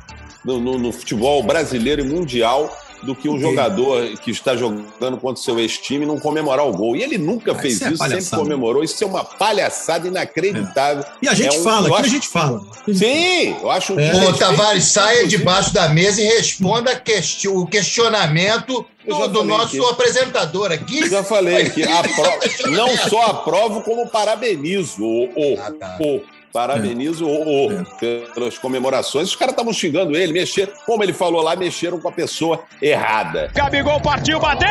no, 0.45 0.59
no- 0.59 0.77
no 0.77 0.91
futebol 0.91 1.41
brasileiro 1.41 2.01
e 2.05 2.07
mundial 2.07 2.69
do 3.03 3.15
que 3.15 3.29
um 3.29 3.39
jogador 3.39 4.07
que 4.23 4.31
está 4.31 4.55
jogando 4.55 5.17
contra 5.17 5.39
o 5.39 5.43
seu 5.43 5.59
ex-time 5.59 6.05
não 6.05 6.19
comemorar 6.19 6.65
o 6.67 6.71
gol. 6.71 6.95
E 6.95 7.03
ele 7.03 7.17
nunca 7.17 7.51
Ah, 7.51 7.55
fez 7.55 7.75
isso 7.75 7.85
é 7.85 7.91
isso, 7.91 8.21
sempre 8.21 8.39
comemorou. 8.39 8.83
Isso 8.83 9.01
é 9.03 9.07
uma 9.07 9.23
palhaçada 9.23 10.07
inacreditável. 10.07 11.03
E 11.21 11.27
a 11.29 11.33
gente 11.33 11.55
É 11.55 11.59
um- 11.59 11.63
fala, 11.63 11.87
eu 11.87 11.93
aqui 11.93 12.03
a 12.03 12.05
acho- 12.05 12.13
gente 12.15 12.27
fala. 12.27 12.61
Sim, 12.93 13.55
eu 13.61 13.69
acho 13.71 13.93
um 13.93 13.99
É. 13.99 14.25
Ô, 14.27 14.33
Tavares, 14.33 14.85
saia 14.85 15.27
debaixo 15.27 15.73
da 15.73 15.87
mesa 15.89 16.21
e 16.21 16.25
responda 16.25 16.91
a 16.91 16.95
questi- 16.99 17.47
o 17.47 17.65
questionamento 17.67 18.85
Eu 19.05 19.15
do, 19.15 19.27
do 19.27 19.39
falei 19.39 19.55
aqui. 19.55 19.77
nosso 19.77 19.89
apepresentador 19.93 20.71
aqui. 20.71 21.09
Já 21.09 21.23
falei 21.23 21.55
aqui, 21.67 21.83
apro- 21.83 22.71
não 22.71 22.95
só 22.97 23.21
aprovo, 23.27 23.81
como 23.81 24.07
parabenizo 24.09 25.03
o, 25.03 25.25
o, 25.35 25.59
Ah, 25.59 25.71
tá. 25.71 25.97
o 25.99 26.21
parabenizo 26.57 27.27
o, 27.27 27.67
o 27.67 27.85
pelas 28.33 28.57
comemorações. 28.57 29.29
Os 29.29 29.35
caras 29.35 29.53
estavam 29.53 29.71
xingando 29.71 30.17
ele, 30.17 30.33
mexeram, 30.33 30.73
como 30.87 31.03
ele 31.03 31.13
falou 31.13 31.43
lá, 31.43 31.55
mexeram 31.55 31.99
com 31.99 32.09
a 32.09 32.11
pessoa 32.11 32.63
errada. 32.81 33.51
Gabigol 33.53 34.01
partiu, 34.01 34.39
bateu! 34.39 34.67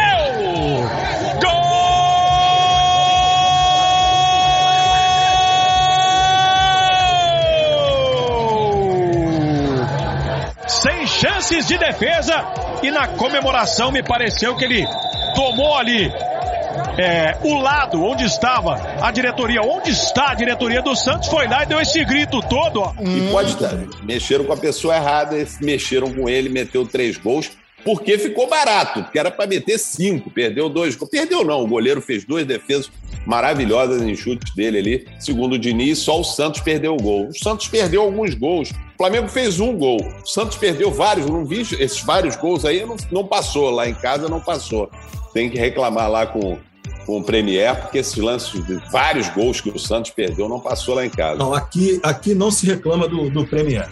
Gol! 1.40 1.95
Chances 11.20 11.66
de 11.66 11.79
defesa 11.79 12.44
e 12.83 12.90
na 12.90 13.09
comemoração 13.09 13.90
me 13.90 14.02
pareceu 14.02 14.57
que 14.57 14.64
ele 14.64 14.87
tomou 15.35 15.76
ali 15.76 16.12
é, 16.98 17.37
o 17.42 17.59
lado 17.61 18.02
onde 18.02 18.24
estava 18.24 18.74
a 19.00 19.11
diretoria, 19.11 19.62
onde 19.62 19.90
está 19.90 20.31
a 20.31 20.35
diretoria 20.35 20.83
do 20.83 20.94
Santos, 20.94 21.29
foi 21.29 21.46
lá 21.46 21.62
e 21.62 21.66
deu 21.66 21.81
esse 21.81 22.05
grito 22.05 22.40
todo, 22.42 22.81
ó. 22.81 22.94
E 23.00 23.31
pode 23.31 23.52
estar. 23.52 23.72
Mexeram 24.02 24.44
com 24.44 24.52
a 24.52 24.57
pessoa 24.57 24.96
errada, 24.96 25.37
mexeram 25.61 26.12
com 26.12 26.29
ele, 26.29 26.48
meteu 26.48 26.87
três 26.87 27.16
gols, 27.16 27.50
porque 27.85 28.18
ficou 28.18 28.48
barato, 28.48 29.02
porque 29.02 29.18
era 29.18 29.31
para 29.31 29.46
meter 29.46 29.79
cinco, 29.79 30.31
perdeu 30.31 30.68
dois. 30.68 30.96
gols. 30.96 31.11
Perdeu 31.11 31.44
não, 31.44 31.62
o 31.62 31.66
goleiro 31.66 32.00
fez 32.00 32.24
duas 32.24 32.44
defesas 32.44 32.90
maravilhosas 33.26 34.02
em 34.02 34.14
chutes 34.14 34.55
dele 34.55 34.79
ali. 34.79 35.09
Segundo 35.18 35.55
o 35.55 35.59
Diniz, 35.59 35.98
só 35.98 36.20
o 36.20 36.24
Santos 36.24 36.61
perdeu 36.61 36.94
o 36.94 37.02
gol. 37.02 37.29
O 37.29 37.38
Santos 37.38 37.68
perdeu 37.68 38.02
alguns 38.02 38.35
gols. 38.35 38.70
O 38.96 38.98
Flamengo 38.98 39.28
fez 39.28 39.61
um 39.61 39.76
gol. 39.76 39.98
O 40.22 40.26
Santos 40.26 40.56
perdeu 40.56 40.90
vários, 40.90 41.26
não 41.28 41.44
vi 41.44 41.61
esses 41.61 42.00
vários 42.00 42.35
gols 42.35 42.64
aí, 42.64 42.85
não, 42.87 42.96
não 43.12 43.26
passou. 43.26 43.70
Lá 43.70 43.87
em 43.88 43.94
casa 43.94 44.26
não 44.28 44.40
passou. 44.40 44.90
Tem 45.35 45.50
que 45.50 45.59
reclamar 45.59 46.11
lá 46.11 46.26
com, 46.26 46.56
com 47.04 47.18
o 47.18 47.22
Premier, 47.22 47.76
porque 47.82 47.98
esses 47.98 48.16
lances 48.16 48.64
de 48.64 48.74
vários 48.90 49.28
gols 49.28 49.61
que 49.61 49.68
o 49.68 49.78
Santos 49.78 50.11
perdeu 50.12 50.48
não 50.48 50.59
passou 50.59 50.94
lá 50.94 51.04
em 51.04 51.11
casa. 51.11 51.37
Não, 51.37 51.52
aqui, 51.52 52.00
aqui 52.02 52.35
não 52.35 52.50
se 52.50 52.64
reclama 52.66 53.06
do, 53.06 53.28
do 53.28 53.46
Premier. 53.46 53.87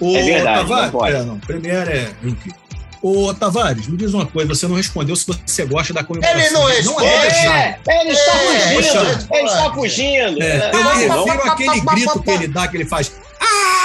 O 0.00 0.16
É 0.16 0.22
verdade, 0.22 0.60
Tavares, 0.68 0.92
não 0.92 1.00
pode. 1.00 1.16
É, 1.16 1.22
não, 1.24 1.38
Premier 1.40 1.88
é 1.88 2.10
incrível. 2.22 2.60
Ô, 3.02 3.34
Tavares, 3.34 3.86
me 3.86 3.96
diz 3.98 4.14
uma 4.14 4.24
coisa, 4.24 4.54
você 4.54 4.66
não 4.66 4.76
respondeu 4.76 5.14
se 5.14 5.26
você 5.26 5.66
gosta 5.66 5.92
da 5.92 6.02
comemoração. 6.02 6.40
Ele 6.40 6.50
não 6.52 6.64
responde. 6.64 7.04
é 7.06 7.16
É, 7.16 7.20
deixado. 7.20 7.90
ele 8.00 8.10
está 8.12 8.32
É, 8.32 8.74
fugindo, 8.74 9.34
ele 9.34 9.46
está 9.46 9.74
fugindo. 9.74 10.42
É, 10.42 10.70
eu 10.72 10.78
me 10.96 11.06
não. 11.08 11.24
refiro 11.26 11.50
àquele 11.50 11.80
grito 11.80 12.22
que 12.22 12.30
ele 12.30 12.48
dá, 12.48 12.66
que 12.68 12.76
ele 12.78 12.86
faz. 12.86 13.12
"Ah!" 13.40 13.83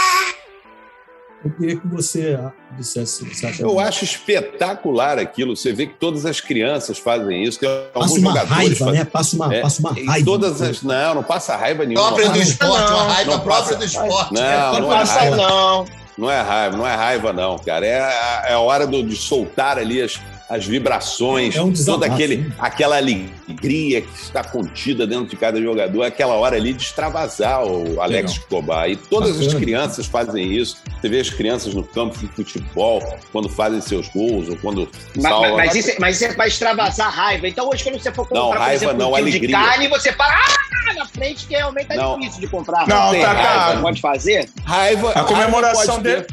Eu 1.43 1.51
queria 1.51 1.77
que 1.77 1.87
você 1.87 2.37
ah, 2.37 2.51
dissesse 2.77 3.19
se 3.19 3.25
você. 3.25 3.63
Eu 3.63 3.79
acho 3.79 4.03
espetacular 4.03 5.17
aquilo. 5.17 5.55
Você 5.55 5.71
vê 5.71 5.87
que 5.87 5.93
todas 5.93 6.25
as 6.25 6.41
crianças 6.41 6.97
fazem 6.97 7.43
isso. 7.43 7.59
Tem 7.59 7.69
alguns 7.69 7.91
Passa 7.93 8.19
uma 8.19 8.29
jogadores 8.31 8.49
raiva, 8.57 8.75
fazem- 8.75 8.93
né? 8.99 9.05
Passa 9.05 9.35
uma, 9.35 9.55
É, 9.55 9.61
passa 9.61 9.79
uma 9.81 9.93
raiva. 9.93 10.25
Todas 10.25 10.61
as... 10.61 10.81
Não, 10.83 11.15
não 11.15 11.23
passa 11.23 11.55
raiva 11.55 11.85
nenhuma. 11.85 12.07
Própria 12.07 12.29
do 12.29 12.41
esporte, 12.41 12.91
uma 12.91 13.03
raiva 13.13 13.31
não 13.31 13.39
própria 13.39 13.77
do 13.77 13.85
esporte. 13.85 14.33
Não, 14.33 14.41
Não 14.73 14.79
não 14.81 14.93
é 14.93 14.97
passa 14.99 15.13
raiva. 15.19 15.35
não. 15.37 15.85
Não 16.17 16.29
é 16.29 16.41
raiva, 16.41 16.75
não 16.77 16.85
é 16.85 16.95
raiva, 16.95 17.31
não, 17.31 17.57
cara. 17.59 17.85
É 17.85 18.01
a, 18.01 18.43
é 18.49 18.53
a 18.53 18.59
hora 18.59 18.85
do- 18.85 19.01
de 19.01 19.15
soltar 19.15 19.77
ali 19.77 20.01
as, 20.01 20.19
as 20.49 20.65
vibrações, 20.65 21.55
É 21.55 21.61
um 21.61 21.71
toda 21.71 22.07
aquele, 22.07 22.35
né? 22.39 22.51
aquela 22.59 22.97
alegria 22.97 24.01
que 24.01 24.13
está 24.21 24.43
contida 24.43 25.07
dentro 25.07 25.27
de 25.27 25.37
cada 25.37 25.61
jogador, 25.61 26.03
é 26.03 26.07
aquela 26.07 26.33
hora 26.33 26.57
ali 26.57 26.73
de 26.73 26.83
extravasar 26.83 27.63
o 27.63 28.01
Alex 28.01 28.31
Legal. 28.31 28.43
Escobar. 28.43 28.89
E 28.89 28.97
todas 28.97 29.29
as 29.39 29.45
Bacana. 29.45 29.59
crianças 29.61 30.05
fazem 30.07 30.51
isso. 30.53 30.79
Você 30.99 31.07
vê 31.09 31.19
as 31.21 31.29
crianças 31.29 31.73
no 31.73 31.83
campo 31.83 32.17
de 32.17 32.27
futebol, 32.27 33.01
quando 33.31 33.47
fazem 33.47 33.79
seus 33.79 34.09
gols, 34.09 34.49
ou 34.49 34.57
quando 34.57 34.89
Mas, 35.15 35.23
salvam. 35.23 35.55
mas, 35.55 35.75
isso, 35.75 35.91
é- 35.91 35.95
mas 35.99 36.15
isso 36.15 36.25
é 36.25 36.33
pra 36.33 36.47
extravasar 36.47 37.07
a 37.07 37.09
raiva. 37.09 37.47
Então 37.47 37.69
hoje, 37.69 37.83
quando 37.83 37.99
você 38.01 38.11
for 38.11 38.27
comprar, 38.27 38.39
Não, 38.41 38.49
por 38.49 38.57
raiva 38.57 38.73
exemplo, 38.75 38.97
não, 38.97 39.11
um 39.11 39.15
quilo 39.15 39.29
de 39.31 39.37
alegria. 39.37 39.57
carne, 39.57 39.87
você 39.87 40.11
fala 40.11 40.33
ah, 40.33 40.93
na 40.93 41.05
frente, 41.07 41.47
que 41.47 41.55
realmente 41.55 41.87
tá 41.87 41.95
Não. 41.95 42.19
difícil 42.19 42.41
de 42.41 42.47
comprar. 42.47 42.85
Não, 42.87 43.11
tem 43.11 43.21
tá, 43.21 43.31
raiva. 43.31 43.81
Pode 43.81 44.01
fazer? 44.01 44.49
Raiva. 44.65 45.11
A 45.13 45.23
comemoração 45.23 45.95
raiva 45.95 46.01
dele. 46.03 46.27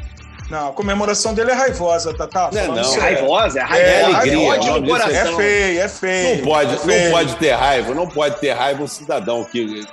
Não, 0.51 0.69
a 0.69 0.73
comemoração 0.73 1.35
dele 1.35 1.51
é 1.51 1.55
raivosa, 1.55 2.15
Tatá. 2.15 2.51
Não 2.53 2.61
é 2.61 2.67
não. 2.69 2.79
É 2.79 2.85
sério. 2.85 3.03
raivosa, 3.03 3.59
é 3.59 3.63
É, 3.63 3.65
raivosa. 3.65 4.17
alegria, 4.19 4.35
é 4.35 4.49
ódio 4.51 4.73
no 4.75 4.81
disso 4.83 4.97
é- 4.97 4.99
É 4.99 5.09
coração. 5.19 5.37
feio, 5.37 5.81
é 5.81 5.89
feio. 5.89 6.37
Não 6.39 6.45
pode, 6.45 6.75
é 6.75 6.79
feio. 6.79 7.05
não 7.05 7.11
pode 7.13 7.37
ter 7.37 7.51
raiva, 7.53 7.95
não 7.95 8.07
pode 8.09 8.41
ter 8.41 8.51
raiva 8.53 8.83
um 8.83 8.87
cidadão 8.89 9.45
que 9.45 9.85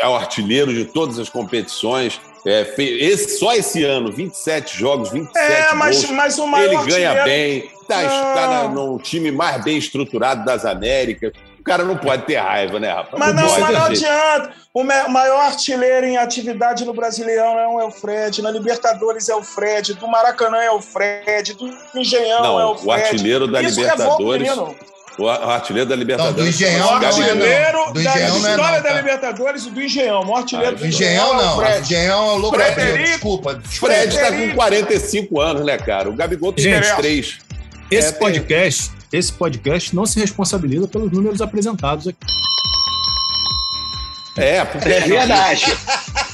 é 0.00 0.06
o 0.08 0.14
artilheiro 0.14 0.72
de 0.74 0.84
todas 0.84 1.18
as 1.18 1.28
competições. 1.28 2.20
É, 2.46 2.66
esse, 2.78 3.38
só 3.38 3.54
esse 3.54 3.84
ano, 3.84 4.10
27 4.12 4.78
jogos, 4.78 5.10
27 5.10 5.38
É, 5.38 5.74
mas, 5.74 5.96
gols. 6.02 6.10
mas 6.10 6.38
o 6.38 6.46
maior 6.46 6.64
Ele 6.72 6.90
ganha 6.90 7.10
artilheiro- 7.10 7.24
bem, 7.24 7.70
tá, 7.88 8.02
Não. 8.02 8.34
tá 8.34 8.68
num 8.68 8.98
time 8.98 9.30
mais 9.30 9.62
bem 9.64 9.76
estruturado 9.78 10.44
das 10.44 10.64
Américas. 10.64 11.32
O 11.58 11.62
cara 11.68 11.84
não 11.84 11.96
pode 11.98 12.22
ter 12.22 12.36
raiva, 12.36 12.80
né, 12.80 12.90
rapaz? 12.90 13.18
Mas 13.18 13.34
não, 13.34 13.46
pode, 13.46 13.60
mas 13.60 13.70
não 13.74 13.84
adianta. 13.84 14.52
O 14.72 14.82
maior 14.84 15.40
artilheiro 15.40 16.06
em 16.06 16.16
atividade 16.16 16.84
no 16.84 16.94
Brasileirão 16.94 17.54
não 17.54 17.80
é 17.80 17.84
o 17.84 17.90
Fred, 17.90 18.40
na 18.40 18.50
Libertadores 18.50 19.28
é 19.28 19.34
o 19.34 19.42
Fred, 19.42 19.92
do 19.94 20.06
Maracanã 20.08 20.58
é 20.62 20.70
o 20.70 20.80
Fred, 20.80 21.54
do 21.54 21.68
Engenhão 21.94 22.42
Não, 22.42 22.60
é 22.60 22.64
o 22.66 22.70
o 22.72 22.78
Fred. 22.78 23.02
artilheiro 23.02 23.46
da 23.48 23.60
Isso 23.60 23.78
o 23.78 23.82
Libertadores. 23.82 24.48
O 25.18 25.28
artilheiro 25.28 25.88
da 25.88 25.96
Não, 25.96 26.00
Libertadores. 26.00 26.36
do 26.36 26.48
Engenhão 26.48 26.88
O 26.88 26.92
não 26.92 27.02
é, 27.02 27.06
artilheiro 27.06 27.72
não. 27.78 27.92
Do 27.92 28.02
da 28.02 28.10
Engenhão 28.10 28.38
não 28.38 28.48
é, 28.48 28.50
história 28.52 28.76
não, 28.76 28.82
da 28.82 28.88
tá? 28.90 28.96
Libertadores 28.96 29.66
e 29.66 29.70
do 29.70 29.82
Engenhão. 29.82 30.20
O 30.24 30.36
artilheiro 30.36 30.76
Do 30.76 30.80
do 30.80 30.86
Engenhão 30.86 31.40
é 31.40 31.44
não. 31.44 31.52
O 31.52 31.56
Fred. 31.60 31.80
Engenhão 31.80 32.28
é 32.28 32.32
o 32.32 32.36
Lucas 32.36 32.74
Frederico. 32.74 33.08
Desculpa. 33.08 33.60
Fred 33.64 34.16
tá 34.18 34.32
com 34.32 34.54
45 34.54 35.40
anos, 35.40 35.66
né, 35.66 35.76
cara? 35.76 36.08
O 36.08 36.12
Gabigol 36.14 36.52
tem 36.52 36.64
Gente, 36.64 36.84
23. 36.84 37.38
Esse 37.90 38.08
É, 38.08 38.10
tem- 38.12 38.20
podcast, 38.20 38.90
esse 39.12 39.32
podcast 39.32 39.96
não 39.96 40.06
se 40.06 40.20
responsabiliza 40.20 40.86
pelos 40.86 41.10
números 41.10 41.40
apresentados 41.40 42.06
aqui. 42.06 42.18
É, 44.36 44.64
porque 44.64 44.88
É 44.88 45.00
verdade. 45.00 45.64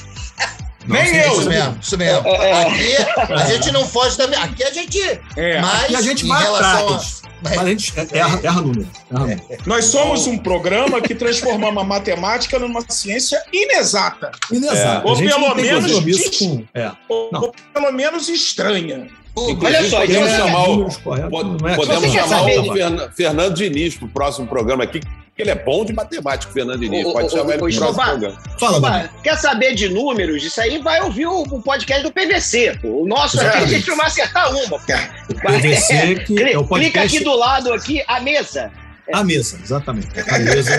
Não 0.86 0.96
Nem 0.96 1.06
se 1.06 1.16
eu. 1.16 1.32
Isso 1.40 1.48
mesmo, 1.48 1.78
isso 1.80 1.98
mesmo. 1.98 2.18
Aqui 2.30 2.96
a 3.32 3.46
gente 3.46 3.72
não 3.72 3.86
foge 3.86 4.18
da. 4.18 4.24
Aqui 4.42 4.64
a 4.64 4.70
gente. 4.70 5.00
É. 5.36 5.60
Mas 5.60 5.90
E 5.90 5.96
a 5.96 6.02
gente 6.02 6.26
vai 6.26 6.46
atrás. 6.46 7.22
Mas 7.42 7.58
a 7.58 7.64
gente 7.66 7.92
erra, 8.12 8.40
erra 8.42 8.60
número. 8.62 8.88
Erra 9.10 9.20
número. 9.20 9.42
Nós 9.66 9.84
somos 9.86 10.26
um 10.26 10.38
programa 10.38 11.00
que 11.00 11.14
transformamos 11.14 11.82
a 11.82 11.84
matemática 11.84 12.58
numa 12.58 12.80
ciência 12.88 13.42
inexata. 13.52 14.30
Inexato. 14.50 15.06
Ou 15.06 15.12
A 15.12 15.16
gente 15.16 15.34
pelo 15.34 15.54
menos 15.54 16.38
com. 16.38 16.64
É. 16.74 16.90
Ou, 17.08 17.30
Não. 17.32 17.42
ou 17.42 17.54
pelo 17.72 17.92
menos 17.92 18.28
estranha. 18.28 19.08
Olha 19.36 19.88
só, 19.90 20.00
podemos 20.00 20.28
então, 20.32 20.46
chamar 20.46 20.68
o, 20.70 20.84
corretos, 21.02 21.64
é 21.66 21.74
podemos 21.74 22.12
chamar 22.12 22.28
saber- 22.28 22.58
o 22.60 22.72
Fernan- 22.72 23.10
Fernando 23.16 23.54
Diniz 23.54 23.96
pro 23.96 24.06
próximo 24.08 24.46
programa 24.46 24.84
aqui, 24.84 25.00
que 25.00 25.42
ele 25.42 25.50
é 25.50 25.54
bom 25.56 25.84
de 25.84 25.92
matemática, 25.92 26.50
o 26.50 26.54
Fernando 26.54 26.78
Diniz. 26.80 27.04
Ô, 27.04 27.12
Pode 27.12 27.26
ô, 27.26 27.30
chamar 27.30 27.44
ô, 27.44 27.52
ele 27.52 27.56
ô, 27.56 27.66
pro 27.66 27.94
próximo 27.94 28.04
programa. 28.04 28.38
Fala. 28.60 28.78
Opa, 28.78 29.10
quer 29.24 29.36
saber 29.36 29.74
de 29.74 29.88
números? 29.88 30.42
Isso 30.44 30.60
aí 30.60 30.78
vai 30.80 31.00
ouvir 31.02 31.26
o, 31.26 31.42
o 31.42 31.60
podcast 31.62 32.02
do 32.04 32.12
PVC. 32.12 32.78
pô. 32.80 33.02
O 33.02 33.06
nosso 33.08 33.40
aqui 33.40 33.58
a 33.58 33.66
gente 33.66 33.88
não 33.88 33.96
vai 33.96 34.06
acertar 34.06 34.50
uma. 34.54 34.68
pô. 34.68 34.78
PVC, 34.78 36.14
que 36.26 36.34
Cli- 36.36 36.52
é 36.52 36.58
o 36.58 36.64
podcast- 36.64 36.80
Clica 36.92 37.02
aqui 37.02 37.24
do 37.24 37.34
lado, 37.36 37.72
aqui, 37.72 38.02
a 38.06 38.20
mesa. 38.20 38.70
A 39.12 39.22
mesa, 39.24 39.58
exatamente. 39.62 40.08
A 40.30 40.38
mesa. 40.38 40.78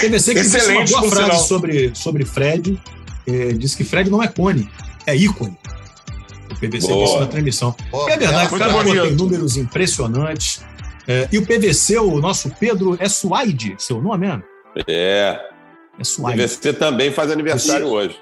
PVC 0.00 0.34
que 0.34 0.40
disse 0.40 0.56
uma 0.56 0.82
Excelente, 0.82 0.90
boa 0.92 1.10
frase 1.10 1.46
sobre, 1.46 1.90
sobre 1.94 2.24
Fred. 2.24 2.80
É, 3.26 3.52
disse 3.52 3.76
que 3.76 3.84
Fred 3.84 4.08
não 4.10 4.22
é 4.22 4.26
cone, 4.28 4.68
é 5.06 5.14
ícone. 5.14 5.56
O 6.58 6.60
PVC 6.60 6.88
Boa. 6.88 7.04
disse 7.06 7.20
na 7.20 7.26
transmissão. 7.26 7.74
Pô, 7.90 8.08
é 8.08 8.16
verdade, 8.16 8.54
o 8.54 8.58
cara 8.58 8.72
bonito. 8.72 9.02
tem 9.02 9.12
números 9.14 9.56
impressionantes. 9.56 10.60
É, 11.06 11.26
e 11.32 11.38
o 11.38 11.46
PVC, 11.46 11.98
o 11.98 12.20
nosso 12.20 12.50
Pedro, 12.58 12.96
é 13.00 13.08
Suaide, 13.08 13.74
seu 13.78 14.02
nome 14.02 14.26
mesmo? 14.26 14.42
É. 14.86 15.40
É 15.98 16.02
O 16.02 16.04
Suaide. 16.04 16.42
PVC 16.42 16.72
também 16.74 17.10
faz 17.12 17.30
aniversário 17.30 17.86
Sim. 17.86 17.92
hoje. 17.92 18.16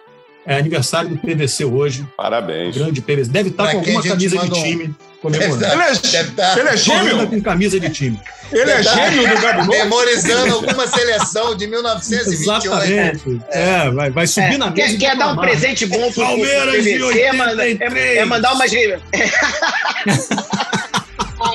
É 0.47 0.59
aniversário 0.59 1.11
do 1.11 1.19
PVC 1.19 1.65
hoje. 1.65 2.07
Parabéns. 2.17 2.77
Grande 2.77 3.01
PVC. 3.03 3.31
Deve 3.31 3.49
estar 3.49 3.65
Pra 3.65 3.73
com 3.73 3.79
alguma 3.81 4.03
camisa 4.03 4.37
de 4.37 4.37
manda 4.37 4.95
comemorando. 5.33 5.65
Ele 5.65 6.17
é, 6.17 6.25
tá- 6.25 6.55
ele 6.59 6.69
é 6.69 6.77
gêmeo? 6.77 7.27
com 7.29 7.41
camisa 7.41 7.79
de 7.81 7.89
time. 7.91 8.21
Ele 8.53 8.71
é 8.71 8.83
gêmeo 8.83 9.29
do 9.29 9.41
Gabigol? 9.43 9.67
Memorizando 9.77 10.55
alguma 10.55 10.87
seleção 10.87 11.57
de 11.57 11.67
1928. 11.67 12.75
Exatamente. 12.75 13.41
É, 13.51 13.91
vai, 13.91 14.11
vai 14.11 14.27
subir 14.27 14.55
É, 14.55 14.59
na 14.59 14.71
mesa. 14.71 14.89
quer, 14.89 14.99
quer 14.99 15.17
dar 15.17 15.33
um 15.33 15.37
presente 15.37 15.87
bom 15.87 16.13
pro, 16.13 16.23
Palmeiras 16.23 16.85
de 16.85 16.99
PVC? 16.99 17.33
Manda, 17.33 17.63
é, 17.63 17.67
83. 17.73 18.19
é 18.19 18.25
mandar 18.25 18.53
umas. 18.55 18.71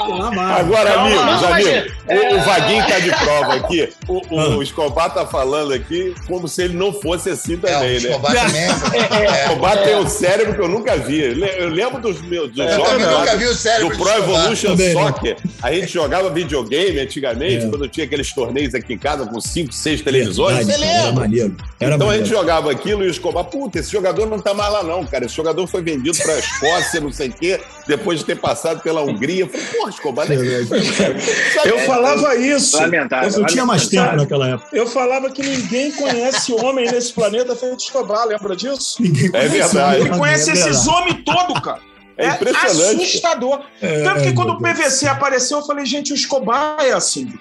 Agora, 0.06 0.94
amigos, 1.02 1.44
amigos, 1.44 1.70
é- 1.72 1.88
o, 2.08 2.36
o 2.38 2.42
Vaguinho 2.42 2.88
tá 2.88 3.00
de 3.00 3.10
prova 3.12 3.54
aqui. 3.56 3.90
O, 4.08 4.22
o 4.36 4.60
Ah. 4.60 4.64
Escobar 4.64 5.14
tá 5.14 5.26
falando 5.26 5.74
aqui 5.74 6.14
como 6.28 6.48
se 6.48 6.64
ele 6.64 6.76
não 6.76 6.92
fosse 6.94 7.30
assim 7.30 7.54
É, 7.54 7.58
também, 7.58 7.94
o 7.94 7.98
Escobar 7.98 8.34
né? 8.34 8.42
também. 8.42 9.02
O 9.02 9.32
É, 9.32 9.44
Escobar 9.46 9.84
tem 9.84 9.96
um 9.96 10.08
cérebro 10.08 10.54
que 10.56 10.62
eu 10.62 10.68
nunca 10.68 10.98
vi. 10.98 11.22
Eu 11.22 11.34
le- 11.36 11.56
Eu 11.62 11.70
lembro 11.70 12.02
dos 12.02 12.22
meus 12.22 12.50
dos 12.52 12.60
Eu 12.66 12.76
jogos 12.76 13.02
lá 13.04 13.20
nunca 13.20 13.32
do- 13.34 13.38
vi 13.40 13.46
o 13.46 13.54
cérebro 13.56 13.90
do 13.90 13.98
Pro 14.04 14.10
Escobar. 14.12 14.40
Evolution 14.40 14.70
Também 14.72 14.94
não. 14.94 15.08
Soccer. 15.08 15.38
A 15.62 15.72
gente 15.74 15.88
jogava 15.94 16.30
videogame 16.30 17.00
antigamente, 17.00 17.66
É. 17.66 17.70
quando 17.70 17.88
tinha 17.88 18.06
aqueles 18.06 18.34
torneios 18.34 18.74
aqui 18.76 18.94
em 18.94 18.98
casa 18.98 19.26
com 19.26 19.40
cinco, 19.40 19.74
seis 19.74 20.02
televisões. 20.02 20.66
Verdade, 20.68 20.84
Era 20.84 21.04
lembra? 21.06 21.22
maneiro. 21.22 21.56
Era 21.80 21.96
Então 21.96 22.08
a 22.08 22.12
maneiro. 22.12 22.26
gente 22.26 22.36
jogava 22.36 22.72
aquilo 22.72 23.04
e 23.04 23.08
o 23.08 23.12
Escobar, 23.12 23.44
puta, 23.46 23.80
esse 23.80 23.92
jogador 23.92 24.26
não 24.28 24.40
tá 24.40 24.54
mais 24.54 24.72
lá 24.72 24.84
não, 24.84 25.06
cara. 25.06 25.26
Esse 25.26 25.36
jogador 25.36 25.66
foi 25.68 25.82
vendido 25.82 26.18
pra 26.18 26.38
Escócia, 26.40 27.00
não 27.00 27.12
sei 27.12 27.30
o 27.30 27.34
quê, 27.34 27.60
depois 27.88 28.20
de 28.20 28.26
ter 28.26 28.38
passado 28.38 28.82
pela 28.82 29.02
Hungria. 29.02 29.42
Eu 29.44 29.50
falei, 29.50 29.66
porra, 29.68 29.91
Escobar, 29.92 30.28
né? 30.28 30.36
Eu 31.66 31.80
falava 31.80 32.36
isso. 32.36 32.78
Lamentável. 32.78 33.40
Eu 33.40 33.46
tinha 33.46 33.66
mais 33.66 33.88
tempo 33.88 34.16
naquela 34.16 34.50
época. 34.50 34.70
Eu 34.76 34.88
falava 34.88 35.30
que 35.30 35.42
ninguém 35.42 35.92
conhece 35.92 36.54
homem 36.54 36.90
nesse 36.92 37.14
planeta 37.14 37.56
feito 37.56 37.80
Escobar, 37.80 38.26
lembra 38.26 38.56
disso? 38.56 39.02
Ninguém 39.02 39.30
É 39.34 39.48
verdade. 39.48 40.02
Ele 40.02 40.10
conhece 40.10 40.50
é 40.50 40.54
esses 40.54 40.86
verdade. 40.86 40.90
homens 40.90 41.24
todos, 41.26 41.60
cara. 41.62 41.80
É 42.18 42.28
impressionante. 42.28 43.04
assustador. 43.04 43.62
É, 43.82 44.04
Tanto 44.04 44.22
que 44.22 44.34
quando 44.34 44.52
o 44.52 44.58
PVC 44.58 45.08
apareceu, 45.08 45.60
eu 45.60 45.66
falei, 45.66 45.86
gente, 45.86 46.12
o 46.12 46.16
Escobar 46.16 46.78
é 46.80 46.92
assim. 46.92 47.34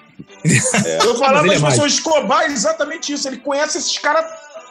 É. 0.85 0.97
Eu 1.03 1.15
falava 1.15 1.45
é 1.45 1.57
para 1.59 1.67
as 1.67 1.73
pessoas, 1.73 1.93
Escobar 1.93 2.43
é 2.43 2.47
exatamente 2.47 3.13
isso. 3.13 3.27
Ele 3.27 3.37
conhece 3.37 3.77
esses 3.77 3.97
caras 3.99 4.25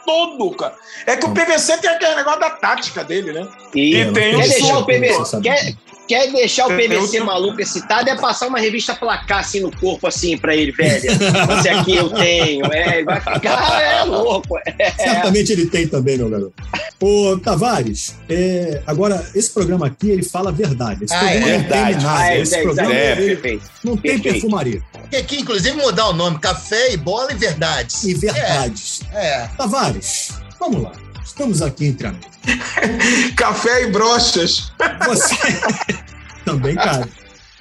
todo, 0.05 0.51
cara. 0.51 0.75
É 1.05 1.15
que 1.15 1.25
o 1.25 1.31
PVC 1.33 1.77
tem 1.77 1.89
aquele 1.89 2.15
negócio 2.15 2.39
da 2.39 2.49
tática 2.49 3.03
dele, 3.03 3.31
né? 3.31 3.47
E, 3.73 3.95
E 4.01 4.11
tem 4.11 4.35
quer, 4.35 4.37
um 4.37 4.39
deixar 4.41 4.65
o 4.65 4.67
surto, 4.67 4.85
PVC, 4.85 5.41
quer, 5.41 5.75
quer 6.11 6.29
deixar 6.29 6.67
o 6.67 6.75
PVC 6.75 7.21
maluco 7.21 7.61
excitado 7.61 8.09
é 8.09 8.17
passar 8.17 8.47
uma 8.49 8.59
revista 8.59 8.93
placar 8.93 9.39
assim 9.39 9.61
no 9.61 9.71
corpo, 9.77 10.07
assim, 10.07 10.37
pra 10.37 10.53
ele, 10.53 10.73
velho. 10.73 11.09
Você 11.47 11.69
aqui 11.69 11.95
eu 11.95 12.09
tenho. 12.09 12.65
É, 12.73 12.97
ele 12.97 13.05
vai 13.05 13.21
ficar, 13.21 13.81
é 13.81 14.03
louco. 14.03 14.57
É. 14.77 14.91
Certamente 14.91 15.53
ele 15.53 15.67
tem 15.67 15.87
também, 15.87 16.17
meu 16.17 16.29
garoto. 16.29 16.53
Ô, 16.99 17.37
Tavares, 17.37 18.15
é, 18.29 18.81
agora, 18.85 19.25
esse 19.33 19.49
programa 19.51 19.87
aqui, 19.87 20.09
ele 20.09 20.23
fala 20.23 20.49
a 20.49 20.53
verdade. 20.53 21.05
Esse 21.05 21.13
Ah, 21.15 21.19
programa 21.19 21.47
é 21.47 21.57
não 21.57 21.59
tem 21.63 21.67
verdade. 21.69 22.03
nada. 22.03 22.19
Ah, 22.19 22.33
é, 22.33 22.41
esse 22.41 22.55
é, 22.55 22.61
programa 22.61 22.93
é, 22.93 23.11
ele 23.13 23.35
perfeito. 23.35 23.63
não 23.81 23.93
tem 23.97 24.11
perfeito. 24.11 24.33
perfumaria. 24.33 24.81
Tem 25.09 25.19
aqui, 25.21 25.39
inclusive, 25.39 25.77
mudar 25.77 26.09
o 26.09 26.13
nome. 26.13 26.39
Café 26.39 26.91
e 26.91 26.97
bola 26.97 27.31
e 27.31 27.35
verdades. 27.35 28.03
E 28.03 28.13
verdades. 28.13 29.01
É. 29.13 29.47
Tavares, 29.57 30.31
vamos 30.59 30.83
lá. 30.83 30.91
Estamos 31.23 31.61
aqui 31.61 31.85
entre 31.85 32.07
amigos. 32.07 32.30
Café 33.35 33.83
e 33.83 33.91
brochas. 33.91 34.71
Você 35.07 35.35
também, 36.45 36.75
cara. 36.75 37.07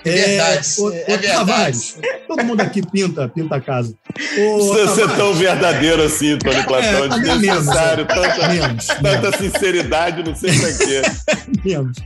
É 0.03 0.11
verdade, 0.13 0.69
ô, 0.79 0.91
é 0.93 1.05
verdade. 1.05 1.29
Tavares, 1.29 1.99
todo 2.27 2.45
mundo 2.45 2.61
aqui 2.63 2.81
pinta, 2.81 3.29
pinta 3.29 3.57
a 3.57 3.61
casa. 3.61 3.95
Ô, 4.39 4.59
Você 4.59 4.89
ser 4.89 5.01
Tavares, 5.03 5.17
tão 5.19 5.35
verdadeiro 5.35 6.03
assim, 6.03 6.39
Tony 6.39 6.63
Platão, 6.65 7.05
É, 7.05 7.09
tá 7.09 7.17
menos, 7.19 7.41
desnecessário, 7.41 8.03
é. 8.03 8.07
tanta, 8.07 8.49
Menos, 8.49 8.87
tanta 8.87 9.39
sinceridade, 9.39 10.23
não 10.23 10.35
sei 10.35 10.59
pra 10.59 10.73
quê. 10.73 11.03
menos. 11.63 11.99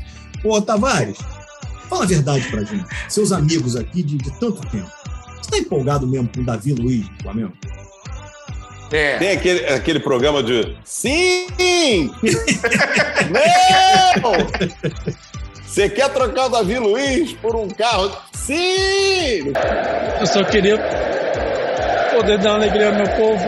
Ô, 0.42 0.60
Tavares, 0.60 1.18
fala 1.88 2.02
a 2.02 2.06
verdade 2.06 2.48
pra 2.50 2.64
gente. 2.64 2.84
Seus 3.08 3.30
amigos 3.30 3.76
aqui 3.76 4.02
de, 4.02 4.16
de 4.16 4.30
tanto 4.40 4.60
tempo. 4.70 4.90
Você 5.40 5.50
tá 5.52 5.58
empolgado 5.58 6.04
mesmo 6.04 6.28
com 6.34 6.40
o 6.40 6.44
Davi 6.44 6.72
Luiz 6.72 7.08
do 7.08 7.22
Flamengo? 7.22 7.52
É. 8.94 9.18
Tem 9.18 9.30
aquele, 9.32 9.66
aquele 9.66 9.98
programa 9.98 10.40
de 10.40 10.76
Sim! 10.84 11.48
Não! 14.22 14.36
Você 15.66 15.88
quer 15.90 16.08
trocar 16.10 16.46
o 16.46 16.48
Davi 16.48 16.78
Luiz 16.78 17.32
por 17.32 17.56
um 17.56 17.66
carro? 17.66 18.16
Sim! 18.32 19.52
Eu 20.20 20.26
só 20.28 20.44
queria 20.44 20.78
poder 22.14 22.38
dar 22.38 22.54
alegria 22.54 22.90
ao 22.90 22.94
meu 22.94 23.08
povo. 23.16 23.44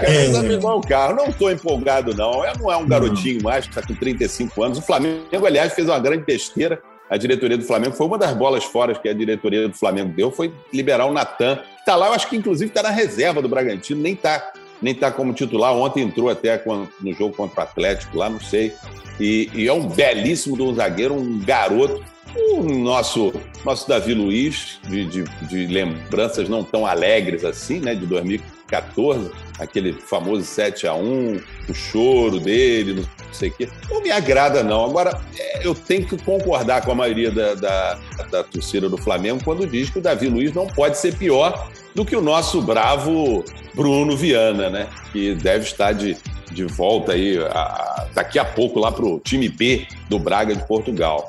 Quero 0.00 0.36
averiguar 0.36 0.76
o 0.76 0.82
carro. 0.82 1.14
Não 1.14 1.28
estou 1.28 1.50
empolgado, 1.50 2.14
não. 2.14 2.44
É, 2.44 2.52
não 2.58 2.70
é 2.70 2.76
um 2.76 2.86
garotinho 2.86 3.42
mais 3.42 3.64
que 3.64 3.70
está 3.70 3.80
com 3.80 3.94
35 3.94 4.62
anos. 4.62 4.78
O 4.78 4.82
Flamengo, 4.82 5.46
aliás, 5.46 5.72
fez 5.72 5.88
uma 5.88 5.98
grande 5.98 6.24
besteira. 6.24 6.78
A 7.08 7.16
diretoria 7.16 7.56
do 7.56 7.64
Flamengo 7.64 7.96
foi 7.96 8.06
uma 8.06 8.18
das 8.18 8.34
bolas 8.34 8.64
fora 8.64 8.94
que 8.94 9.08
a 9.08 9.14
diretoria 9.14 9.66
do 9.66 9.74
Flamengo 9.74 10.12
deu, 10.14 10.30
foi 10.30 10.52
liberar 10.72 11.06
o 11.06 11.12
Natan, 11.12 11.56
que 11.56 11.80
está 11.80 11.96
lá, 11.96 12.06
eu 12.06 12.12
acho 12.12 12.28
que 12.28 12.36
inclusive 12.36 12.70
está 12.70 12.84
na 12.84 12.90
reserva 12.90 13.42
do 13.42 13.48
Bragantino, 13.48 14.00
nem 14.00 14.12
está 14.12 14.52
nem 14.80 14.94
tá 14.94 15.10
como 15.10 15.32
titular. 15.32 15.74
Ontem 15.74 16.02
entrou 16.02 16.28
até 16.28 16.62
no 17.00 17.12
jogo 17.12 17.34
contra 17.34 17.60
o 17.60 17.64
Atlético, 17.64 18.16
lá, 18.16 18.28
não 18.28 18.40
sei. 18.40 18.72
E, 19.18 19.50
e 19.54 19.68
é 19.68 19.72
um 19.72 19.86
belíssimo 19.86 20.56
de 20.56 20.62
um 20.62 20.74
zagueiro, 20.74 21.14
um 21.14 21.38
garoto. 21.40 22.02
O 22.32 22.62
nosso, 22.62 23.32
nosso 23.64 23.88
Davi 23.88 24.14
Luiz, 24.14 24.78
de, 24.88 25.04
de, 25.06 25.24
de 25.48 25.66
lembranças 25.66 26.48
não 26.48 26.62
tão 26.62 26.86
alegres 26.86 27.44
assim, 27.44 27.80
né? 27.80 27.92
De 27.92 28.06
2014, 28.06 29.32
aquele 29.58 29.92
famoso 29.92 30.44
7 30.44 30.86
a 30.86 30.94
1 30.94 31.40
o 31.68 31.74
choro 31.74 32.38
dele, 32.38 33.04
não 33.26 33.34
sei 33.34 33.48
o 33.48 33.52
quê. 33.52 33.68
Não 33.90 34.00
me 34.00 34.12
agrada, 34.12 34.62
não. 34.62 34.84
Agora, 34.84 35.20
é, 35.36 35.66
eu 35.66 35.74
tenho 35.74 36.06
que 36.06 36.16
concordar 36.22 36.84
com 36.84 36.92
a 36.92 36.94
maioria 36.94 37.32
da, 37.32 37.54
da, 37.54 37.98
da 38.30 38.44
torcida 38.44 38.88
do 38.88 38.96
Flamengo 38.96 39.42
quando 39.44 39.66
diz 39.66 39.90
que 39.90 39.98
o 39.98 40.02
Davi 40.02 40.28
Luiz 40.28 40.54
não 40.54 40.68
pode 40.68 40.98
ser 40.98 41.16
pior 41.16 41.68
do 41.94 42.04
que 42.04 42.14
o 42.16 42.20
nosso 42.22 42.60
bravo 42.62 43.44
Bruno 43.74 44.16
Viana, 44.16 44.70
né? 44.70 44.88
Que 45.12 45.34
deve 45.34 45.64
estar 45.64 45.92
de, 45.92 46.16
de 46.52 46.64
volta 46.64 47.12
aí 47.12 47.38
a- 47.38 48.06
daqui 48.14 48.38
a 48.38 48.44
pouco 48.44 48.78
lá 48.78 48.90
pro 48.92 49.20
time 49.24 49.48
B 49.48 49.86
do 50.08 50.18
Braga 50.18 50.54
de 50.54 50.66
Portugal. 50.66 51.28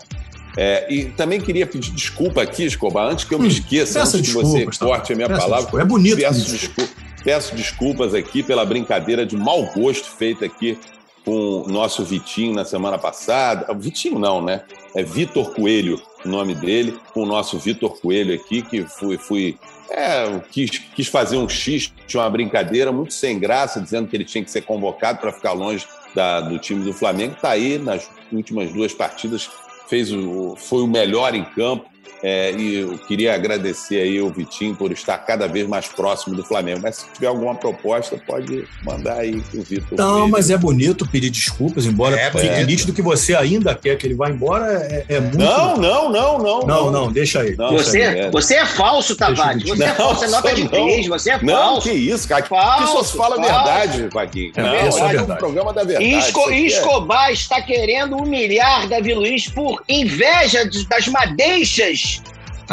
É, 0.57 0.85
e 0.93 1.05
também 1.05 1.39
queria 1.39 1.65
pedir 1.65 1.91
desculpa 1.91 2.41
aqui, 2.41 2.65
Escobar, 2.65 3.09
antes 3.09 3.23
que 3.23 3.33
eu 3.33 3.39
me 3.39 3.47
esqueça, 3.47 3.99
peça 3.99 4.17
antes 4.17 4.33
que 4.33 4.35
você 4.35 4.65
tá? 4.65 4.85
corte 4.85 5.13
a 5.13 5.15
minha 5.15 5.29
palavra. 5.29 5.57
desculpa. 5.61 5.81
É 5.81 5.85
bonito 5.85 6.17
Peço, 6.17 6.69
peço 7.23 7.55
desculpas 7.55 8.13
aqui 8.13 8.43
pela 8.43 8.65
brincadeira 8.65 9.25
de 9.25 9.37
mau 9.37 9.65
gosto 9.73 10.05
feita 10.09 10.45
aqui 10.45 10.77
com 11.23 11.61
o 11.61 11.67
nosso 11.69 12.03
Vitinho 12.03 12.53
na 12.53 12.65
semana 12.65 12.97
passada. 12.97 13.65
Ah, 13.69 13.73
Vitinho 13.73 14.19
não, 14.19 14.41
né? 14.41 14.63
É 14.93 15.01
Vitor 15.03 15.51
Coelho 15.51 16.01
o 16.25 16.27
nome 16.27 16.53
dele, 16.53 16.95
com 17.13 17.23
o 17.23 17.25
nosso 17.25 17.57
Vitor 17.57 17.99
Coelho 18.01 18.33
aqui, 18.35 18.61
que 18.61 18.83
fui, 18.83 19.17
fui 19.17 19.57
é, 19.91 20.39
quis, 20.51 20.69
quis 20.69 21.07
fazer 21.07 21.37
um 21.37 21.47
xiste, 21.49 21.93
uma 22.15 22.29
brincadeira 22.29 22.91
muito 22.91 23.13
sem 23.13 23.37
graça, 23.37 23.81
dizendo 23.81 24.07
que 24.07 24.15
ele 24.15 24.25
tinha 24.25 24.43
que 24.43 24.49
ser 24.51 24.61
convocado 24.61 25.19
para 25.19 25.31
ficar 25.31 25.51
longe 25.51 25.85
da- 26.15 26.41
do 26.41 26.57
time 26.57 26.83
do 26.83 26.93
Flamengo. 26.93 27.33
Está 27.33 27.51
aí 27.51 27.77
nas 27.77 28.09
últimas 28.31 28.71
duas 28.71 28.93
partidas, 28.93 29.49
fez 29.87 30.11
o, 30.11 30.55
foi 30.57 30.81
o 30.81 30.87
melhor 30.87 31.35
em 31.35 31.43
campo. 31.43 31.90
É, 32.23 32.51
e 32.51 32.75
eu 32.79 32.97
queria 32.99 33.33
agradecer 33.33 34.01
aí 34.01 34.21
o 34.21 34.29
Vitinho 34.29 34.75
por 34.75 34.91
estar 34.91 35.17
cada 35.19 35.47
vez 35.47 35.67
mais 35.67 35.87
próximo 35.87 36.35
do 36.35 36.43
Flamengo. 36.43 36.79
Mas 36.83 36.97
se 36.97 37.05
tiver 37.13 37.27
alguma 37.27 37.55
proposta, 37.55 38.17
pode 38.25 38.67
mandar 38.83 39.19
aí 39.19 39.41
o 39.53 39.61
Vitor. 39.63 39.97
Não, 39.97 40.27
mas 40.29 40.49
é 40.49 40.57
bonito 40.57 41.07
pedir 41.07 41.29
desculpas, 41.29 41.85
embora 41.85 42.15
É 42.19 42.31
fique 42.31 42.47
bonito. 42.47 42.65
nítido 42.67 42.93
que 42.93 43.01
você 43.01 43.35
ainda 43.35 43.73
quer 43.75 43.97
que 43.97 44.05
ele 44.07 44.13
vá 44.15 44.29
embora, 44.29 44.65
é, 44.73 45.05
é 45.15 45.19
muito. 45.19 45.37
Não, 45.37 45.77
não, 45.77 46.09
não, 46.11 46.37
não. 46.37 46.59
Não, 46.61 46.91
não, 46.91 47.11
deixa 47.11 47.41
aí. 47.41 47.55
Não, 47.57 47.71
Você, 47.73 48.01
é. 48.01 48.29
você 48.31 48.55
é 48.55 48.65
falso, 48.65 49.15
Tavares. 49.15 49.63
Você 49.63 49.83
é 49.83 49.87
Não, 49.87 49.95
falso, 49.95 50.25
é 50.25 50.27
nota 50.29 50.53
de 50.53 50.63
não. 50.63 50.69
três, 50.69 51.07
você 51.07 51.31
é 51.31 51.41
Não, 51.41 51.53
falso. 51.53 51.89
que 51.89 51.95
isso, 51.95 52.27
cara. 52.27 52.43
Falso, 52.45 52.85
que 52.85 52.91
só 52.91 53.03
se 53.03 53.17
fala 53.17 53.35
a 53.37 53.41
verdade, 53.41 54.07
Vaguinho. 54.13 54.51
É, 54.55 54.61
não, 54.61 54.73
é 54.75 54.91
só 54.91 54.99
olha 55.05 55.17
verdade. 55.19 55.31
o 55.31 55.37
programa 55.37 55.73
da 55.73 55.83
verdade. 55.83 56.09
Esco- 56.11 56.41
aqui 56.45 56.53
é- 56.53 56.65
Escobar 56.67 57.31
está 57.31 57.61
querendo 57.61 58.15
humilhar 58.17 58.87
Davi 58.87 59.13
Luiz 59.13 59.47
por 59.49 59.83
inveja 59.89 60.69
das 60.89 61.07
madeixas, 61.07 62.10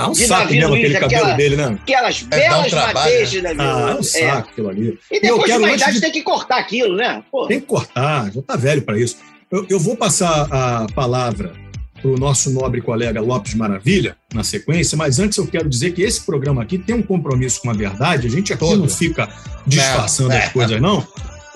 Ah, 0.01 0.09
um 0.09 0.12
de 0.12 0.26
saco 0.26 0.53
mesmo 0.53 0.68
Luiz, 0.70 0.84
aquele 0.84 1.01
cabelo 1.01 1.20
aquela- 1.22 1.36
dele, 1.36 1.57
né? 1.57 1.78
aquelas 1.82 2.22
É, 2.22 2.24
um 2.24 2.28
belas 2.28 2.70
trabalho, 2.70 2.94
madeixas 2.94 3.30
de 3.30 3.42
né? 3.42 3.55
Davi 3.55 3.70
Ah, 3.70 3.90
é 3.90 3.94
um. 3.94 3.99
É. 3.99 4.03
saco 4.03 4.49
aquilo 4.51 4.68
ali. 4.68 4.99
E 5.11 5.20
depois 5.20 5.53
de 5.53 5.59
uma 5.59 5.72
idade 5.72 5.92
de- 5.94 6.01
tem 6.01 6.12
que 6.12 6.22
cortar 6.22 6.59
aquilo, 6.59 6.94
né? 6.96 7.22
Pô. 7.30 7.46
Tem 7.46 7.61
que 7.61 7.66
cortar, 7.66 8.30
já 8.32 8.42
tá 8.42 8.57
velho 8.57 8.82
para 8.82 8.99
isso. 8.99 9.16
Eu, 9.51 9.66
eu 9.68 9.80
vou 9.80 9.96
passar 9.96 10.46
a 10.51 10.86
palavra 10.94 11.53
para 12.01 12.11
o 12.11 12.16
nosso 12.16 12.51
nobre 12.51 12.80
colega 12.80 13.20
Lopes 13.20 13.55
Maravilha 13.55 14.16
na 14.32 14.44
sequência, 14.44 14.96
mas 14.96 15.18
antes 15.18 15.36
eu 15.36 15.46
quero 15.46 15.68
dizer 15.68 15.92
que 15.92 16.03
esse 16.03 16.20
programa 16.24 16.62
aqui 16.62 16.78
tem 16.78 16.94
um 16.94 17.03
compromisso 17.03 17.61
com 17.61 17.70
a 17.70 17.72
verdade, 17.72 18.28
a 18.28 18.30
gente 18.30 18.53
aqui 18.53 18.61
Todo. 18.61 18.78
não 18.78 18.88
fica 18.88 19.28
disfarçando 19.66 20.28
Não, 20.28 20.36
as 20.36 20.44
é. 20.44 20.49
coisas, 20.51 20.80
não. 20.80 21.07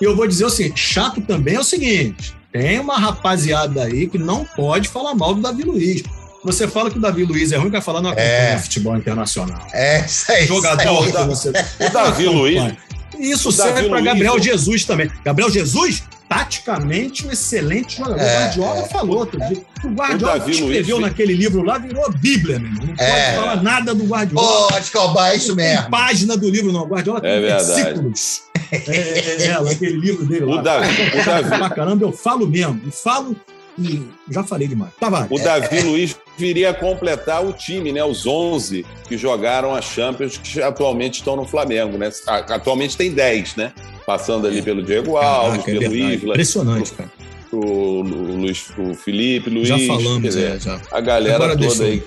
E 0.01 0.03
eu 0.03 0.15
vou 0.15 0.27
dizer 0.27 0.45
assim: 0.45 0.75
chato 0.75 1.21
também 1.21 1.55
é 1.55 1.59
o 1.59 1.63
seguinte: 1.63 2.33
tem 2.51 2.77
uma 2.79 2.97
rapaziada 2.97 3.83
aí 3.83 4.07
que 4.07 4.17
não 4.17 4.43
pode 4.43 4.89
falar 4.89 5.15
mal 5.15 5.33
do 5.33 5.41
Davi 5.41 5.63
Luiz. 5.63 6.03
Você 6.43 6.67
fala 6.67 6.91
que 6.91 6.97
o 6.97 7.01
Davi 7.01 7.23
Luiz 7.23 7.51
é 7.51 7.57
ruim, 7.57 7.69
vai 7.69 7.81
falar 7.81 8.01
não 8.01 8.11
É. 8.13 8.57
futebol 8.57 8.95
internacional. 8.97 9.65
É, 9.73 10.05
isso 10.05 10.31
aí. 10.31 10.45
Jogador 10.45 11.07
isso 11.07 11.17
aí. 11.17 11.25
você. 11.25 11.49
O 11.49 11.89
Davi 11.91 12.25
Luiz. 12.25 12.73
Isso 13.17 13.49
O 13.49 13.51
serve 13.51 13.83
para 13.83 13.99
Luiz, 13.99 14.05
Gabriel 14.05 14.33
eu- 14.35 14.41
Jesus 14.43 14.83
também. 14.85 15.09
Gabriel 15.23 15.49
Jesus, 15.49 16.03
taticamente, 16.27 17.25
um 17.27 17.31
excelente 17.31 17.97
jogador. 17.97 18.19
É, 18.19 18.35
o 18.35 18.39
Guardiola 18.41 18.79
é. 18.79 18.89
falou 18.89 19.17
outro 19.19 19.39
dia. 19.47 19.61
O 19.83 19.87
Guardiola 19.89 20.35
O 20.35 20.39
Davi 20.39 20.51
escreveu 20.51 20.97
Luiz- 20.97 21.09
naquele 21.09 21.33
livro 21.33 21.61
lá, 21.63 21.77
virou 21.77 22.11
Bíblia, 22.11 22.59
meu 22.59 22.71
irmão. 22.71 22.87
Não 22.87 22.95
É. 23.05 23.33
pode 23.33 23.35
falar 23.37 23.63
nada 23.63 23.93
do 23.93 24.03
Guardiola. 24.05 24.73
Ô, 24.73 24.77
Escobar, 24.79 25.31
é 25.31 25.35
isso 25.37 25.49
Não 25.49 25.55
tem 25.57 25.65
mesmo. 25.75 25.89
página 25.91 26.35
do 26.35 26.49
livro, 26.49 26.73
não. 26.73 26.81
O 26.81 26.87
Guardiola 26.87 27.21
tem 27.21 27.29
É 27.29 27.39
verdade. 27.39 27.65
versículos. 27.65 28.41
É, 28.71 28.75
é, 28.77 29.45
é, 29.45 29.51
aquele 29.71 29.97
livro 29.99 30.25
dele 30.25 30.45
lá. 30.45 30.55
O 30.59 30.61
Davi, 30.63 30.87
o 31.21 31.25
Davi, 31.25 31.49
Pra 31.49 31.69
caramba, 31.69 32.03
eu 32.03 32.11
falo 32.11 32.47
mesmo. 32.47 32.81
E 32.87 32.91
falo 32.91 33.35
E 33.79 34.03
já 34.29 34.43
falei 34.43 34.67
demais. 34.67 34.91
Tavares. 34.99 35.27
O 35.31 35.43
Davi 35.43 35.81
Luiz 35.81 36.15
viria 36.37 36.69
a 36.69 36.73
completar 36.73 37.43
o 37.45 37.51
time, 37.53 37.91
né? 37.91 38.03
Os 38.03 38.25
11 38.27 38.85
que 39.07 39.17
jogaram 39.17 39.73
a 39.73 39.81
Champions, 39.81 40.37
que 40.37 40.61
atualmente 40.61 41.15
estão 41.15 41.35
no 41.35 41.45
Flamengo, 41.45 41.97
né? 41.97 42.11
A- 42.27 42.55
Atualmente 42.55 42.95
tem 42.95 43.11
10, 43.11 43.55
né? 43.55 43.73
Passando 44.05 44.45
ali 44.47 44.61
pelo 44.61 44.83
Diego 44.83 45.17
Alves, 45.17 45.63
Caraca, 45.63 45.71
é 45.71 45.79
pelo 45.79 45.91
verdade. 45.93 46.15
Isla. 46.15 46.29
Impressionante, 46.33 46.91
cara. 46.93 47.11
O, 47.51 47.57
o, 47.57 48.01
Luiz, 48.37 48.65
o 48.77 48.93
Felipe, 48.95 49.49
Luiz. 49.49 49.67
Já 49.67 49.77
falamos, 49.79 50.21
dizer, 50.21 50.55
é, 50.55 50.59
já. 50.59 50.79
A 50.91 50.99
galera 51.01 51.35
Agora 51.35 51.55
toda 51.57 51.67
deixa 51.67 51.83
eu- 51.83 51.87
aí. 51.87 52.03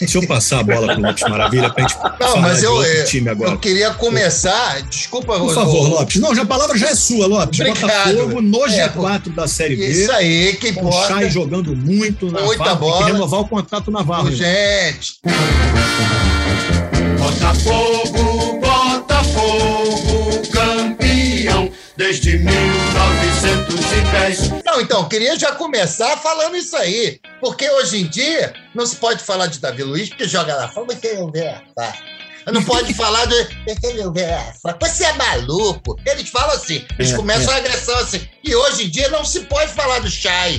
Deixa 0.00 0.18
eu 0.18 0.26
passar 0.26 0.60
a 0.60 0.62
bola 0.62 0.94
pro 0.94 1.02
Lopes 1.02 1.22
Maravilha 1.28 1.70
pra 1.70 1.86
gente 1.86 1.96
Não, 2.18 2.36
mas 2.38 2.62
eu, 2.62 2.72
outro 2.72 2.90
eu, 2.90 3.04
time 3.04 3.28
agora. 3.28 3.50
eu 3.50 3.58
queria 3.58 3.90
começar. 3.92 4.80
Desculpa, 4.88 5.38
Por 5.38 5.54
favor, 5.54 5.88
Lopes. 5.88 6.16
Não, 6.20 6.34
já 6.34 6.42
a 6.42 6.46
palavra 6.46 6.76
já 6.78 6.88
é 6.88 6.94
sua, 6.94 7.26
Lopes. 7.26 7.60
Obrigado. 7.60 7.80
Botafogo 8.14 8.40
no 8.40 8.66
É, 8.66 8.88
G4 8.88 9.34
da 9.34 9.46
Série 9.46 9.76
B. 9.76 9.86
Isso 9.86 10.10
aí, 10.12 10.54
que 10.56 10.72
com 10.72 10.86
o 10.86 10.88
importa. 10.88 11.14
Chay 11.14 11.30
jogando 11.30 11.76
muito 11.76 12.30
na 12.32 12.40
Muita 12.40 12.64
Tem 12.64 12.76
bola. 12.76 13.04
que 13.06 13.12
renovar 13.12 13.40
o 13.40 13.48
contrato 13.48 13.90
Navarro. 13.90 14.30
Gente. 14.32 15.14
Botafogo, 17.18 18.08
Botafogo, 18.08 18.39
desde 22.00 22.38
1910. 22.38 24.64
Não, 24.64 24.80
então, 24.80 25.06
queria 25.06 25.38
já 25.38 25.52
começar 25.52 26.16
falando 26.16 26.56
isso 26.56 26.74
aí. 26.74 27.20
Porque 27.40 27.70
hoje 27.72 28.00
em 28.00 28.08
dia 28.08 28.54
não 28.74 28.86
se 28.86 28.96
pode 28.96 29.22
falar 29.22 29.48
de 29.48 29.58
Davi 29.58 29.82
Luiz, 29.82 30.08
porque 30.08 30.26
joga 30.26 30.56
lá 30.56 30.66
fora, 30.66 30.86
você 30.86 31.12
não 31.12 31.30
vê 31.30 31.54
tá? 31.76 31.94
Não 32.50 32.64
pode 32.64 32.94
falar 32.94 33.26
vê 34.14 34.24
Você 34.80 35.04
é 35.04 35.12
maluco. 35.12 35.94
Eles 36.06 36.30
falam 36.30 36.56
assim, 36.56 36.82
eles 36.98 37.12
É, 37.12 37.16
começam 37.16 37.52
é. 37.52 37.56
a 37.56 37.58
agressão 37.58 37.98
assim. 37.98 38.26
E 38.42 38.54
hoje 38.54 38.86
em 38.86 38.88
dia 38.88 39.10
não 39.10 39.22
se 39.22 39.40
pode 39.40 39.70
falar 39.74 39.98
do 39.98 40.10
Chay. 40.10 40.58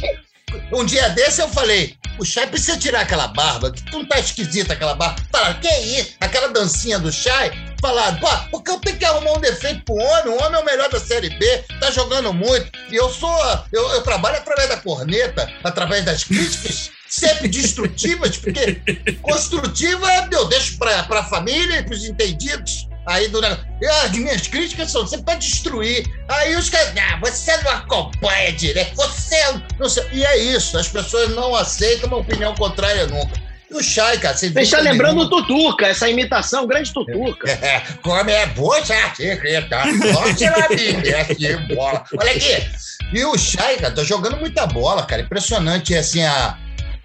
Um 0.72 0.86
dia 0.86 1.10
desse 1.10 1.42
eu 1.42 1.50
falei, 1.50 1.98
o 2.18 2.26
Chay 2.26 2.48
precisa 2.48 2.78
tirar 2.78 3.02
aquela 3.02 3.28
barba, 3.28 3.72
que 3.72 3.92
não 3.92 4.06
tá 4.06 4.20
esquisita 4.20 4.74
aquela 4.74 4.94
barba. 4.96 5.22
Falaram, 5.32 5.60
que 5.60 5.68
isso? 5.68 6.12
Aquela 6.20 6.50
dancinha 6.50 7.00
do 7.00 7.12
Chay. 7.12 7.52
Falaram, 7.82 8.20
pô, 8.20 8.28
porque 8.52 8.70
eu 8.70 8.80
tenho 8.80 8.98
que 8.98 9.06
arrumar 9.06 9.34
um 9.34 9.40
defeito 9.40 9.84
pro 9.84 9.96
homem, 9.96 10.34
o 10.34 10.44
homem 10.44 10.60
é 10.60 10.62
o 10.62 10.66
melhor 10.66 10.90
da 10.90 11.00
Série 11.00 11.32
B, 11.32 11.64
tá 11.80 11.90
jogando 11.90 12.32
muito. 12.32 12.72
E 12.92 12.96
eu 12.96 13.10
sou, 13.10 13.36
eu, 13.72 13.90
eu 13.90 14.02
trabalho 14.04 14.38
através 14.38 14.70
da 14.70 14.78
corneta, 14.78 15.52
através 15.64 16.06
das 16.06 16.24
críticas, 16.24 16.92
sempre 17.12 17.48
destrutivas, 17.50 18.38
porque 18.38 18.82
construtiva 19.22 20.08
eu 20.32 20.46
deixo 20.48 20.78
pra, 20.78 21.04
pra 21.04 21.24
família 21.24 21.80
e 21.80 21.84
pros 21.84 22.06
entendidos. 22.06 22.88
Aí 23.08 23.28
do 23.30 23.42
negócio. 23.42 23.66
As 24.04 24.12
minhas 24.12 24.48
críticas 24.48 24.92
são 24.92 25.06
sempre 25.08 25.26
pra 25.26 25.36
destruir. 25.36 26.06
Aí 26.30 26.56
os 26.56 26.70
caras. 26.70 26.94
Ah, 26.98 27.20
você 27.20 27.58
não 27.58 27.72
acompanha 27.72 28.54
direito. 28.54 28.96
Você 28.96 29.38
não 29.80 29.90
sei. 29.90 30.04
E 30.14 30.24
é 30.24 30.38
isso. 30.38 30.78
As 30.78 30.88
pessoas 30.88 31.30
não 31.36 31.56
aceitam 31.56 32.08
uma 32.08 32.18
opinião 32.18 32.54
contrária 32.54 33.08
nunca. 33.08 33.42
E 33.72 33.74
o 33.74 33.82
Chay, 33.82 34.20
cara, 34.20 34.38
você 34.38 34.50
Você 34.50 34.60
está 34.60 34.80
lembrando 34.80 35.16
nenhuma- 35.16 35.36
o 35.38 35.42
Tutuca, 35.42 35.88
essa 35.88 36.08
imitação, 36.10 36.68
grande 36.68 36.94
Tutuca. 36.94 37.50
É, 37.62 37.82
como 38.04 38.30
é 38.30 38.46
boa 38.48 38.78
aqui, 38.78 39.62
tá? 39.68 39.82
A 39.84 40.68
Bíblia 40.68 41.22
aqui, 41.22 41.56
bola. 41.74 42.04
Olha 42.20 42.32
aqui. 42.34 42.70
E 43.14 43.26
o 43.26 43.36
Chay, 43.38 43.78
cara, 43.78 43.96
tá 43.96 44.04
jogando 44.04 44.38
muita 44.38 44.68
bola, 44.68 45.04
cara. 45.06 45.22
Impressionante, 45.24 45.96
assim, 45.96 46.22
a, 46.22 46.56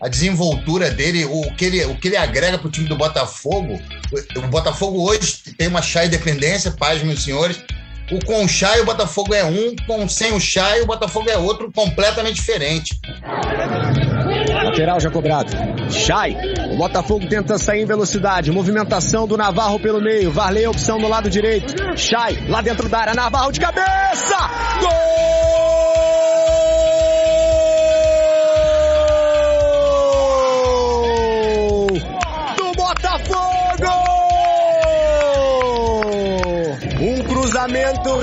a 0.01 0.09
desenvoltura 0.09 0.90
dele, 0.90 1.24
o 1.24 1.42
que 1.55 1.64
ele, 1.64 1.84
o 1.86 1.97
que 1.97 2.09
ele 2.09 2.16
agrega 2.16 2.59
pro 2.59 2.70
time 2.70 2.88
do 2.88 2.97
Botafogo. 2.97 3.80
O, 4.12 4.38
o 4.38 4.49
Botafogo 4.49 5.03
hoje 5.09 5.38
tem 5.57 5.68
uma 5.68 5.82
Chay 5.82 6.09
dependência, 6.09 6.70
paz, 6.70 7.03
meus 7.03 7.22
senhores. 7.22 7.59
O 8.11 8.24
com 8.24 8.44
o 8.44 8.49
Chay, 8.49 8.80
o 8.80 8.84
Botafogo 8.84 9.34
é 9.34 9.44
um, 9.44 9.74
com 9.84 10.09
sem 10.09 10.32
o 10.32 10.38
Chay, 10.38 10.82
o 10.82 10.86
Botafogo 10.86 11.28
é 11.28 11.36
outro, 11.36 11.72
completamente 11.72 12.34
diferente. 12.34 13.01
Lateral 14.64 15.01
já 15.01 15.11
cobrado. 15.11 15.51
Chay. 15.90 16.36
O 16.72 16.76
Botafogo 16.76 17.26
tenta 17.28 17.59
sair 17.59 17.82
em 17.82 17.86
velocidade. 17.86 18.53
Movimentação 18.53 19.26
do 19.26 19.36
Navarro 19.36 19.80
pelo 19.80 20.01
meio. 20.01 20.30
Varley 20.30 20.66
opção 20.66 20.99
no 20.99 21.09
lado 21.09 21.28
direito. 21.28 21.74
Chay 21.97 22.47
lá 22.49 22.61
dentro 22.61 22.88
da 22.88 22.99
área. 22.99 23.14
Navarro 23.14 23.51
de 23.51 23.59
cabeça. 23.59 24.36
Gol! 24.80 25.76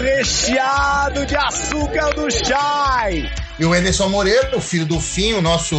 Recheado 0.04 1.26
de 1.26 1.36
açúcar 1.36 2.14
do 2.14 2.30
Chay. 2.30 3.32
E 3.58 3.66
o 3.66 3.74
Anderson 3.74 4.10
Moreira, 4.10 4.56
o 4.56 4.62
filho 4.62 4.86
do 4.86 5.00
Fim, 5.00 5.34
o 5.34 5.42
nosso 5.42 5.76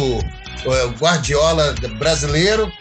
eh, 0.65 0.87
Guardiola 0.99 1.75
brasileiro, 1.99 2.71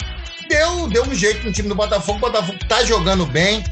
deu, 0.48 0.88
deu 0.88 1.04
um 1.04 1.14
jeito 1.14 1.44
no 1.44 1.52
time 1.52 1.68
do 1.68 1.74
Botafogo. 1.74 2.18
O 2.18 2.20
Botafogo 2.20 2.58
tá 2.66 2.82
jogando 2.84 3.26
bem, 3.26 3.62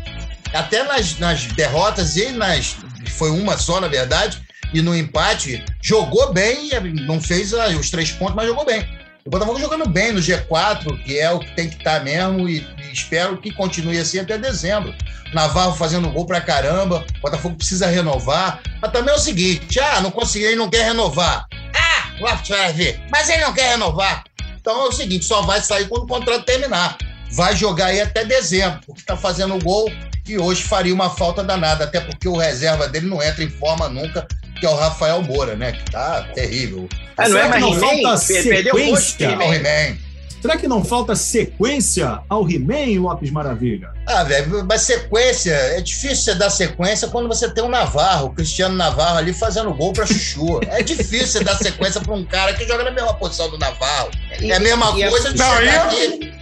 até 0.53 0.85
nas, 0.85 1.19
nas 1.19 1.45
derrotas 1.47 2.17
e 2.17 2.31
nas. 2.31 2.77
Foi 3.09 3.31
uma 3.31 3.57
só, 3.57 3.81
na 3.81 3.89
verdade, 3.89 4.43
e 4.75 4.83
no 4.83 4.95
empate, 4.95 5.65
jogou 5.83 6.33
bem, 6.33 6.71
não 7.07 7.21
fez 7.21 7.55
ah, 7.55 7.69
os 7.69 7.91
três 7.91 8.13
pontos, 8.13 8.35
mas 8.35 8.47
jogou 8.47 8.65
bem. 8.65 8.87
O 9.25 9.31
Botafogo 9.31 9.61
jogando 9.61 9.89
bem 9.89 10.13
no 10.13 10.21
G4, 10.21 11.01
que 11.05 11.19
é 11.19 11.31
o 11.31 11.39
que 11.39 11.55
tem 11.55 11.69
que 11.69 11.77
estar 11.77 12.03
mesmo, 12.03 12.49
e, 12.49 12.59
e 12.59 12.93
espero 12.93 13.37
que 13.37 13.53
continue 13.53 13.99
assim 13.99 14.19
até 14.19 14.37
dezembro. 14.37 14.93
Navarro 15.33 15.77
fazendo 15.77 16.11
gol 16.11 16.27
pra 16.27 16.41
caramba, 16.41 17.05
o 17.19 17.21
Botafogo 17.21 17.55
precisa 17.55 17.87
renovar. 17.87 18.61
Mas 18.81 18.91
também 18.91 19.15
é 19.15 19.17
o 19.17 19.21
seguinte: 19.21 19.79
ah, 19.79 20.01
não 20.01 20.11
consegui, 20.11 20.47
ele 20.47 20.57
não 20.57 20.69
quer 20.69 20.85
renovar. 20.85 21.47
Ah, 21.75 22.11
Lopes 22.21 22.49
vai 22.49 22.73
ver, 22.73 23.01
mas 23.11 23.29
ele 23.29 23.43
não 23.43 23.53
quer 23.53 23.71
renovar. 23.71 24.25
Então 24.61 24.87
é 24.87 24.89
o 24.89 24.93
seguinte: 24.93 25.25
só 25.25 25.43
vai 25.43 25.61
sair 25.61 25.87
quando 25.89 26.03
o 26.03 26.09
contrato 26.09 26.45
terminar. 26.45 26.99
Vai 27.31 27.57
jogar 27.57 27.87
aí 27.87 28.01
até 28.01 28.25
dezembro, 28.25 28.81
porque 28.85 29.03
tá 29.03 29.17
fazendo 29.17 29.59
gol 29.63 29.91
e 30.27 30.39
hoje 30.39 30.63
faria 30.63 30.93
uma 30.93 31.11
falta 31.11 31.43
danada, 31.43 31.85
até 31.85 32.01
porque 32.01 32.29
o 32.29 32.37
reserva 32.37 32.89
dele 32.89 33.07
não 33.07 33.23
entra 33.23 33.43
em 33.43 33.49
forma 33.49 33.89
nunca, 33.89 34.27
que 34.63 34.67
é 34.67 34.71
o 34.71 34.77
Rafael 34.77 35.21
Moura, 35.23 35.57
né? 35.57 35.73
Que 35.73 35.91
tá 35.91 36.23
terrível. 36.37 36.89
Ah, 37.17 37.29
não 37.29 37.37
é 37.37 37.43
Será 37.43 37.55
que 37.55 37.61
mais 37.61 37.63
não 37.65 37.81
falta 37.81 38.17
sequência? 38.17 39.25
He-Man. 39.25 39.43
Ao 39.45 39.53
He-Man. 39.55 39.97
Será 40.41 40.57
que 40.57 40.69
não 40.69 40.85
falta 40.85 41.17
sequência 41.17 42.21
ao 42.29 42.49
He-Man, 42.49 43.01
Lopes 43.01 43.33
Maravilha? 43.33 43.91
Ah, 44.07 44.23
velho, 44.23 44.65
mas 44.69 44.83
sequência, 44.83 45.51
é 45.51 45.81
difícil 45.81 46.17
você 46.17 46.35
dar 46.37 46.49
sequência 46.49 47.09
quando 47.09 47.27
você 47.27 47.51
tem 47.53 47.65
o 47.65 47.69
Navarro, 47.69 48.27
o 48.27 48.31
Cristiano 48.31 48.77
Navarro 48.77 49.19
ali 49.19 49.33
fazendo 49.33 49.75
gol 49.75 49.93
pra 49.93 50.07
Chuchu. 50.07 50.61
É 50.69 50.81
difícil 50.81 51.27
você 51.27 51.43
dar 51.45 51.57
sequência 51.57 52.01
pra 52.01 52.15
um 52.15 52.25
cara 52.25 52.53
que 52.55 52.65
joga 52.65 52.85
na 52.85 52.93
mesma 52.93 53.15
posição 53.15 53.51
do 53.51 53.59
Navarro. 53.59 54.11
É 54.41 54.55
a 54.55 54.61
mesma 54.61 54.93
E- 54.97 55.03
e- 55.03 55.11
coisa 55.11 55.33
de 55.33 55.39
Não, 55.41 55.57
chegar 55.57 55.93
e- 55.93 56.07
aqui. 56.07 56.33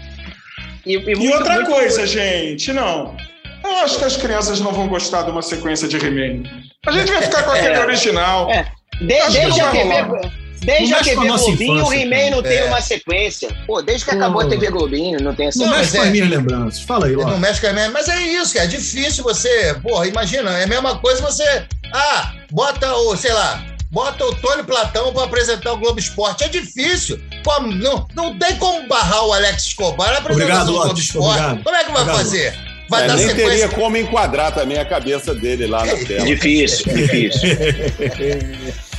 E, 0.84 0.92
e 0.92 1.10
E 1.12 1.14
muito- 1.16 1.36
outra 1.38 1.54
muito- 1.54 1.70
coisa, 1.70 2.06
gente, 2.06 2.70
não. 2.74 3.16
Eu 3.64 3.76
acho 3.78 3.98
que 3.98 4.04
as 4.04 4.16
crianças 4.18 4.60
não 4.60 4.72
vão 4.72 4.88
gostar 4.88 5.22
de 5.22 5.30
uma 5.30 5.40
sequência 5.42 5.88
de 5.88 5.96
He-Man. 5.96 6.42
A 6.86 6.92
gente 6.92 7.12
vai 7.12 7.22
ficar 7.22 7.42
com 7.42 7.50
aquele 7.50 7.74
É. 7.74 7.80
original. 7.80 8.50
É. 8.50 8.62
De- 9.00 9.06
desde 9.06 9.60
a 9.60 9.70
TV, 9.70 10.00
rolar. 10.02 10.32
desde 10.62 10.94
a 10.94 10.98
TV 11.00 11.14
Globinho, 11.26 11.84
o 11.86 11.92
He-Man 11.92 12.30
não 12.36 12.42
tem 12.42 12.56
É. 12.58 12.64
uma 12.64 12.80
sequência. 12.80 13.48
Pô, 13.66 13.82
desde 13.82 14.04
que 14.06 14.10
Pô. 14.12 14.16
acabou 14.16 14.40
a 14.42 14.46
TV 14.46 14.70
Globinho, 14.70 15.20
não 15.22 15.34
tem 15.34 15.48
essa 15.48 15.58
Não, 15.58 15.66
Não, 15.70 15.76
mexe 15.76 15.92
com 15.96 16.00
as 16.02 16.08
é- 16.08 16.10
minhas 16.10 16.28
lembranças. 16.30 16.80
Fala 16.82 17.06
aí, 17.06 17.12
Ele 17.12 17.24
não 17.24 17.38
mexe 17.38 17.60
com. 17.60 17.92
Mas 17.92 18.08
é 18.08 18.18
isso, 18.22 18.54
cara. 18.54 18.64
É 18.64 18.68
difícil 18.68 19.22
você. 19.24 19.74
Porra, 19.82 20.06
imagina, 20.06 20.50
é 20.58 20.64
a 20.64 20.66
mesma 20.66 20.98
coisa 20.98 21.20
você. 21.22 21.64
Ah, 21.92 22.32
bota 22.50 22.94
o, 22.94 23.14
sei 23.16 23.32
lá, 23.32 23.62
bota 23.90 24.24
o 24.24 24.34
Tony 24.36 24.62
Platão 24.62 25.12
pra 25.12 25.24
apresentar 25.24 25.72
o 25.72 25.78
Globo 25.78 25.98
Esporte. 25.98 26.44
É 26.44 26.48
difícil. 26.48 27.20
Como- 27.44 27.72
não, 27.72 28.06
não 28.14 28.38
tem 28.38 28.56
como 28.56 28.86
barrar 28.88 29.24
o 29.26 29.32
Alex 29.34 29.64
Escobar 29.66 30.12
na 30.12 30.18
apresentação 30.18 30.32
Obrigado, 30.62 30.66
do 30.66 30.72
Globo 30.72 30.88
Lopes, 30.88 31.04
Esporte. 31.04 31.28
obrigado. 31.40 31.62
Como 31.64 31.76
é 31.76 31.84
que 31.84 31.90
vai 31.92 32.02
Obrigado. 32.02 32.16
fazer? 32.24 32.69
Vai 32.90 33.04
É, 33.04 33.06
dar 33.06 33.16
nem 33.16 33.28
sequência. 33.28 33.50
teria 33.50 33.68
como 33.68 33.96
enquadrar 33.96 34.52
também 34.52 34.76
a 34.76 34.84
cabeça 34.84 35.32
dele 35.32 35.66
lá 35.66 35.86
na 35.86 35.94
tela. 35.94 36.26
Difícil, 36.26 36.92
difícil. 36.92 37.48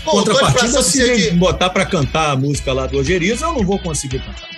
Tony 0.03 0.25
Contrapartida, 0.25 0.81
se 0.81 1.15
de- 1.15 1.31
botar 1.31 1.69
pra 1.69 1.85
cantar 1.85 2.31
a 2.31 2.35
música 2.35 2.73
lá 2.73 2.87
do 2.87 2.97
Ogerizo, 2.97 3.43
eu 3.45 3.53
não 3.53 3.63
vou 3.65 3.77
conseguir 3.77 4.19
cantar. 4.19 4.49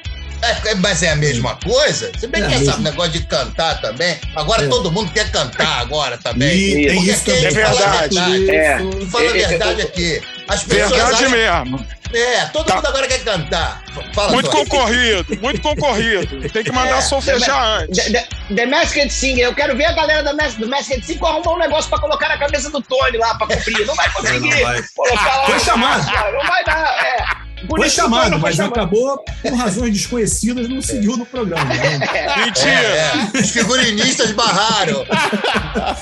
É, 0.42 0.72
é, 0.72 0.76
mas 0.76 1.02
é 1.04 1.10
a 1.12 1.16
mesma 1.16 1.56
coisa? 1.56 2.12
Se 2.20 2.28
bem 2.28 2.44
É 2.44 2.48
que 2.48 2.54
esse 2.56 2.82
negócio 2.82 3.12
de 3.14 3.22
cantar 3.22 3.80
também. 3.82 4.18
Agora 4.36 4.66
É. 4.66 4.68
todo 4.68 4.92
mundo 4.92 5.10
quer 5.12 5.32
cantar 5.32 5.80
agora 5.80 6.18
também. 6.18 6.54
E 6.58 6.86
tem 6.88 6.96
Porque 6.96 7.12
isso 7.12 7.24
quem 7.24 7.36
também. 7.36 7.52
fala 7.66 7.70
a 7.70 7.90
verdade. 8.08 8.16
verdade. 8.46 8.52
É. 8.52 9.06
Fala 9.08 9.24
a 9.24 9.26
É, 9.38 9.42
é, 9.42 9.48
verdade 9.48 9.82
é, 9.82 9.84
aqui. 9.86 10.22
As 10.48 10.64
pessoas 10.64 10.92
Verdade 10.92 11.14
acham- 11.26 11.30
mesmo. 11.30 11.88
É, 12.14 12.46
todo 12.48 12.66
Tá. 12.68 12.76
mundo 12.76 12.86
agora 12.86 13.08
quer 13.08 13.24
cantar. 13.24 13.82
Fala, 14.14 14.34
Muito 14.34 14.52
Tony. 14.52 14.66
concorrido, 14.70 15.40
muito 15.42 15.62
concorrido. 15.62 16.48
Tem 16.50 16.64
que 16.64 16.72
mandar 16.72 16.98
É. 16.98 17.02
solfejar 17.02 17.60
antes. 17.82 18.04
The, 18.06 18.12
The- 18.12 18.56
The 18.56 18.66
Masked 18.68 19.10
Singer, 19.12 19.46
eu 19.46 19.56
quero 19.56 19.76
ver 19.76 19.86
a 19.86 19.94
galera 19.94 20.22
da 20.22 20.34
Mas- 20.34 20.54
do 20.56 20.68
Masked 20.68 21.04
Singer 21.06 21.26
arrumar 21.26 21.54
um 21.54 21.58
negócio 21.58 21.90
pra 21.90 22.00
colocar 22.00 22.30
na 22.30 22.38
cabeça 22.38 22.70
do 22.70 22.82
Tony 22.82 23.18
lá 23.18 23.34
pra 23.36 23.48
cumprir. 23.48 23.86
Não 23.88 23.96
vai 23.96 24.10
conseguir 24.12 24.50
Não 24.54 24.62
vai. 24.62 24.84
colocar 24.96 25.38
lá. 25.38 25.46
Foi 25.46 25.60
chamado. 25.60 26.06
Não 26.34 26.46
vai 26.46 26.64
dar, 26.66 27.06
é. 27.06 27.43
Por 27.68 27.80
Foi 27.80 27.90
chamado, 27.90 28.32
não 28.32 28.40
foi 28.40 28.50
mas 28.50 28.56
chamado. 28.58 28.74
acabou 28.74 29.24
por 29.42 29.54
razões 29.54 29.94
desconhecidas, 29.94 30.68
não 30.68 30.82
seguiu 30.82 31.16
no 31.18 31.26
programa. 31.26 31.66
né? 31.74 32.00
Mentira. 32.46 32.70
É, 32.72 33.14
é. 33.36 33.40
Os 33.40 33.50
figurinistas 33.52 34.32
barraram. 34.32 35.06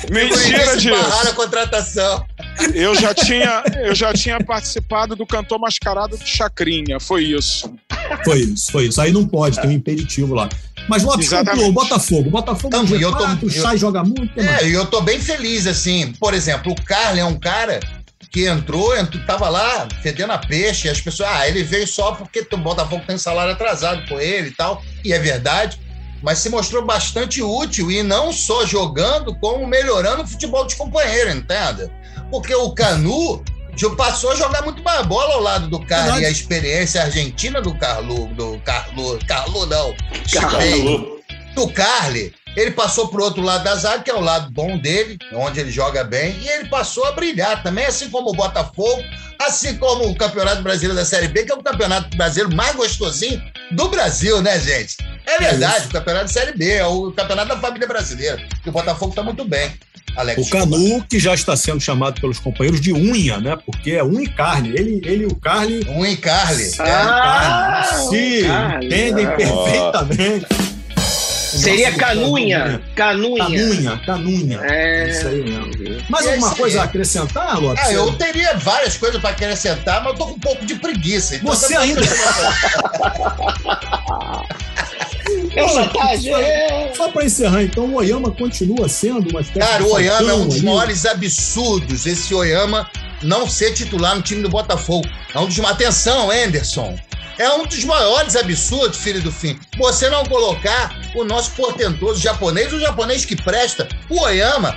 Mentira, 0.10 0.38
Figurinistas 0.38 0.82
disso. 0.82 0.96
barraram 0.96 1.32
a 1.32 1.34
contratação. 1.34 2.26
Eu 2.74 2.96
já 2.96 3.14
tinha, 3.14 3.64
eu 3.84 3.96
já 3.96 4.14
tinha 4.14 4.40
participado 4.44 5.16
do 5.16 5.26
cantor 5.26 5.60
mascarado 5.60 6.18
do 6.18 6.26
Chacrinha, 6.26 7.00
foi 7.00 7.24
isso. 7.26 7.72
Foi 8.26 8.40
isso, 8.40 8.72
foi 8.72 8.86
isso. 8.88 9.00
Aí 9.02 9.12
não 9.12 9.26
pode, 9.28 9.60
tem 9.62 9.70
um 9.70 9.74
impeditivo 9.74 10.34
lá. 10.34 10.50
Mas 10.90 11.04
Lopes 11.04 11.28
Exatamente. 11.28 11.52
comprou 11.64 11.70
o 11.70 11.74
Botafogo. 11.74 12.28
O 12.28 12.32
Botafogo 12.32 12.76
é 12.76 12.80
um 12.80 12.84
Não, 12.84 12.98
e 12.98 13.02
eu 13.02 13.12
tô- 13.12 13.18
G4, 13.26 13.44
o 13.44 13.46
eu- 13.46 13.50
Chay 13.62 13.78
joga 13.78 14.04
muito. 14.04 14.40
É, 14.40 14.68
e 14.68 14.74
eu 14.74 14.86
tô 14.86 15.00
bem 15.02 15.20
feliz, 15.20 15.68
assim. 15.68 16.12
Por 16.20 16.34
exemplo, 16.34 16.72
o 16.72 16.82
Carlos 16.84 17.20
é 17.20 17.24
um 17.26 17.38
cara 17.40 17.80
que 18.32 18.48
entrou, 18.48 18.96
entrou, 18.98 19.24
tava 19.26 19.50
lá 19.50 19.88
fedendo 20.02 20.32
a 20.32 20.38
peixe, 20.38 20.88
e 20.88 20.90
as 20.90 21.02
pessoas, 21.02 21.30
ah, 21.30 21.48
ele 21.48 21.64
veio 21.64 21.86
só 21.86 22.14
porque 22.14 22.48
o 22.52 22.58
Botafogo 22.58 23.04
tem 23.06 23.18
salário 23.18 23.52
atrasado 23.52 24.08
com 24.08 24.20
ele 24.20 24.48
e 24.48 24.52
tal, 24.52 24.82
e 25.04 25.12
é 25.12 25.20
verdade, 25.20 25.78
mas 26.24 26.40
se 26.40 26.50
mostrou 26.50 26.86
bastante 26.86 27.42
útil, 27.42 27.92
e 27.92 28.02
não 28.02 28.32
só 28.32 28.66
jogando, 28.66 29.36
como 29.36 29.68
melhorando 29.68 30.24
o 30.24 30.28
futebol 30.28 30.66
de 30.66 30.76
companheiro, 30.76 31.30
entenda? 31.32 31.92
Porque 32.32 32.56
o 32.56 32.72
Canu 32.72 33.44
passou 33.98 34.32
a 34.32 34.36
jogar 34.36 34.62
muito 34.62 34.82
mais 34.84 35.06
bola 35.06 35.34
ao 35.34 35.42
lado 35.42 35.68
do 35.68 35.80
Carlos, 35.80 36.14
Verdade. 36.14 36.24
e 36.24 36.28
a 36.28 36.30
experiência 36.30 37.02
argentina 37.02 37.62
do 37.62 37.74
Carlo, 37.78 38.28
do 38.28 38.58
Carlo, 38.60 39.20
Carlo 39.28 39.66
não, 39.66 39.94
Carlo. 40.32 41.20
do 41.56 41.68
Carly, 41.70 42.34
ele 42.56 42.72
passou 42.72 43.08
pro 43.08 43.24
outro 43.24 43.42
lado 43.42 43.64
da 43.64 43.76
zaga, 43.76 44.04
que 44.04 44.12
é 44.12 44.14
o 44.14 44.22
lado 44.22 44.52
bom 44.52 44.78
dele, 44.78 45.18
onde 45.34 45.60
ele 45.60 45.72
joga 45.72 46.04
bem, 46.04 46.36
e 46.42 46.48
ele 46.48 46.70
passou 46.70 47.06
a 47.06 47.12
brilhar 47.12 47.64
também, 47.64 47.86
assim 47.86 48.10
como 48.10 48.30
o 48.30 48.34
Botafogo, 48.34 49.04
assim 49.40 49.78
como 49.78 50.10
o 50.10 50.16
Campeonato 50.16 50.62
Brasileiro 50.62 50.96
da 50.96 51.06
Série 51.06 51.28
B, 51.28 51.44
que 51.44 51.52
é 51.52 51.56
o 51.56 51.64
campeonato 51.64 52.16
brasileiro 52.16 52.56
mais 52.56 52.76
gostosinho 52.76 53.42
do 53.72 53.88
Brasil, 53.90 54.42
né, 54.42 54.60
gente? 54.60 54.98
É 55.26 55.38
verdade, 55.38 55.88
o 55.88 55.92
Campeonato 55.92 56.26
da 56.26 56.32
Série 56.32 56.58
B, 56.58 56.70
é 56.72 56.86
o 56.86 57.12
campeonato 57.12 57.50
da 57.50 57.58
família 57.58 57.88
brasileira, 57.88 58.42
que 58.62 58.70
o 58.70 58.72
Botafogo 58.72 59.14
tá 59.14 59.24
muito 59.24 59.46
bem, 59.46 59.72
Alex. 60.16 60.46
O 60.46 60.50
Canu, 60.50 61.06
que 61.10 61.20
já 61.20 61.34
está 61.34 61.56
sendo 61.56 61.80
chamado 61.80 62.20
pelos 62.20 62.40
companheiros 62.40 62.82
de 62.82 62.92
unha, 62.92 63.40
né? 63.40 63.58
Porque 63.66 63.92
é 63.92 64.04
unha 64.04 64.24
e 64.24 64.30
carne. 64.30 64.70
Ele, 64.70 65.02
ele 65.06 65.24
e 65.24 65.28
o 65.28 65.36
Carly. 65.36 65.86
Unha 65.88 66.12
e 66.12 66.18
Carly. 66.18 66.64
É, 66.66 66.78
carne. 66.78 68.10
Se 68.10 68.44
Carly, 68.44 68.88
entendem 68.88 69.26
ah. 69.26 69.32
perfeitamente. 69.32 70.71
Seria 71.60 71.92
canunha. 71.94 72.82
Canunha. 72.96 73.44
Canunha, 73.46 74.02
canunha. 74.06 74.60
É. 74.64 75.10
Isso 75.10 75.28
aí 75.28 75.44
mesmo. 75.44 76.02
Mais 76.10 76.26
é 76.26 76.34
alguma 76.34 76.56
coisa 76.56 76.82
a 76.82 76.84
acrescentar, 76.86 77.60
Lopes? 77.62 77.84
Ah, 77.86 77.94
eu 77.94 78.12
teria 78.14 78.54
várias 78.56 78.98
coisas 78.98 79.20
para 79.22 79.32
acrescentar, 79.32 80.04
mas 80.04 80.14
eu 80.14 80.18
tô 80.20 80.26
com 80.28 80.34
um 80.34 80.40
pouco 80.40 80.66
de 80.66 80.76
preguiça. 80.76 81.36
Então 81.36 81.54
Você 81.54 81.74
tô- 81.74 81.80
ainda- 81.80 82.02
Essa 85.56 85.88
tarde 85.88 86.30
é. 86.30 86.92
Só 86.96 87.10
para 87.10 87.26
encerrar, 87.26 87.64
então, 87.64 87.86
o 87.86 87.96
Oyama 87.96 88.32
continua 88.32 88.88
sendo 88.88 89.30
uma 89.30 89.42
espécie 89.42 89.60
Cara, 89.68 89.84
de 89.84 89.90
o 89.90 89.94
Oyama 89.94 90.32
é 90.32 90.34
um 90.34 90.46
dos 90.48 90.56
ali. 90.58 90.66
maiores 90.66 91.06
absurdos. 91.06 92.06
Esse 92.06 92.34
Oyama 92.34 92.90
não 93.22 93.48
ser 93.50 93.74
titular 93.74 94.16
no 94.16 94.22
time 94.22 94.42
do 94.42 94.50
Botafogo. 94.50 95.08
É 95.34 95.40
um 95.40 95.46
dos. 95.46 95.60
Atenção, 95.60 96.30
Anderson. 96.32 96.96
É 97.42 97.50
um 97.56 97.66
dos 97.66 97.84
maiores 97.86 98.36
absurdos, 98.36 99.00
filho 99.00 99.20
do 99.20 99.32
fim. 99.32 99.60
Você 99.80 100.08
não 100.12 100.24
colocar 100.26 100.96
o 101.16 101.24
nosso 101.24 101.50
portentoso 101.52 102.20
japonês, 102.22 102.72
o 102.72 102.80
japonês 102.80 103.26
que 103.26 103.36
presta, 103.36 103.88
o 104.10 104.22
Oyama, 104.22 104.76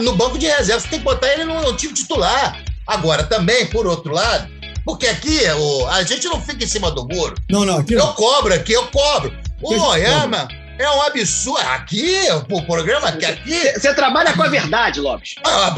no 0.00 0.14
banco 0.14 0.38
de 0.38 0.46
reserva. 0.46 0.80
Você 0.82 0.88
tem 0.88 0.98
que 0.98 1.04
botar 1.06 1.32
ele 1.32 1.44
no, 1.44 1.58
no 1.62 1.74
time 1.74 1.94
titular. 1.94 2.62
Agora, 2.86 3.24
também, 3.24 3.64
por 3.66 3.86
outro 3.86 4.12
lado, 4.12 4.46
porque 4.84 5.06
aqui 5.06 5.40
o- 5.58 5.86
a 5.88 6.02
gente 6.02 6.26
não 6.26 6.38
fica 6.40 6.62
em 6.64 6.66
cima 6.68 6.90
do 6.90 7.06
muro. 7.06 7.34
Não, 7.48 7.64
não, 7.64 7.78
aqui 7.78 7.94
Eu 7.94 8.08
cobro 8.08 8.52
aqui, 8.52 8.74
eu 8.74 8.86
cobro. 8.88 9.34
O 9.62 9.74
Oyama 9.74 10.48
é 10.78 10.90
um 10.90 11.00
absurdo. 11.02 11.60
Aqui, 11.66 12.14
o 12.50 12.62
programa 12.66 13.08
aqui, 13.08 13.24
aqui 13.24 13.72
Você 13.72 13.94
trabalha 13.94 14.34
com 14.34 14.42
a 14.42 14.48
verdade, 14.48 15.00
Lopes. 15.00 15.34
ah, 15.44 15.70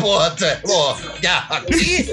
já, 1.22 1.38
aqui. 1.48 2.12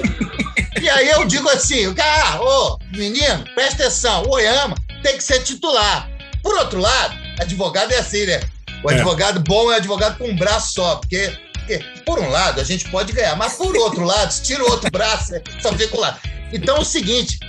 E 0.81 0.89
aí 0.89 1.09
eu 1.09 1.25
digo 1.25 1.49
assim, 1.49 1.93
cara, 1.93 2.41
ô, 2.41 2.77
menino, 2.95 3.43
presta 3.55 3.83
atenção, 3.83 4.23
o 4.23 4.35
Oyama 4.35 4.75
tem 5.01 5.17
que 5.17 5.23
ser 5.23 5.43
titular. 5.43 6.09
Por 6.41 6.55
outro 6.57 6.79
lado, 6.79 7.15
advogado 7.39 7.91
é 7.91 7.97
assim, 7.99 8.25
né? 8.25 8.39
O 8.83 8.91
É. 8.91 8.95
advogado 8.95 9.39
bom 9.39 9.71
é 9.71 9.77
advogado 9.77 10.17
com 10.17 10.25
um 10.27 10.35
braço 10.35 10.73
só, 10.73 10.95
porque, 10.97 11.35
porque, 11.53 11.79
por 12.05 12.19
um 12.19 12.29
lado, 12.29 12.61
a 12.61 12.63
gente 12.63 12.89
pode 12.89 13.11
ganhar, 13.11 13.35
mas 13.35 13.53
por 13.53 13.75
outro 13.75 14.03
lado, 14.03 14.31
se 14.31 14.43
tira 14.43 14.63
o 14.63 14.69
outro 14.69 14.89
braço, 14.91 15.35
é 15.35 15.41
só 15.61 15.73
fica 15.73 15.97
lado. 15.99 16.19
Então 16.53 16.77
é 16.77 16.79
o 16.79 16.85
seguinte, 16.85 17.39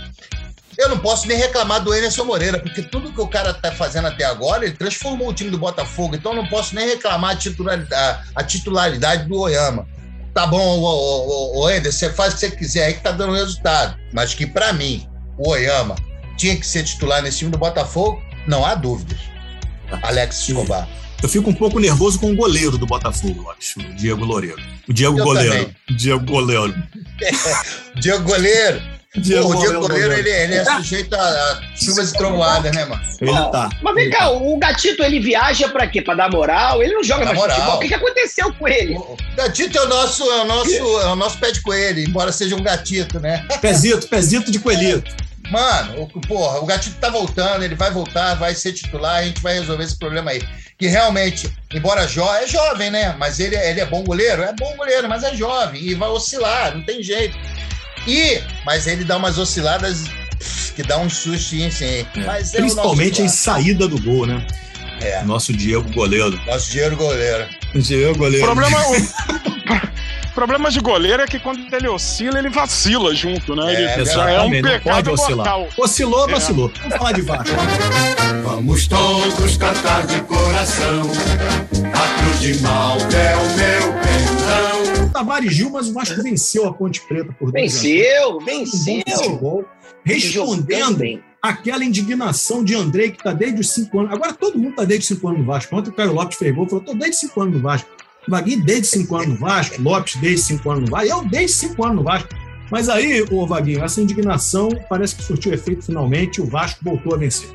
eu 0.77 0.89
não 0.89 0.99
posso 0.99 1.27
nem 1.29 1.37
reclamar 1.37 1.83
do 1.83 1.93
Emerson 1.95 2.25
Moreira, 2.25 2.59
porque 2.59 2.83
tudo 2.83 3.13
que 3.13 3.21
o 3.21 3.29
cara 3.29 3.53
tá 3.53 3.71
fazendo 3.73 4.07
até 4.09 4.25
agora, 4.25 4.65
ele 4.65 4.75
transformou 4.77 5.29
o 5.29 5.35
time 5.35 5.51
do 5.51 5.59
Botafogo, 5.59 6.17
então 6.17 6.33
eu 6.33 6.43
não 6.43 6.49
posso 6.49 6.75
nem 6.75 6.87
reclamar 6.87 7.33
a 7.33 7.37
titularidade, 7.37 8.29
a 8.35 8.43
titularidade 8.43 9.29
do 9.29 9.39
Oyama. 9.39 9.87
Tá 10.39 10.47
bom, 10.47 10.79
o, 10.79 11.65
o 11.65 11.69
Ender, 11.69 11.93
você 11.93 12.13
faz 12.13 12.33
o 12.33 12.37
que 12.37 12.41
você 12.43 12.51
quiser 12.53 12.85
aí 12.85 12.95
que 12.95 13.01
tá 13.01 13.11
dando 13.11 13.33
resultado. 13.33 13.99
Mas 14.13 14.35
que 14.35 14.47
pra 14.47 14.73
mim, 14.73 15.05
o 15.37 15.51
Oyama 15.51 15.97
tinha 16.37 16.57
que 16.57 16.65
ser 16.65 16.85
titular 16.85 17.21
nesse 17.21 17.39
time 17.39 17.51
do 17.51 17.59
Botafogo, 17.59 18.23
não 18.47 18.65
há 18.65 18.77
dúvidas. 18.77 19.19
Alex 20.01 20.49
Escobar. 20.49 20.89
Eu 21.21 21.29
fico 21.29 21.51
um 21.51 21.53
pouco 21.53 21.81
nervoso 21.81 22.21
com 22.21 22.31
o 22.31 22.37
goleiro 22.37 22.79
do 22.79 22.87
Botafogo, 22.87 23.43
Lopes, 23.43 23.75
o 23.79 23.83
Diego 23.97 24.25
Loureiro. 24.25 24.63
O 24.89 24.93
Diego 24.93 25.19
Eu 25.19 25.25
Goleiro. 25.25 25.51
também. 25.51 25.77
Diego 25.91 26.25
Goleiro. 26.25 26.83
Diego 28.01 28.23
Goleiro. 28.23 28.81
Diego 29.17 29.53
Pô, 29.53 29.57
o 29.57 29.61
Diego 29.61 29.81
Goleiro, 29.81 30.13
ele, 30.13 30.29
ele 30.29 30.55
é 30.55 30.65
sujeito 30.65 31.15
a, 31.15 31.19
a 31.19 31.63
chuvas 31.75 32.11
e 32.11 32.13
trovoadas, 32.13 32.75
né, 32.75 32.85
mano? 32.85 33.03
Ele 33.21 33.33
tá. 33.33 33.71
Mas 33.81 33.95
vem 33.95 34.11
cá, 34.11 34.31
o 34.31 34.59
gatito 34.59 35.03
ele 35.03 35.19
viaja 35.19 35.69
pra 35.71 35.87
quê? 35.87 36.03
Pra 36.03 36.15
dar 36.15 36.31
moral? 36.31 36.83
Ele 36.83 36.93
não 36.93 37.03
joga 37.03 37.25
mais 37.25 37.37
moral. 37.39 37.57
futebol. 37.57 37.77
O 37.77 37.81
que, 37.81 37.89
que 37.89 37.95
aconteceu 37.95 38.53
com 38.53 38.69
ele? 38.69 38.95
O 38.95 39.17
gatito 39.35 39.79
é 39.79 39.83
o 39.83 39.89
nosso, 39.89 40.23
é 40.31 40.43
o 40.43 40.45
nosso, 40.45 40.75
é 40.75 41.07
o 41.07 41.17
nosso 41.17 41.39
pé 41.39 41.51
de 41.51 41.63
coelho, 41.63 42.01
embora 42.01 42.31
seja 42.31 42.55
um 42.55 42.63
gatito, 42.63 43.19
né? 43.19 43.47
Pezito, 43.63 44.07
pezito 44.09 44.51
de 44.51 44.59
coelhito. 44.59 45.11
Mano, 45.51 46.03
o, 46.15 46.21
porra, 46.21 46.59
o 46.61 46.67
gatito 46.67 46.97
tá 46.97 47.09
voltando, 47.09 47.65
ele 47.65 47.75
vai 47.75 47.91
voltar, 47.91 48.35
vai 48.35 48.55
ser 48.55 48.75
titular, 48.75 49.17
a 49.17 49.23
gente 49.23 49.41
vai 49.41 49.55
resolver 49.55 49.85
esse 49.85 49.99
problema 49.99 50.33
aí. 50.33 50.43
Que 50.77 50.87
realmente, 50.87 51.51
embora 51.73 52.07
jo 52.07 52.23
é 52.35 52.47
jovem, 52.47 52.91
né? 52.91 53.17
Mas 53.19 53.41
ele, 53.41 53.57
ele 53.57 53.81
é 53.81 53.87
bom 53.87 54.05
goleiro? 54.05 54.43
É 54.43 54.53
bom 54.53 54.77
goleiro, 54.77 55.09
mas 55.09 55.25
é 55.25 55.35
jovem 55.35 55.83
e 55.83 55.95
vai 55.95 56.11
oscilar, 56.11 56.77
não 56.77 56.85
tem 56.85 57.03
jeito. 57.03 57.37
E, 58.07 58.41
mas 58.65 58.87
ele 58.87 59.05
dá 59.05 59.17
umas 59.17 59.39
osciladas 59.39 60.05
que 60.75 60.83
dá 60.83 60.99
um 60.99 61.11
sustinho, 61.11 61.71
sim. 61.73 62.07
Mas 62.25 62.55
é 62.55 62.59
o 62.59 62.61
Principalmente 62.61 63.23
em 63.23 63.29
saída 63.29 63.87
do 63.89 64.01
gol, 64.01 64.27
né? 64.27 64.47
É. 65.01 65.23
Nosso 65.25 65.53
Diego 65.53 65.89
Goleiro. 65.93 66.41
nosso 66.47 66.71
dinheiro 66.71 66.97
goleiro. 66.97 67.47
Diego 67.75 68.15
O 68.15 68.19
Goleiro. 68.19 68.45
problema, 68.47 68.79
o 68.89 70.35
problema 70.35 70.71
de 70.71 70.81
goleiro 70.81 71.23
é 71.23 71.27
que 71.27 71.39
quando 71.39 71.73
ele 71.73 71.87
oscila, 71.89 72.39
ele 72.39 72.49
vacila 72.49 73.15
junto, 73.15 73.55
né? 73.55 73.73
Ele 73.75 73.85
É, 73.85 74.05
já 74.05 74.29
é 74.31 74.41
um 74.41 74.51
pecado 74.51 74.83
pode 74.83 75.11
oscilar. 75.11 75.47
mortal. 75.59 75.69
Oscilou, 75.79 76.29
É. 76.29 76.33
vacilou. 76.33 76.73
Vamos 76.81 76.97
falar 76.97 77.13
de 77.13 77.23
Vasco. 77.23 77.57
Vamos 78.43 78.87
todos 78.89 79.57
cantar 79.57 80.07
de 80.07 80.21
coração. 80.23 81.03
A 81.95 82.21
cruz 82.23 82.41
de 82.41 82.61
Malta 82.63 83.17
é 83.17 83.37
o 83.37 83.47
meu 83.57 83.93
perdão. 84.03 84.78
Tavares 85.11 85.53
Gil, 85.53 85.71
mas 85.71 85.89
o 85.89 85.93
Vasco 85.93 86.23
venceu 86.23 86.67
a 86.67 86.73
Ponte 86.73 87.01
Preta 87.07 87.33
por 87.39 87.51
dois. 87.53 87.81
Venceu, 87.83 88.37
Um 88.39 88.45
venceu. 88.45 89.17
futebol, 89.17 89.65
respondendo 90.05 91.23
aquela 91.43 91.85
indignação 91.85 92.65
de 92.65 92.75
Andrei, 92.75 93.11
que 93.11 93.19
está 93.19 93.33
desde 93.33 93.61
os 93.61 93.71
cinco 93.73 94.01
anos. 94.01 94.13
Agora 94.13 94.33
todo 94.33 94.59
mundo 94.59 94.71
está 94.71 94.85
desde 94.85 95.03
os 95.03 95.09
cinco 95.09 95.29
anos 95.29 95.41
no 95.41 95.47
Vasco. 95.47 95.77
Ontem 95.77 95.91
o 95.91 95.93
Caio 95.93 96.13
Lopes 96.13 96.37
fez 96.39 96.55
gol 96.55 96.67
e 96.67 96.69
falou: 96.69 96.83
estou 96.83 96.97
desde 96.99 97.17
cinco 97.17 97.41
anos 97.41 97.55
no 97.55 97.61
Vasco. 97.61 97.89
Vaguinho 98.29 98.63
desde 98.65 98.87
cinco 98.89 99.17
anos 99.17 99.29
no 99.29 99.37
Vasco, 99.37 99.81
Lopes 99.81 100.17
desde 100.17 100.45
cinco 100.47 100.71
anos 100.71 100.85
no 100.85 100.91
Vasco, 100.91 101.09
eu 101.09 101.25
desde 101.29 101.57
cinco 101.57 101.85
anos 101.85 101.97
no 101.97 102.03
Vasco. 102.03 102.29
Mas 102.71 102.89
aí, 102.91 103.25
ô 103.31 103.47
Vaguinho, 103.47 103.83
essa 103.83 104.03
indignação 104.03 104.69
parece 104.89 105.17
que 105.17 105.23
surtiu 105.23 105.55
efeito 105.55 105.87
finalmente, 105.87 106.41
o 106.41 106.45
Vasco 106.47 106.81
voltou 106.83 107.15
a 107.15 107.17
vencer. 107.17 107.49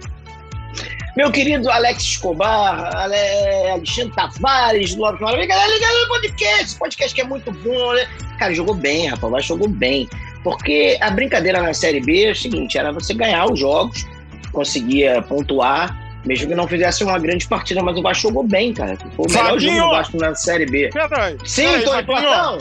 Meu 1.15 1.31
querido 1.31 1.69
Alex 1.69 2.01
Escobar, 2.03 2.95
Ale- 2.95 3.69
Alexandre 3.71 4.13
Tavares, 4.15 4.95
Lopes 4.95 5.21
Maravilha, 5.21 5.47
galera, 5.47 5.71
liga 5.71 5.87
no 5.87 6.07
podcast. 6.07 6.63
Esse 6.63 6.75
podcast 6.79 7.13
que 7.13 7.21
é 7.21 7.23
muito 7.23 7.51
bom, 7.51 7.93
né? 7.93 8.07
Cara, 8.39 8.53
jogou 8.53 8.73
bem, 8.73 9.07
rapaz, 9.07 9.45
jogou 9.45 9.67
bem. 9.69 10.09
Porque 10.43 10.97
a 10.99 11.11
brincadeira 11.11 11.61
na 11.61 11.71
Série 11.73 12.01
B 12.01 12.25
é 12.25 12.31
o 12.31 12.35
seguinte: 12.35 12.77
era 12.79 12.91
você 12.91 13.13
ganhar 13.13 13.45
os 13.45 13.59
jogos, 13.59 14.05
conseguia 14.51 15.21
pontuar, 15.21 15.95
mesmo 16.25 16.47
que 16.47 16.55
não 16.55 16.67
fizesse 16.67 17.03
uma 17.03 17.19
grande 17.19 17.47
partida, 17.47 17.83
mas 17.83 17.95
o 17.95 18.01
Vasco 18.01 18.23
jogou 18.29 18.43
bem, 18.43 18.73
cara. 18.73 18.97
Foi 19.15 19.27
o 19.27 19.29
melhor 19.31 19.59
jogo 19.59 19.77
do 19.81 19.89
Vasco 19.91 20.17
na 20.17 20.33
Série 20.33 20.65
B. 20.65 20.89
Peraí. 20.91 21.37
Sim, 21.45 21.67
peraí, 21.67 21.85
Tony. 21.85 22.03
Platão. 22.05 22.57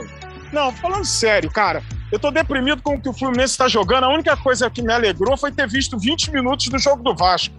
Não, 0.53 0.71
falando 0.73 1.07
sério, 1.07 1.51
cara. 1.51 1.83
Eu 2.13 2.19
tô 2.19 2.31
deprimido 2.31 2.83
com 2.83 2.97
o 2.97 3.01
que 3.01 3.09
o 3.09 3.13
Fluminense 3.15 3.57
tá 3.57 3.67
jogando. 3.67 4.05
A 4.05 4.09
única 4.13 4.37
coisa 4.37 4.69
que 4.69 4.83
me 4.83 4.93
alegrou 4.93 5.35
foi 5.39 5.51
ter 5.51 5.67
visto 5.67 5.99
20 5.99 6.31
minutos 6.31 6.69
do 6.69 6.79
jogo 6.79 7.03
do 7.03 7.17
Vasco. 7.17 7.55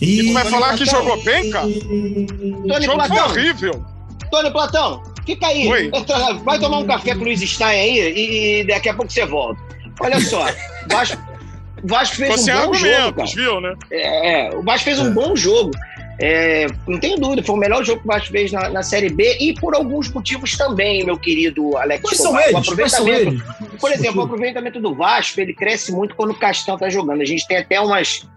E 0.00 0.26
tu 0.26 0.32
vai 0.32 0.44
falar 0.44 0.76
que 0.76 0.84
jogou 0.84 1.22
bem, 1.22 1.50
cara? 1.50 1.66
O 1.66 2.68
Tony 2.68 2.86
jogo 2.86 2.98
foi 3.00 3.08
Platão. 3.08 3.26
horrível. 3.26 3.84
Tony 4.30 4.50
Platão, 4.50 5.02
fica 5.26 5.46
aí. 5.46 5.66
Oi. 5.68 5.90
Vai 6.44 6.58
tomar 6.58 6.78
um 6.78 6.86
café 6.86 7.14
com 7.14 7.22
o 7.22 7.24
Luiz 7.24 7.40
Stein 7.40 7.68
aí 7.68 7.98
e, 7.98 8.60
e 8.60 8.64
daqui 8.64 8.88
a 8.88 8.94
pouco 8.94 9.10
você 9.10 9.24
volta. 9.24 9.60
Olha 10.00 10.20
só, 10.20 10.46
Vasco, 10.88 11.20
Vasco 11.84 12.16
fez 12.16 12.44
Ficou 12.44 12.64
um 12.64 12.66
bom 12.66 12.74
jogo, 12.74 13.12
cara. 13.14 13.28
viu, 13.34 13.60
né? 13.60 13.74
É, 13.90 14.46
é, 14.46 14.56
o 14.56 14.62
Vasco 14.62 14.84
fez 14.84 14.98
um 15.00 15.12
bom 15.12 15.34
jogo. 15.34 15.70
É, 16.20 16.66
não 16.86 16.98
tenho 16.98 17.16
dúvida, 17.16 17.44
foi 17.44 17.54
o 17.54 17.58
melhor 17.58 17.84
jogo 17.84 18.00
que 18.00 18.08
o 18.08 18.12
Vasco 18.12 18.32
fez 18.32 18.50
na, 18.50 18.68
na 18.68 18.82
Série 18.82 19.08
B 19.08 19.36
e 19.38 19.54
por 19.54 19.74
alguns 19.74 20.10
motivos 20.10 20.56
também, 20.56 21.04
meu 21.04 21.16
querido 21.16 21.76
Alex. 21.76 22.02
Quais 22.02 22.18
são. 22.18 22.32
O 22.32 22.40
eles? 22.40 22.50
São 22.50 22.60
aproveitamento-? 22.60 23.44
Por 23.80 23.92
exemplo, 23.92 24.20
o 24.20 24.24
aproveitamento 24.24 24.80
do 24.80 24.94
Vasco, 24.94 25.40
ele 25.40 25.54
cresce 25.54 25.92
muito 25.92 26.16
quando 26.16 26.30
o 26.30 26.34
Castan 26.34 26.76
tá 26.76 26.88
jogando. 26.88 27.20
A 27.20 27.24
gente 27.24 27.46
tem 27.46 27.58
até 27.58 27.80
umas. 27.80 28.28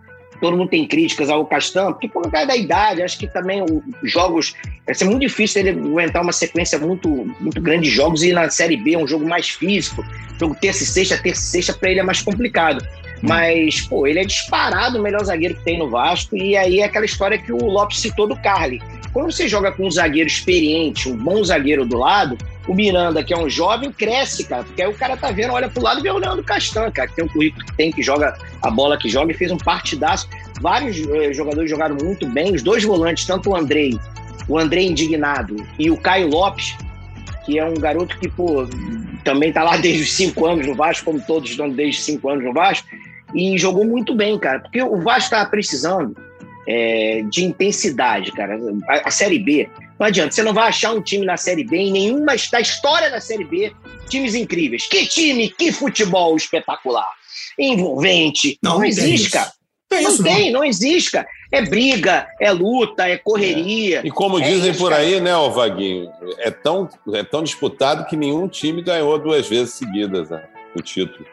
Todo 0.41 0.57
mundo 0.57 0.69
tem 0.69 0.87
críticas 0.87 1.29
ao 1.29 1.45
Castan, 1.45 1.91
porque 1.93 2.09
por 2.09 2.29
causa 2.29 2.47
da 2.47 2.55
idade, 2.55 3.03
acho 3.03 3.17
que 3.17 3.27
também 3.27 3.61
os 3.61 3.81
jogos. 4.03 4.55
Vai 4.85 4.95
ser 4.95 5.05
muito 5.05 5.21
difícil 5.21 5.61
ele 5.61 5.69
aguentar 5.69 6.23
uma 6.23 6.33
sequência 6.33 6.79
muito, 6.79 7.07
muito 7.39 7.61
grande 7.61 7.83
de 7.83 7.91
jogos 7.91 8.23
e 8.23 8.33
na 8.33 8.49
Série 8.49 8.75
B 8.75 8.95
é 8.95 8.97
um 8.97 9.07
jogo 9.07 9.27
mais 9.29 9.49
físico. 9.49 10.03
Jogo 10.39 10.55
terça 10.59 10.83
e 10.83 10.87
sexta, 10.87 11.17
terça 11.17 11.41
e 11.41 11.45
sexta, 11.45 11.73
pra 11.73 11.91
ele 11.91 11.99
é 11.99 12.03
mais 12.03 12.21
complicado. 12.21 12.83
Mas, 13.21 13.81
pô, 13.81 14.07
ele 14.07 14.19
é 14.19 14.25
disparado 14.25 14.97
o 14.97 15.01
melhor 15.01 15.23
zagueiro 15.23 15.53
que 15.53 15.63
tem 15.63 15.77
no 15.77 15.89
Vasco. 15.89 16.35
E 16.35 16.57
aí 16.57 16.79
é 16.79 16.85
aquela 16.85 17.05
história 17.05 17.37
que 17.37 17.53
o 17.53 17.63
Lopes 17.63 17.99
citou 17.99 18.27
do 18.27 18.35
Carly. 18.35 18.81
Quando 19.13 19.31
você 19.31 19.47
joga 19.47 19.71
com 19.71 19.87
um 19.87 19.91
zagueiro 19.91 20.27
experiente, 20.27 21.09
um 21.09 21.17
bom 21.17 21.43
zagueiro 21.43 21.85
do 21.85 21.97
lado, 21.97 22.37
o 22.67 22.73
Miranda, 22.73 23.23
que 23.23 23.33
é 23.33 23.37
um 23.37 23.49
jovem, 23.49 23.91
cresce, 23.91 24.45
cara. 24.45 24.63
Porque 24.63 24.81
aí 24.81 24.87
o 24.87 24.93
cara 24.93 25.17
tá 25.17 25.31
vendo, 25.31 25.53
olha 25.53 25.67
pro 25.67 25.83
lado 25.83 25.99
e 25.99 26.03
vê 26.03 26.09
o 26.09 26.17
Leandro 26.17 26.43
Castan, 26.43 26.89
cara, 26.91 27.07
que 27.07 27.15
tem 27.15 27.25
um 27.25 27.27
currículo 27.27 27.65
que 27.65 27.73
tem, 27.75 27.91
que 27.91 28.01
joga 28.01 28.37
a 28.61 28.69
bola 28.69 28.97
que 28.97 29.09
joga 29.09 29.31
e 29.31 29.35
fez 29.35 29.51
um 29.51 29.57
partidaço. 29.57 30.29
Vários 30.61 30.97
eh, 30.97 31.33
jogadores 31.33 31.69
jogaram 31.69 31.95
muito 31.95 32.27
bem. 32.27 32.53
Os 32.53 32.61
dois 32.61 32.83
volantes, 32.83 33.25
tanto 33.25 33.49
o 33.49 33.55
Andrei, 33.55 33.99
o 34.47 34.57
Andrei 34.57 34.87
Indignado 34.87 35.55
e 35.77 35.91
o 35.91 35.97
Caio 35.97 36.29
Lopes, 36.29 36.77
que 37.45 37.59
é 37.59 37.65
um 37.65 37.73
garoto 37.73 38.17
que, 38.17 38.29
pô, 38.29 38.67
também 39.23 39.51
tá 39.51 39.63
lá 39.63 39.75
desde 39.77 40.03
os 40.03 40.13
cinco 40.13 40.45
anos 40.45 40.65
no 40.65 40.75
Vasco, 40.75 41.05
como 41.05 41.19
todos 41.19 41.49
estão 41.49 41.69
desde 41.69 42.01
cinco 42.01 42.29
anos 42.29 42.45
no 42.45 42.53
Vasco, 42.53 42.87
e 43.33 43.57
jogou 43.57 43.83
muito 43.83 44.15
bem, 44.15 44.37
cara. 44.39 44.59
Porque 44.59 44.81
o 44.81 45.01
Vasco 45.01 45.31
tava 45.31 45.49
precisando 45.49 46.15
é, 46.67 47.23
de 47.29 47.43
intensidade, 47.43 48.31
cara. 48.31 48.57
A, 48.87 49.07
a 49.07 49.11
Série 49.11 49.39
B, 49.39 49.69
não 49.99 50.07
adianta, 50.07 50.31
você 50.31 50.43
não 50.43 50.53
vai 50.53 50.67
achar 50.69 50.93
um 50.93 51.01
time 51.01 51.25
na 51.25 51.37
Série 51.37 51.63
B, 51.63 51.77
em 51.77 51.91
nenhuma 51.91 52.33
da 52.51 52.59
história 52.59 53.09
da 53.09 53.19
Série 53.19 53.45
B, 53.45 53.71
times 54.09 54.35
incríveis. 54.35 54.87
Que 54.87 55.05
time, 55.05 55.49
que 55.49 55.71
futebol 55.71 56.35
espetacular, 56.35 57.09
envolvente. 57.57 58.57
Não, 58.63 58.73
Não 58.73 58.79
tem 58.81 58.89
existe, 58.89 59.23
isso. 59.27 59.31
cara. 59.31 59.51
Tem 59.89 60.03
não 60.03 60.09
isso, 60.11 60.23
não. 60.23 60.33
tem, 60.35 60.51
não 60.51 60.63
existe, 60.63 61.11
cara. 61.11 61.27
É 61.51 61.61
briga, 61.63 62.25
é 62.39 62.49
luta, 62.51 63.09
é 63.09 63.17
correria. 63.17 64.01
E 64.05 64.09
como 64.09 64.39
É 64.39 64.43
dizem 64.43 64.71
isso, 64.71 64.79
por 64.79 64.89
cara. 64.91 65.01
aí, 65.01 65.19
né, 65.19 65.35
ô 65.35 65.51
Vaguinho? 65.51 66.09
É 66.39 66.49
tão, 66.49 66.87
é 67.13 67.23
tão 67.23 67.43
disputado 67.43 68.05
que 68.05 68.15
nenhum 68.15 68.47
time 68.47 68.81
ganhou 68.81 69.19
duas 69.19 69.47
vezes 69.49 69.73
seguidas 69.73 70.29
né, 70.29 70.41
o 70.73 70.81
título. 70.81 71.25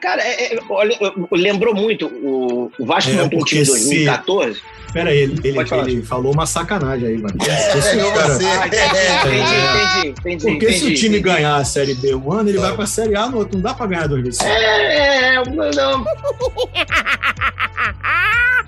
Cara, 0.00 0.22
é- 0.22 0.54
é- 0.54 0.58
olha, 0.70 0.96
lembrou 1.32 1.74
muito 1.74 2.06
o, 2.06 2.70
o 2.78 2.86
Vasco 2.86 3.10
É, 3.10 3.14
montou 3.14 3.40
um 3.40 3.44
time 3.44 3.62
em 3.62 3.64
porque 3.64 3.78
se- 3.78 3.88
2014. 4.04 4.60
Pera 4.92 5.10
aí, 5.10 5.18
ele, 5.18 5.38
ele, 5.44 5.66
falar. 5.66 5.88
ele 5.88 6.02
falou 6.02 6.32
uma 6.32 6.46
sacanagem 6.46 7.08
aí, 7.08 7.18
mano. 7.18 7.36
É, 7.46 7.72
você. 7.74 8.00
Ah, 8.00 8.66
entendi, 8.66 10.08
entendi, 10.08 10.08
entendi, 10.08 10.44
Porque 10.44 10.66
entendi, 10.66 10.78
se 10.78 10.84
o 10.86 10.94
time 10.94 11.18
entendi. 11.18 11.20
ganhar 11.20 11.56
a 11.56 11.64
Série 11.64 11.94
B 11.94 12.14
um 12.14 12.32
ano, 12.32 12.48
ele 12.48 12.58
vai 12.58 12.74
pra 12.74 12.86
Série 12.86 13.14
A 13.14 13.28
no 13.28 13.36
outro. 13.38 13.56
Não 13.56 13.62
dá 13.62 13.74
pra 13.74 13.86
ganhar 13.86 14.06
dois 14.06 14.22
vezes. 14.24 14.40
É, 14.40 15.34
é, 15.34 15.42
não. 15.76 16.04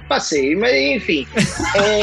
Passei, 0.08 0.56
mas 0.56 0.74
enfim. 0.74 1.26
É, 1.76 2.00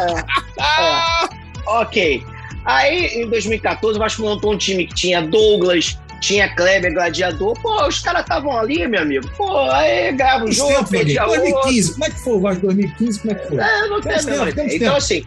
é, 0.00 0.18
é, 0.58 1.28
ok. 1.66 2.24
Aí, 2.64 3.06
em 3.22 3.28
2014, 3.28 3.96
o 3.96 4.00
Vasco 4.00 4.22
montou 4.22 4.52
um 4.54 4.56
time 4.56 4.86
que 4.86 4.94
tinha 4.94 5.20
Douglas, 5.22 5.98
tinha 6.20 6.54
Kleber 6.54 6.92
Gladiador. 6.92 7.58
Pô, 7.60 7.86
os 7.86 7.98
caras 8.00 8.22
estavam 8.22 8.56
ali, 8.58 8.86
meu 8.86 9.02
amigo. 9.02 9.28
Pô, 9.36 9.58
aí 9.70 10.12
o 10.12 10.16
Quantos 10.16 10.56
jogo, 10.56 10.88
perdia 10.88 11.20
Vaguinho? 11.26 11.40
outro. 11.56 11.62
2015, 11.62 11.92
como 11.92 12.04
é 12.04 12.10
que 12.10 12.20
foi 12.20 12.32
o 12.34 12.40
Vasco 12.40 12.62
2015? 12.66 13.20
Como 13.20 13.32
é 13.32 13.34
que 13.36 13.48
foi? 13.48 13.58
É, 13.58 13.88
não 13.88 14.00
tem 14.00 14.24
menor 14.24 14.46
tempo, 14.52 14.60
Então, 14.68 14.78
tempo. 14.78 14.96
assim, 14.96 15.24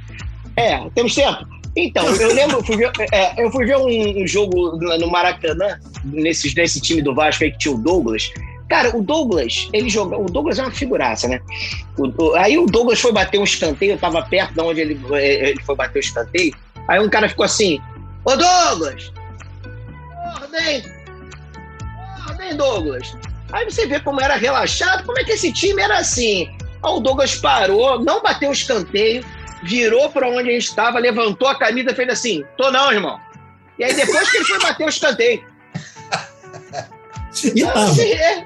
é, 0.55 0.89
temos 0.95 1.15
tempo. 1.15 1.47
Então, 1.75 2.05
eu 2.05 2.33
lembro, 2.35 2.57
eu 2.57 2.63
fui 2.63 2.77
ver, 2.77 2.91
é, 3.11 3.43
eu 3.43 3.51
fui 3.51 3.65
ver 3.65 3.77
um, 3.77 4.21
um 4.23 4.27
jogo 4.27 4.77
no 4.77 5.09
Maracanã, 5.09 5.79
nesse, 6.05 6.55
nesse 6.55 6.79
time 6.79 7.01
do 7.01 7.15
Vasco 7.15 7.43
aí 7.43 7.51
que 7.51 7.57
tinha 7.57 7.73
o 7.73 7.77
Douglas. 7.79 8.29
Cara, 8.69 8.95
o 8.95 9.01
Douglas, 9.01 9.67
ele 9.73 9.89
joga. 9.89 10.17
O 10.17 10.25
Douglas 10.25 10.57
é 10.59 10.61
uma 10.61 10.71
figuraça, 10.71 11.27
né? 11.27 11.39
O- 11.97 12.35
aí 12.35 12.57
o 12.57 12.65
Douglas 12.67 12.99
foi 12.99 13.11
bater 13.11 13.39
um 13.39 13.43
escanteio, 13.43 13.93
eu 13.93 13.97
tava 13.97 14.21
perto 14.21 14.53
de 14.53 14.61
onde 14.61 14.81
ele, 14.81 14.99
eh, 15.13 15.49
ele 15.49 15.61
foi 15.63 15.75
bater 15.75 15.97
o 15.97 15.99
escanteio. 15.99 16.53
Aí 16.87 16.99
um 16.99 17.09
cara 17.09 17.27
ficou 17.27 17.43
assim: 17.45 17.79
Ô 18.23 18.35
Douglas! 18.35 19.11
Ordem! 20.41 20.83
Ordem, 22.29 22.55
Douglas! 22.57 23.15
Aí 23.51 23.65
você 23.65 23.85
vê 23.85 23.99
como 23.99 24.19
era 24.21 24.35
relaxado, 24.35 25.05
como 25.05 25.19
é 25.19 25.23
que 25.23 25.31
esse 25.33 25.51
time 25.53 25.81
era 25.81 25.97
assim. 25.99 26.49
Aí 26.83 26.91
o 26.91 26.99
Douglas 26.99 27.35
parou, 27.35 28.03
não 28.03 28.21
bateu 28.21 28.49
o 28.49 28.53
escanteio, 28.53 29.23
virou 29.63 30.09
para 30.09 30.27
onde 30.27 30.49
a 30.49 30.53
gente 30.53 30.65
estava, 30.67 30.99
levantou 30.99 31.47
a 31.47 31.57
camisa 31.57 31.91
e 31.91 31.95
fez 31.95 32.09
assim: 32.09 32.43
tô 32.57 32.71
não, 32.71 32.91
irmão. 32.91 33.19
E 33.77 33.83
aí 33.83 33.93
depois 33.93 34.29
que 34.29 34.37
ele 34.37 34.45
foi 34.45 34.59
bater 34.61 34.85
o 34.85 34.89
escanteio. 34.89 35.43
E 37.55 37.63
tava. 37.63 37.83
Assim, 37.85 38.11
é, 38.11 38.45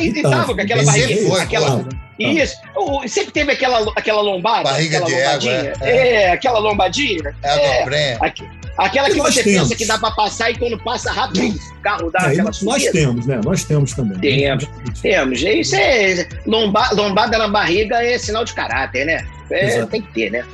e 0.00 0.22
tava 0.22 0.54
com 0.54 0.60
aquela 0.60 0.82
barriga. 0.84 1.28
foi, 1.30 1.40
aquela, 1.40 1.66
tava. 1.66 1.88
Isso. 2.18 2.56
O- 2.76 3.06
sempre 3.08 3.32
teve 3.32 3.52
aquela, 3.52 3.92
aquela 3.96 4.22
lombada. 4.22 4.62
Barriga 4.64 4.98
aquela 4.98 5.10
de 5.10 5.14
égua, 5.16 5.32
lombadinha. 5.32 5.72
é, 5.82 6.22
É, 6.24 6.30
aquela 6.32 6.58
lombadinha. 6.60 7.36
É 7.42 7.48
a 7.50 7.54
É, 7.60 7.78
dobrinha. 7.80 8.18
aqui- 8.20 8.48
aquela 8.76 9.08
que 9.10 9.16
nós 9.16 9.34
você 9.34 9.42
temos. 9.44 9.62
pensa 9.68 9.76
que 9.76 9.86
dá 9.86 9.98
para 9.98 10.10
passar 10.12 10.50
e 10.50 10.58
quando 10.58 10.78
passa 10.82 11.12
rápido, 11.12 11.56
o 11.56 11.80
carro 11.80 12.10
dá 12.10 12.20
Aí 12.22 12.32
aquela 12.32 12.44
nós 12.44 12.56
subida. 12.56 12.92
temos, 12.92 13.26
né? 13.26 13.40
Nós 13.44 13.64
temos 13.64 13.92
também. 13.92 14.18
Temos, 14.18 14.68
temos. 15.02 15.42
Isso 15.42 15.76
é 15.76 16.28
lomba, 16.46 16.90
lombada 16.92 17.38
na 17.38 17.48
barriga 17.48 18.02
é 18.02 18.18
sinal 18.18 18.44
de 18.44 18.52
caráter, 18.54 19.04
né? 19.06 19.26
É, 19.50 19.84
tem 19.86 20.00
que 20.00 20.12
ter, 20.12 20.30
né? 20.30 20.44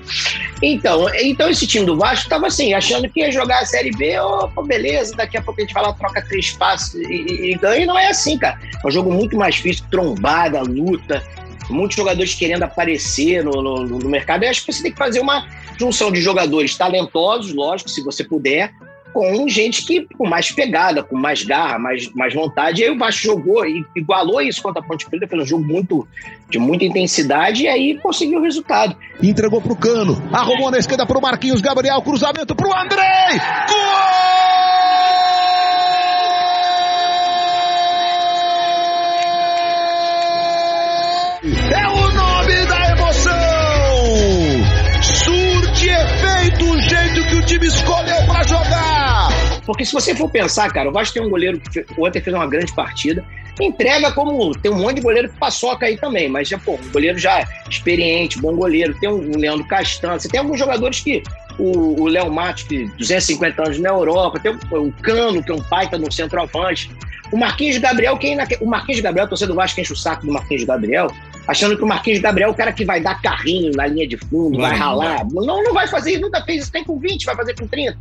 Então, 0.60 1.06
então 1.14 1.48
esse 1.48 1.66
time 1.66 1.86
do 1.86 1.96
Vasco 1.96 2.28
tava 2.28 2.48
assim, 2.48 2.74
achando 2.74 3.08
que 3.08 3.20
ia 3.20 3.30
jogar 3.30 3.60
a 3.60 3.64
Série 3.64 3.92
B, 3.92 4.18
opa, 4.18 4.62
beleza, 4.62 5.14
daqui 5.16 5.36
a 5.38 5.42
pouco 5.42 5.60
a 5.60 5.64
gente 5.64 5.72
vai 5.72 5.82
lá, 5.82 5.92
troca 5.92 6.20
três 6.22 6.50
passos 6.52 6.94
e, 6.96 7.06
e- 7.06 7.52
e 7.52 7.54
ganha. 7.54 7.84
E 7.84 7.86
não 7.86 7.98
é 7.98 8.08
assim, 8.08 8.36
cara. 8.36 8.58
É 8.82 8.86
um 8.86 8.90
jogo 8.90 9.12
muito 9.12 9.36
mais 9.36 9.54
difícil, 9.54 9.84
trombada, 9.90 10.60
luta, 10.62 11.22
muitos 11.70 11.96
jogadores 11.96 12.34
querendo 12.34 12.62
aparecer 12.62 13.44
no, 13.44 13.62
no, 13.62 13.86
no 13.86 14.08
mercado. 14.08 14.44
Eu 14.44 14.50
acho 14.50 14.64
que 14.64 14.72
você 14.72 14.82
tem 14.82 14.92
que 14.92 14.98
fazer 14.98 15.20
uma 15.20 15.46
junção 15.78 16.10
de 16.10 16.20
jogadores 16.20 16.76
talentosos, 16.76 17.54
lógico, 17.54 17.88
se 17.88 18.02
você 18.02 18.22
puder, 18.22 18.72
com 19.12 19.48
gente 19.48 19.84
que 19.84 20.06
com 20.16 20.28
mais 20.28 20.50
pegada, 20.50 21.02
com 21.02 21.16
mais 21.16 21.42
garra, 21.42 21.78
mais, 21.78 22.12
mais 22.14 22.34
vontade. 22.34 22.80
E 22.80 22.84
aí 22.84 22.90
o 22.90 22.98
Vasco 22.98 23.22
jogou 23.22 23.66
e 23.66 23.84
igualou 23.96 24.40
isso 24.40 24.62
contra 24.62 24.80
a 24.80 24.84
Ponte 24.84 25.06
Preta, 25.06 25.26
fez 25.26 25.42
um 25.42 25.46
jogo 25.46 25.64
muito, 25.64 26.06
de 26.48 26.58
muita 26.58 26.84
intensidade 26.84 27.64
e 27.64 27.68
aí 27.68 27.98
conseguiu 27.98 28.38
o 28.38 28.42
resultado. 28.42 28.96
Entregou 29.22 29.60
pro 29.60 29.76
Cano. 29.76 30.22
Arrumou 30.32 30.70
na 30.70 30.78
esquerda 30.78 31.06
pro 31.06 31.20
Marquinhos 31.20 31.60
Gabriel. 31.60 32.00
Cruzamento 32.02 32.54
pro 32.54 32.72
Andrei. 32.72 33.38
Gol! 33.68 34.49
Time 47.60 47.66
escolheu 47.66 48.16
pra 48.26 48.42
jogar! 48.44 49.28
Porque 49.66 49.84
se 49.84 49.92
você 49.92 50.14
for 50.14 50.28
pensar, 50.30 50.72
cara, 50.72 50.88
o 50.88 50.92
Vasco 50.92 51.14
tem 51.14 51.22
um 51.22 51.30
goleiro 51.30 51.60
que 51.60 51.84
ontem 51.98 52.20
fez 52.20 52.34
uma 52.34 52.46
grande 52.46 52.74
partida. 52.74 53.24
Entrega 53.60 54.10
como. 54.12 54.52
Tem 54.52 54.70
um 54.70 54.78
monte 54.78 54.96
de 54.96 55.02
goleiro 55.02 55.28
que 55.28 55.36
paçoca 55.38 55.84
aí 55.86 55.96
também, 55.98 56.28
mas 56.28 56.48
já, 56.48 56.58
pô, 56.58 56.74
um 56.74 56.92
goleiro 56.92 57.18
já 57.18 57.46
experiente, 57.68 58.40
bom 58.40 58.56
goleiro. 58.56 58.96
Tem 58.98 59.08
o 59.08 59.36
Leandro 59.36 59.66
Castan, 59.66 60.18
você 60.18 60.28
tem 60.28 60.40
alguns 60.40 60.58
jogadores 60.58 61.00
que. 61.00 61.22
O, 61.58 62.08
Léo 62.08 62.32
Matos, 62.32 62.62
que 62.62 62.86
250 62.96 63.62
anos 63.62 63.78
na 63.78 63.90
Europa, 63.90 64.40
tem 64.40 64.50
o, 64.52 64.90
Cano, 65.02 65.42
que 65.42 65.52
é 65.52 65.54
um 65.54 65.60
baita 65.60 65.98
no 65.98 66.10
centroavante. 66.10 66.90
O 67.30 67.36
Marquinhos 67.36 67.76
Gabriel, 67.76 68.16
quem 68.16 68.34
naque- 68.34 68.56
o 68.62 68.66
Marquinhos 68.66 69.02
Gabriel, 69.02 69.28
torcedor 69.28 69.54
do 69.54 69.60
Vasco, 69.60 69.78
enche 69.78 69.92
o 69.92 69.96
saco 69.96 70.24
do 70.24 70.32
Marquinhos 70.32 70.64
Gabriel, 70.64 71.08
achando 71.50 71.76
que 71.76 71.82
o 71.82 71.86
Marquinhos 71.86 72.20
Gabriel 72.20 72.48
é 72.48 72.52
o 72.52 72.54
cara 72.54 72.72
que 72.72 72.84
vai 72.84 73.00
dar 73.00 73.20
carrinho 73.20 73.72
na 73.74 73.86
linha 73.86 74.06
de 74.06 74.16
fundo, 74.16 74.58
vai, 74.58 74.70
Vai, 74.70 74.78
ralar. 74.78 75.26
Não, 75.30 75.62
não 75.62 75.74
vai 75.74 75.86
fazer 75.88 76.18
nunca 76.18 76.42
fez 76.44 76.62
isso, 76.62 76.72
tem 76.72 76.84
com 76.84 76.98
20, 76.98 77.24
vai 77.26 77.36
fazer 77.36 77.54
com 77.58 77.66
30. 77.66 77.98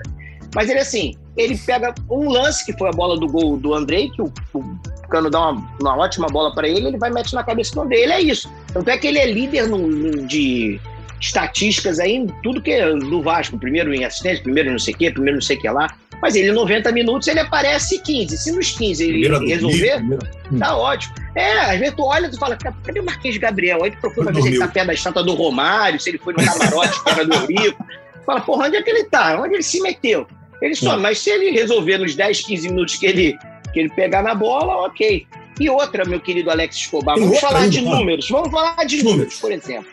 Mas 0.55 0.69
ele, 0.69 0.79
assim, 0.79 1.15
ele 1.37 1.55
pega 1.57 1.93
um 2.09 2.29
lance, 2.29 2.65
que 2.65 2.73
foi 2.77 2.89
a 2.89 2.91
bola 2.91 3.19
do 3.19 3.27
gol 3.27 3.55
do 3.57 3.73
Andrei, 3.73 4.09
que 4.09 4.21
o, 4.21 4.31
o 4.53 4.63
Cano 5.09 5.29
dá 5.29 5.49
uma, 5.51 5.69
uma 5.79 5.97
ótima 5.97 6.27
bola 6.27 6.53
para 6.55 6.67
ele, 6.67 6.87
ele 6.87 6.97
vai 6.97 7.09
meter 7.11 7.33
na 7.35 7.43
cabeça 7.43 7.73
do 7.75 7.81
Andrei, 7.81 8.03
ele 8.03 8.13
é 8.13 8.21
isso. 8.21 8.51
Tanto 8.73 8.89
é 8.89 8.97
que 8.97 9.05
ele 9.07 9.19
é 9.19 9.31
líder 9.31 9.67
no, 9.67 9.77
no- 9.77 10.25
de 10.27 10.79
estatísticas 11.21 11.99
aí 11.99 12.25
tudo 12.41 12.61
que 12.61 12.71
é 12.71 12.93
do 12.95 13.21
Vasco. 13.21 13.57
Primeiro 13.59 13.93
em 13.93 14.05
assistência, 14.05 14.41
primeiro 14.43 14.71
não 14.71 14.79
sei 14.79 14.93
o 14.93 14.97
quê, 14.97 15.11
primeiro 15.11 15.37
não 15.37 15.41
sei 15.41 15.57
o 15.57 15.61
que 15.61 15.69
lá. 15.69 15.87
Mas 16.21 16.35
ele, 16.35 16.49
em 16.49 16.53
90 16.53 16.91
minutos, 16.91 17.27
ele 17.27 17.39
aparece 17.39 18.01
15. 18.01 18.37
Se 18.37 18.51
nos 18.51 18.71
15 18.71 19.03
ele 19.03 19.11
Primeira 19.29 19.39
resolver, 19.39 19.97
Rio, 20.01 20.19
Hum. 20.51 20.59
tá 20.59 20.75
ótimo. 20.75 21.13
É, 21.35 21.51
às 21.59 21.79
vezes 21.79 21.95
tu 21.95 22.03
olha 22.03 22.27
e 22.27 22.29
tu 22.31 22.37
fala, 22.37 22.57
"Ca- 22.57 22.73
cadê 22.83 22.99
o 22.99 23.05
Marquinhos 23.05 23.37
Gabriel? 23.37 23.83
Aí 23.83 23.91
tu 23.91 23.99
procura 24.01 24.31
ver 24.31 24.41
se 24.41 24.47
ele 24.49 24.59
tá 24.59 24.67
perto 24.67 24.87
da 24.87 24.93
estátua 24.93 25.23
do 25.23 25.33
Romário, 25.33 25.99
se 25.99 26.09
ele 26.09 26.17
foi 26.17 26.33
no 26.33 26.43
camarote, 26.43 27.03
perto 27.05 27.25
do 27.27 27.45
Rico. 27.45 27.85
Fala, 28.25 28.41
porra, 28.41 28.67
onde 28.67 28.75
é 28.77 28.81
que 28.81 28.89
ele 28.89 29.03
tá? 29.05 29.39
Onde 29.41 29.53
ele 29.55 29.63
se 29.63 29.79
meteu? 29.81 30.27
Ele 30.61 30.75
só, 30.75 30.97
Hum. 30.97 30.99
mas 31.01 31.19
se 31.19 31.29
ele 31.29 31.51
resolver 31.51 31.97
nos 31.99 32.15
10, 32.15 32.41
15 32.41 32.67
minutos 32.69 32.95
que 32.95 33.05
ele, 33.05 33.37
que 33.73 33.79
ele 33.79 33.89
pegar 33.89 34.21
na 34.21 34.35
bola, 34.35 34.85
ok. 34.87 35.25
E 35.59 35.69
outra, 35.69 36.03
meu 36.05 36.19
querido 36.19 36.49
Alex 36.51 36.75
Escobar, 36.75 37.17
vamos 37.17 37.39
falar 37.39 37.69
de 37.69 37.81
números. 37.81 38.27
Vamos 38.29 38.49
falar 38.51 38.83
de 38.85 39.03
números, 39.03 39.35
por 39.39 39.51
exemplo. 39.51 39.87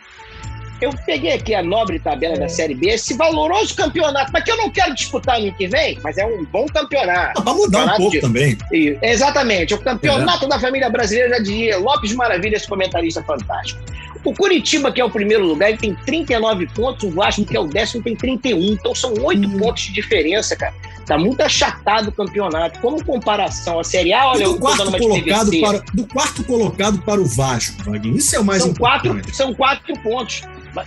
Eu 0.81 0.91
peguei 1.07 1.33
aqui 1.33 1.55
a 1.55 1.63
nobre 1.63 1.99
tabela 1.99 2.37
da 2.37 2.49
Série 2.49 2.75
B, 2.75 2.89
esse 2.91 3.15
valoroso 3.15 3.75
campeonato, 3.75 4.31
mas 4.33 4.45
que 4.45 4.51
eu 4.51 4.57
não 4.57 4.71
quero 4.71 4.95
disputar 4.95 5.39
no 5.39 5.47
ano 5.47 5.55
que 5.55 5.67
vem, 5.69 5.99
mas 6.03 6.19
é 6.19 6.27
um 6.27 6.45
bom 6.45 6.67
campeonato. 6.67 7.43
Pra 7.43 7.55
mudar 7.55 7.79
um 7.79 7.87
Campeonato 7.87 7.97
pouco 7.97 8.13
de- 8.13 8.21
também. 8.21 8.59
E- 8.73 8.99
exatamente, 9.03 9.75
o 9.75 9.79
campeonato 9.79 10.47
da 10.49 10.59
família 10.61 10.89
brasileira, 10.91 11.43
diria 11.43 11.79
Lopes 11.79 12.13
Maravilha, 12.15 12.57
esse 12.57 12.69
comentarista 12.69 13.23
fantástico. 13.23 13.81
O 14.25 14.35
Curitiba, 14.35 14.91
que 14.91 15.01
é 15.01 15.05
o 15.05 15.11
primeiro 15.11 15.45
lugar, 15.47 15.69
ele 15.69 15.79
tem 15.79 15.95
39 15.95 16.67
pontos, 16.75 17.05
o 17.05 17.11
Vasco, 17.13 17.45
que 17.45 17.57
é 17.57 17.61
o 17.61 17.67
décimo, 17.69 18.03
tem 18.03 18.17
31. 18.17 18.59
Então 18.73 18.93
são 18.93 19.15
oito 19.23 19.49
pontos 19.57 19.85
de 19.85 19.93
diferença, 19.93 20.57
cara. 20.57 20.75
Tá 21.07 21.17
muito 21.17 21.41
achatado 21.41 22.09
o 22.09 22.13
campeonato. 22.13 22.81
Como 22.81 23.05
comparação 23.05 23.79
à 23.79 23.85
Série 23.85 24.13
A, 24.13 24.27
olha, 24.31 24.41
E 24.43 24.45
do 24.47 24.59
quarto, 24.59 24.91
de 24.91 24.99
colocado 24.99 25.61
para, 25.61 25.79
do 25.95 26.07
quarto 26.09 26.43
colocado 26.45 26.99
para 27.03 27.21
o 27.21 27.25
Vasco, 27.25 27.85
Vaguinho. 27.85 28.17
Isso 28.17 28.35
é 28.35 28.41
o 28.41 28.45
mais 28.45 28.63
são 28.63 28.73
importante. 28.73 29.09
quatro, 29.11 29.35
são 29.37 29.55
quatro 29.55 29.95
pontos. 30.01 30.43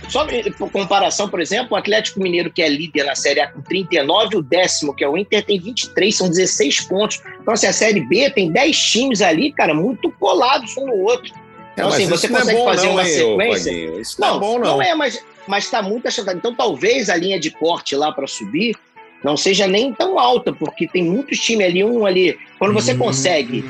Só 0.08 0.26
por 0.58 0.70
comparação, 0.70 1.28
por 1.28 1.40
exemplo, 1.40 1.68
o 1.72 1.76
Atlético 1.76 2.20
Mineiro, 2.20 2.50
que 2.50 2.62
é 2.62 2.68
líder 2.68 3.04
na 3.04 3.14
Série 3.14 3.40
A 3.40 3.48
com 3.48 3.60
39, 3.60 4.36
o 4.36 4.42
décimo, 4.42 4.94
que 4.94 5.02
é 5.02 5.08
o 5.08 5.16
Inter, 5.16 5.44
tem 5.44 5.58
23, 5.58 6.14
são 6.14 6.28
16 6.28 6.82
pontos. 6.82 7.20
Então, 7.40 7.54
assim, 7.54 7.66
a 7.66 7.72
Série 7.72 8.00
B 8.00 8.30
tem 8.30 8.50
10 8.50 8.78
times 8.78 9.22
ali, 9.22 9.52
cara, 9.52 9.74
muito 9.74 10.10
colados 10.12 10.76
um 10.76 10.86
no 10.86 10.96
outro. 11.02 11.32
Então, 11.72 11.88
É, 11.88 11.92
assim, 11.92 12.06
você 12.06 12.28
não 12.28 12.36
é 12.36 12.40
consegue 12.40 12.58
bom 12.58 12.64
fazer 12.64 12.86
não, 12.86 12.92
uma 12.92 13.08
hein, 13.08 13.14
sequência. 13.14 14.00
Isso 14.00 14.20
não 14.20 14.36
é 14.36 14.38
bom, 14.38 14.58
não. 14.58 14.66
Não 14.76 14.82
é, 14.82 14.94
mas, 14.94 15.24
mas 15.46 15.70
tá 15.70 15.82
muito 15.82 16.06
achatado. 16.08 16.36
Então, 16.36 16.54
talvez 16.54 17.08
a 17.08 17.16
linha 17.16 17.38
de 17.38 17.50
corte 17.50 17.96
lá 17.96 18.12
para 18.12 18.26
subir 18.26 18.76
não 19.22 19.36
seja 19.36 19.66
nem 19.66 19.92
tão 19.92 20.18
alta, 20.18 20.52
porque 20.52 20.86
tem 20.88 21.04
muitos 21.04 21.38
times 21.38 21.66
ali, 21.66 21.84
um 21.84 22.06
ali. 22.06 22.38
Quando 22.58 22.72
você 22.72 22.94
consegue 22.94 23.62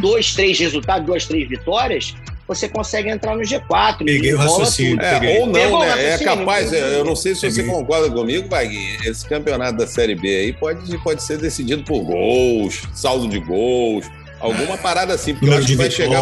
dois, 0.00 0.34
três 0.34 0.58
resultados, 0.58 1.06
duas, 1.06 1.26
três 1.26 1.48
vitórias, 1.48 2.14
você 2.46 2.68
consegue 2.68 3.08
entrar 3.08 3.34
no 3.36 3.42
G4. 3.42 4.04
Peguei 4.04 4.34
o 4.34 4.38
raciocínio. 4.38 5.00
É, 5.00 5.40
ou 5.40 5.46
não, 5.46 5.52
Pegou 5.52 5.80
né? 5.80 6.14
É 6.14 6.18
capaz, 6.18 6.72
eu 6.72 6.78
eu 6.78 7.04
não 7.04 7.16
sei 7.16 7.34
se 7.34 7.40
você 7.50 7.62
Peguei. 7.62 7.74
concorda 7.74 8.10
comigo, 8.10 8.48
Vaguinho. 8.48 8.98
Esse 9.04 9.28
campeonato 9.28 9.78
da 9.78 9.86
Série 9.86 10.14
B 10.14 10.28
aí 10.28 10.52
pode, 10.52 10.96
pode 10.98 11.22
ser 11.22 11.38
decidido 11.38 11.82
por 11.82 12.00
gols, 12.04 12.82
saldo 12.94 13.28
de 13.28 13.38
gols, 13.40 14.06
alguma 14.40 14.76
parada 14.78 15.14
assim, 15.14 15.34
porque 15.34 15.48
eu 15.48 15.58
acho 15.58 15.66
que 15.66 15.76
vai 15.76 15.90
chegar. 15.90 16.20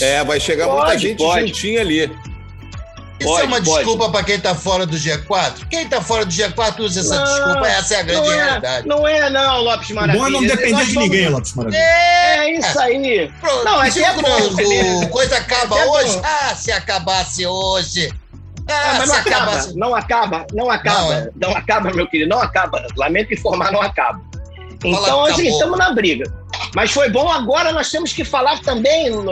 É, 0.00 0.22
vai 0.24 0.38
chegar 0.40 0.66
muita 0.66 0.86
Pode, 0.86 1.02
gente 1.02 1.18
pode. 1.18 1.46
juntinha 1.46 1.80
ali. 1.80 2.10
Isso 3.24 3.32
Pode, 3.32 3.42
é 3.42 3.46
uma 3.46 3.56
pode. 3.62 3.74
desculpa 3.84 4.10
pra 4.10 4.22
quem 4.22 4.38
tá 4.38 4.54
fora 4.54 4.86
do 4.86 4.96
G4? 4.96 5.66
Quem 5.70 5.88
tá 5.88 6.00
fora 6.00 6.24
do 6.24 6.30
G4 6.32 6.80
usa 6.80 7.00
essa 7.00 7.16
Não, 7.16 7.24
desculpa, 7.24 7.66
essa 7.68 7.94
é 7.94 8.00
a 8.00 8.02
grande 8.02 8.26
não 8.28 8.32
é, 8.32 8.44
realidade. 8.44 8.88
Não 8.88 9.08
é, 9.08 9.30
não, 9.30 9.60
Lopes 9.62 9.90
O 9.90 9.94
Maravilha. 9.94 10.20
bom 10.20 10.26
é 10.26 10.30
não 10.30 10.40
depender 10.42 10.66
de 10.66 10.72
vamos- 10.72 10.94
ninguém, 10.94 11.28
Lopes 11.28 11.54
Maravilha. 11.54 11.78
É 11.80 12.50
isso 12.58 12.78
aí. 12.80 13.32
Pronto, 13.40 13.64
Não, 13.64 13.82
é 13.82 13.90
que 13.90 14.04
é 14.04 14.12
bom 14.14 15.08
coisa 15.08 15.36
acaba 15.38 15.78
É 15.78 15.84
bom. 15.84 15.92
hoje? 15.92 16.20
Ah, 16.22 16.54
se 16.54 16.70
acabasse 16.72 17.46
hoje. 17.46 18.12
Ah, 18.68 18.72
Ah, 18.72 18.94
mas 18.98 19.02
se 19.02 19.06
não 19.08 19.14
acaba, 19.20 19.36
acabasse. 19.44 19.76
não 19.78 19.94
acaba, 19.94 20.46
não 20.54 20.70
acaba, 20.70 21.00
Não, 21.36 21.48
não, 21.48 21.50
é. 21.50 21.56
acaba, 21.58 21.90
meu 21.92 22.06
querido, 22.08 22.30
não 22.30 22.40
acaba. 22.40 22.86
Lamento 22.96 23.34
informar, 23.34 23.70
não 23.70 23.82
acaba. 23.82 24.20
Então, 24.84 25.02
Fala, 25.02 25.22
assim, 25.30 25.42
acabou. 25.42 25.50
estamos 25.52 25.78
na 25.78 25.92
briga. 25.92 26.24
Mas 26.74 26.90
foi 26.90 27.08
bom, 27.08 27.28
agora 27.30 27.72
nós 27.72 27.90
temos 27.90 28.12
que 28.12 28.24
falar 28.24 28.60
também, 28.60 29.10
o 29.10 29.24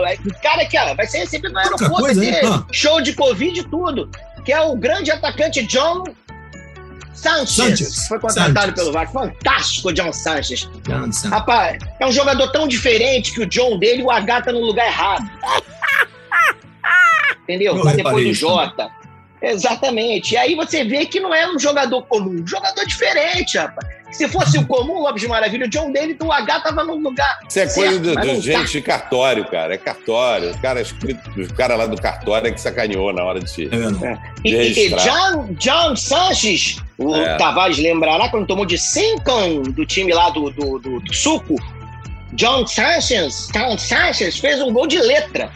cara 0.42 0.64
que 0.64 0.78
ó, 0.78 0.94
vai 0.94 1.06
ser 1.06 1.18
recebido 1.18 1.52
no 1.52 1.58
aeroporto, 1.58 1.94
coisa, 1.96 2.20
ter 2.20 2.44
Ah. 2.46 2.64
show 2.72 3.00
de 3.00 3.12
Covid 3.14 3.60
e 3.60 3.64
tudo, 3.64 4.08
que 4.44 4.52
é 4.52 4.60
o 4.60 4.76
grande 4.76 5.10
atacante 5.10 5.62
John 5.66 6.04
Sanchez. 7.12 7.50
Sanchez. 7.50 8.06
Foi 8.08 8.18
contratado 8.18 8.58
Sanchez. 8.60 8.74
pelo 8.74 8.92
Vasco. 8.92 9.12
Fantástico, 9.12 9.92
John 9.92 10.12
Sanchez. 10.12 10.68
Johnson. 10.88 11.28
Rapaz, 11.28 11.78
é 12.00 12.06
um 12.06 12.12
jogador 12.12 12.50
tão 12.52 12.66
diferente 12.66 13.32
que 13.32 13.42
o 13.42 13.46
John 13.46 13.78
dele 13.78 14.02
o 14.02 14.10
H 14.10 14.42
tá 14.42 14.52
no 14.52 14.60
lugar 14.60 14.86
errado. 14.86 15.28
Entendeu? 17.42 17.76
Eu 17.76 17.96
depois 17.96 18.26
do 18.26 18.34
Jota. 18.34 18.90
Exatamente. 19.40 20.34
E 20.34 20.36
aí 20.36 20.54
você 20.54 20.84
vê 20.84 21.04
que 21.06 21.18
não 21.18 21.34
é 21.34 21.50
um 21.50 21.58
jogador 21.58 22.02
comum, 22.06 22.42
um 22.42 22.46
jogador 22.46 22.84
diferente, 22.86 23.58
rapaz. 23.58 23.86
Se 24.12 24.28
fosse 24.28 24.58
o 24.58 24.66
comum, 24.66 24.98
o 24.98 25.02
Lopes 25.02 25.22
de 25.22 25.28
Maravilha, 25.28 25.66
o 25.66 25.68
John 25.68 25.90
dele 25.90 26.14
do 26.14 26.30
H 26.30 26.60
tava 26.60 26.84
no 26.84 26.96
lugar. 26.96 27.40
Isso 27.48 27.58
é 27.58 27.66
coisa 27.66 27.92
certo, 27.92 28.02
do, 28.02 28.14
do 28.14 28.26
não 28.26 28.40
gente 28.40 28.52
tá. 28.52 28.64
de 28.64 28.82
cartório, 28.82 29.44
cara. 29.46 29.74
É 29.74 29.78
cartório. 29.78 30.50
O 30.50 30.58
cara, 30.60 30.80
escrito, 30.82 31.30
o 31.40 31.54
cara 31.54 31.74
lá 31.76 31.86
do 31.86 32.00
cartório 32.00 32.48
é 32.48 32.52
que 32.52 32.60
sacaneou 32.60 33.12
na 33.12 33.24
hora 33.24 33.40
de. 33.40 33.64
É 33.64 33.68
verdade. 33.68 34.20
E, 34.44 34.50
e- 34.50 34.86
e. 34.86 34.94
John, 34.96 35.46
John 35.58 35.96
Sanches, 35.96 36.76
o 36.98 37.16
É. 37.16 37.36
Tavares 37.36 37.78
lembrará 37.78 38.28
quando 38.28 38.46
tomou 38.46 38.66
de 38.66 38.76
5 38.78 39.72
do 39.72 39.86
time 39.86 40.12
lá 40.12 40.28
do, 40.30 40.50
do, 40.50 40.78
do, 40.78 41.00
do 41.00 41.14
Suco. 41.14 41.56
John 42.34 42.66
Sanches, 42.66 43.48
John 43.52 43.76
Sanches 43.78 44.38
fez 44.38 44.60
um 44.60 44.72
gol 44.72 44.86
de 44.86 44.98
letra. 44.98 45.50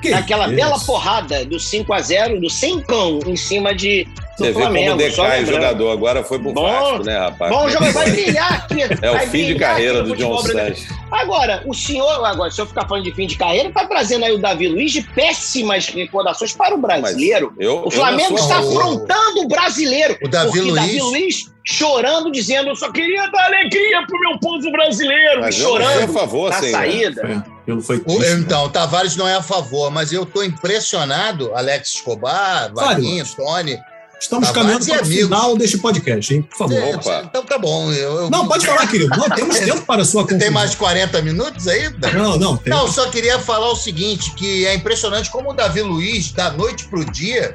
Que 0.00 0.10
naquela 0.10 0.46
isso? 0.46 0.54
bela 0.56 0.78
porrada 0.78 1.44
do 1.44 1.58
5 1.58 1.92
a 1.92 2.00
0 2.00 2.40
do 2.40 2.48
5 2.48 3.20
em 3.26 3.34
cima 3.36 3.74
de, 3.74 4.06
Você 4.38 4.52
vê 4.52 4.60
Flamengo. 4.60 4.90
como 4.90 4.96
decai 4.98 5.44
jogador. 5.44 5.90
Agora 5.90 6.22
foi 6.22 6.38
pro 6.38 6.52
Bom. 6.52 6.62
Vasco, 6.62 7.04
né, 7.04 7.18
rapaz? 7.18 7.50
Bom 7.52 7.68
jogador, 7.68 7.92
vai 7.92 8.10
brilhar 8.10 8.52
aqui. 8.52 8.78
É 9.02 9.10
o 9.10 9.18
fim 9.28 9.46
de 9.46 9.54
carreira 9.56 10.02
do 10.02 10.14
John. 10.16 10.38
Sanches. 10.38 10.86
Agora, 11.10 11.62
o 11.66 11.74
senhor, 11.74 12.24
agora, 12.24 12.50
se 12.50 12.60
eu 12.60 12.66
ficar 12.66 12.86
falando 12.86 13.04
de 13.04 13.12
fim 13.12 13.26
de 13.26 13.36
carreira, 13.36 13.70
tá 13.72 13.84
trazendo 13.86 14.24
aí 14.24 14.32
o 14.32 14.38
Davi 14.38 14.68
Luiz 14.68 14.92
de 14.92 15.02
péssimas 15.02 15.86
recordações 15.88 16.52
para 16.52 16.74
o 16.74 16.78
brasileiro. 16.78 17.52
Eu- 17.58 17.82
o 17.84 17.90
Flamengo 17.90 18.34
está 18.36 18.56
favor. 18.56 18.76
afrontando 18.80 19.40
o 19.42 19.48
brasileiro. 19.48 20.16
O 20.22 20.28
Davi 20.28 20.50
porque 20.52 20.72
Davi 20.72 21.00
Luiz- 21.00 21.02
Luiz 21.02 21.52
chorando, 21.64 22.30
dizendo: 22.30 22.68
Eu 22.70 22.76
só 22.76 22.90
queria 22.92 23.26
dar 23.30 23.46
alegria 23.46 24.06
pro 24.06 24.18
meu 24.20 24.38
povo 24.38 24.70
brasileiro. 24.70 25.40
Mas 25.40 25.58
eu 25.58 25.66
chorando 25.68 26.04
a 26.04 26.08
favor, 26.08 26.50
na 26.50 26.60
senhor. 26.60 26.72
saída. 26.78 27.22
É, 27.26 27.42
pelo 27.66 27.82
foi 27.82 27.96
né? 27.96 28.32
então, 28.38 28.64
o 28.64 28.68
Tavares 28.68 29.16
não 29.16 29.26
é 29.26 29.34
a 29.34 29.42
favor, 29.42 29.90
mas 29.90 30.12
eu 30.12 30.24
tô 30.24 30.42
impressionado, 30.42 31.52
Alex 31.54 31.96
Escobar, 31.96 32.72
Vaguinho, 32.72 33.24
Tony. 33.34 33.78
Estamos 34.20 34.48
Tavares 34.48 34.54
caminhando 34.78 34.86
para 34.86 34.96
o 34.96 35.06
amigos. 35.06 35.24
final 35.24 35.56
deste 35.56 35.78
podcast, 35.78 36.34
hein? 36.34 36.42
Por 36.42 36.58
favor. 36.58 36.76
É, 36.78 36.96
Opa. 36.96 37.22
Então 37.24 37.44
tá 37.44 37.56
bom. 37.58 37.92
Eu, 37.92 38.22
eu- 38.22 38.30
Não, 38.30 38.48
pode 38.48 38.66
falar, 38.66 38.86
querido. 38.88 39.16
Não, 39.16 39.28
temos 39.30 39.58
tempo 39.58 39.82
para 39.82 40.02
a 40.02 40.04
sua 40.04 40.22
conclusão. 40.22 40.40
Tem 40.40 40.50
mais 40.50 40.74
40 40.74 41.22
minutos 41.22 41.68
ainda? 41.68 42.10
Não, 42.12 42.36
não. 42.36 42.56
Tem. 42.56 42.72
Não, 42.72 42.90
só 42.90 43.08
queria 43.10 43.38
falar 43.38 43.70
o 43.70 43.76
seguinte, 43.76 44.32
que 44.34 44.66
é 44.66 44.74
impressionante 44.74 45.30
como 45.30 45.50
o 45.50 45.52
Davi 45.54 45.82
Luiz, 45.82 46.32
da 46.32 46.50
noite 46.50 46.86
pro 46.86 47.04
dia, 47.04 47.52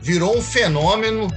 virou 0.00 0.36
um 0.36 0.40
fenômeno, 0.42 1.28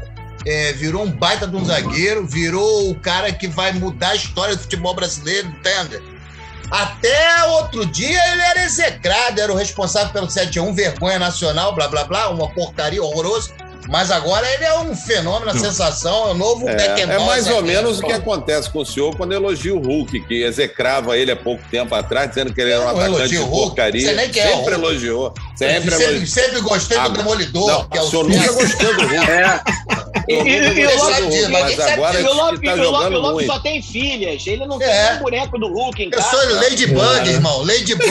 é, 0.46 0.72
virou 0.74 1.04
um 1.04 1.12
baita 1.12 1.46
de 1.46 1.56
um 1.58 1.66
zagueiro, 1.66 2.26
virou 2.26 2.90
o 2.90 2.96
cara 2.96 3.34
que 3.34 3.48
vai 3.50 3.74
mudar 3.74 4.10
a 4.12 4.16
história 4.16 4.56
do 4.56 4.62
futebol 4.62 4.94
brasileiro, 4.96 5.50
entende? 5.50 6.02
Até 6.72 7.44
outro 7.46 7.86
dia 7.86 8.20
ele 8.32 8.42
era 8.42 8.64
execrado, 8.64 9.40
era 9.40 9.52
o 9.52 9.56
responsável 9.56 10.12
pelo 10.14 10.28
7x1, 10.28 10.74
vergonha 10.74 11.20
nacional, 11.20 11.76
blá 11.76 11.88
blá 11.90 12.06
blá, 12.06 12.30
uma 12.30 12.50
porcaria 12.54 13.04
horrorosa. 13.04 13.52
Mas 13.90 14.10
agora 14.12 14.48
ele 14.54 14.64
é 14.64 14.80
um 14.80 14.96
fenômeno, 14.96 15.52
a 15.52 15.58
sensação, 15.58 16.30
é 16.30 16.32
o 16.32 16.34
novo 16.34 16.68
É, 16.70 16.76
Beckenbauer. 16.76 17.22
é 17.22 17.26
mais 17.26 17.48
ou 17.48 17.56
zagueiro. 17.56 17.66
menos 17.84 18.00
o 18.00 18.04
que 18.04 18.12
acontece 18.14 18.70
com 18.70 18.80
o 18.80 18.86
senhor 18.86 19.16
quando 19.16 19.34
elogia 19.34 19.74
o 19.76 19.80
Hulk, 19.80 20.22
que 20.22 20.44
execrava 20.44 21.18
ele 21.18 21.32
há 21.32 21.36
pouco 21.36 21.62
tempo 21.70 21.94
atrás, 21.94 22.30
dizendo 22.30 22.54
que 22.54 22.62
ele 22.62 22.72
era 22.72 22.82
um 22.82 22.90
Eu 22.90 22.98
atacante 23.02 23.30
de 23.30 23.38
o 23.40 23.46
Hulk. 23.46 23.68
porcaria. 23.68 24.02
Você 24.10 24.14
nem 24.14 24.30
quer 24.30 24.46
o 24.46 24.58
Sempre 24.58 24.76
Hulk. 24.76 24.86
elogiou. 24.86 25.34
Sempre 25.56 25.92
sempre, 25.92 26.04
elogiou. 26.06 26.28
sempre 26.28 26.62
gostei 26.62 26.98
do 26.98 27.04
Ah, 27.04 27.10
Demolidor, 27.10 27.68
Não, 27.68 27.86
que 27.90 27.98
é 27.98 28.02
o 28.02 28.10
senhor 28.10 28.30
nunca 28.30 28.52
gostou 28.54 28.94
do 28.96 29.02
Hulk. 29.02 29.32
É. 29.32 29.62
E, 30.28 30.34
e, 30.34 30.86
o 30.86 31.52
mas 31.52 31.80
agora 31.80 32.18
disso. 32.24 32.30
o 32.54 32.60
que 32.60 32.66
tá 32.66 32.74
o 32.76 32.78
jogando 32.78 33.22
muito. 33.34 33.46
só 33.52 33.60
tem 33.60 33.82
filhas. 33.82 34.46
Ele 34.48 34.66
não 34.66 34.82
É. 34.82 34.86
tem 34.88 35.12
nem 35.12 35.22
boneco 35.22 35.60
do 35.60 35.68
Hulk 35.68 36.02
em 36.04 36.06
Eu 36.06 36.12
casa. 36.12 36.30
sou 36.30 36.56
Ladybug, 36.56 37.30
irmão. 37.30 37.64
Ladybug. 37.66 38.10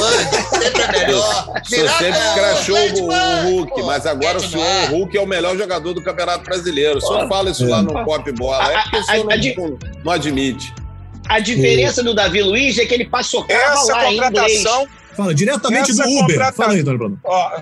Sempre 0.50 0.82
é 0.82 0.92
melhor. 1.06 1.48
O 1.64 1.68
senhor 1.68 1.88
sempre 1.90 2.20
crachou 2.34 2.76
o- 2.76 3.42
Hulk, 3.44 3.82
mas 3.84 4.06
agora 4.06 4.38
o 4.38 4.46
senhor, 4.48 4.90
Hulk 4.90 5.16
é 5.16 5.20
o 5.20 5.26
melhor 5.26 5.56
jogador 5.62 5.94
do 5.94 6.02
Campeonato 6.02 6.44
Brasileiro. 6.44 6.98
O 6.98 7.00
senhor 7.00 7.22
Pô. 7.22 7.28
fala 7.28 7.50
isso 7.50 7.66
lá 7.68 7.82
no 7.82 8.04
Pop 8.04 8.30
Bola. 8.32 8.72
É 8.72 8.82
porque 8.82 8.96
o 8.96 9.04
senhor 9.04 9.30
A- 9.30 9.34
a- 9.34 9.36
a 9.36 9.68
não, 9.68 9.78
não 10.04 10.12
admite. 10.12 10.74
A 11.28 11.38
diferença 11.38 12.02
do 12.02 12.14
Davi 12.14 12.42
Luiz 12.42 12.76
é 12.78 12.84
que 12.84 12.92
ele 12.92 13.06
passou 13.08 13.44
Essa 13.48 13.94
lá 13.96 14.04
contratação, 14.04 14.86
Fala 15.16 15.34
diretamente 15.34 15.90
Essa 15.90 16.02
do 16.04 16.08
Uber. 16.10 16.26
contrata- 16.36 16.52
Fala 16.52 16.72
aí, 16.72 16.82
Dona 16.82 16.98
Bruno. 16.98 17.20
ó, 17.24 17.60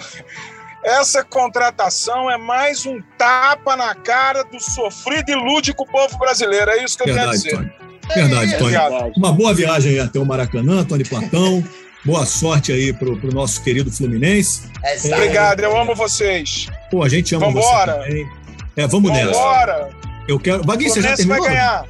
essa 0.84 1.22
contratação 1.24 2.30
é 2.30 2.36
mais 2.38 2.86
um 2.86 3.01
tapa 3.18 3.76
na 3.76 3.94
cara 3.94 4.42
do 4.44 4.59
sofrido 4.61 5.30
e 5.30 5.34
lúdico 5.34 5.84
povo 5.86 6.16
brasileiro. 6.18 6.70
É 6.70 6.82
isso 6.84 6.96
que 6.96 7.03
eu 7.03 7.07
quero 7.14 7.18
Verdade, 7.18 7.36
dizer. 7.42 7.57
Tony. 7.57 7.70
Verdade, 8.14 8.51
Tony. 8.59 8.76
Obrigado. 8.76 9.12
Uma 9.16 9.32
boa 9.32 9.53
viagem 9.55 9.92
aí 9.92 10.01
até 10.01 10.18
o 10.18 10.24
Maracanã, 10.24 10.84
Tony 10.84 11.05
Platão. 11.05 11.62
Boa 12.05 12.24
sorte 12.24 12.72
aí 12.72 12.92
pro, 12.92 13.16
pro 13.16 13.32
nosso 13.32 13.62
querido 13.62 13.90
Fluminense. 13.90 14.62
Exato. 14.84 15.14
Obrigado, 15.14 15.61
eu 15.61 15.76
amo 15.78 15.94
vocês. 15.94 16.66
Pô, 16.90 17.03
a 17.03 17.09
gente 17.09 17.34
ama 17.34 17.46
Vambora. 17.46 17.92
você 17.92 18.09
também. 18.09 18.28
É, 18.76 18.86
vamos 18.86 19.11
nessa. 19.12 19.32
Vambora. 19.32 19.90
Eu 20.26 20.38
quero. 20.38 20.62
Vaguinho, 20.64 20.90
você 20.90 21.03
já 21.03 21.14
Fluminense 21.16 21.28
vai 21.28 21.40
terminou? 21.40 21.48
ganhar. 21.48 21.86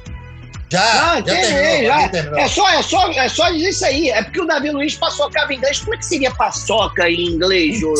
Já, 0.71 0.81
Ah, 0.81 1.15
já 1.17 1.23
terminei, 1.23 1.51
terminou. 1.51 1.85
já. 1.87 2.01
já 2.01 2.09
terminou. 2.09 2.39
É 2.39 2.47
só, 2.47 2.69
é, 2.69 2.81
só, 2.81 3.11
é 3.11 3.27
só 3.29 3.49
dizer 3.49 3.69
isso 3.69 3.85
aí. 3.85 4.09
É 4.09 4.23
porque 4.23 4.39
o 4.39 4.45
Davi 4.45 4.71
Luiz 4.71 4.95
paçocava 4.95 5.51
em 5.53 5.57
inglês. 5.57 5.79
Como 5.79 5.93
é 5.93 5.97
que 5.97 6.05
seria 6.05 6.31
paçoca 6.31 7.09
em 7.09 7.25
inglês? 7.25 7.81
Não 7.81 7.91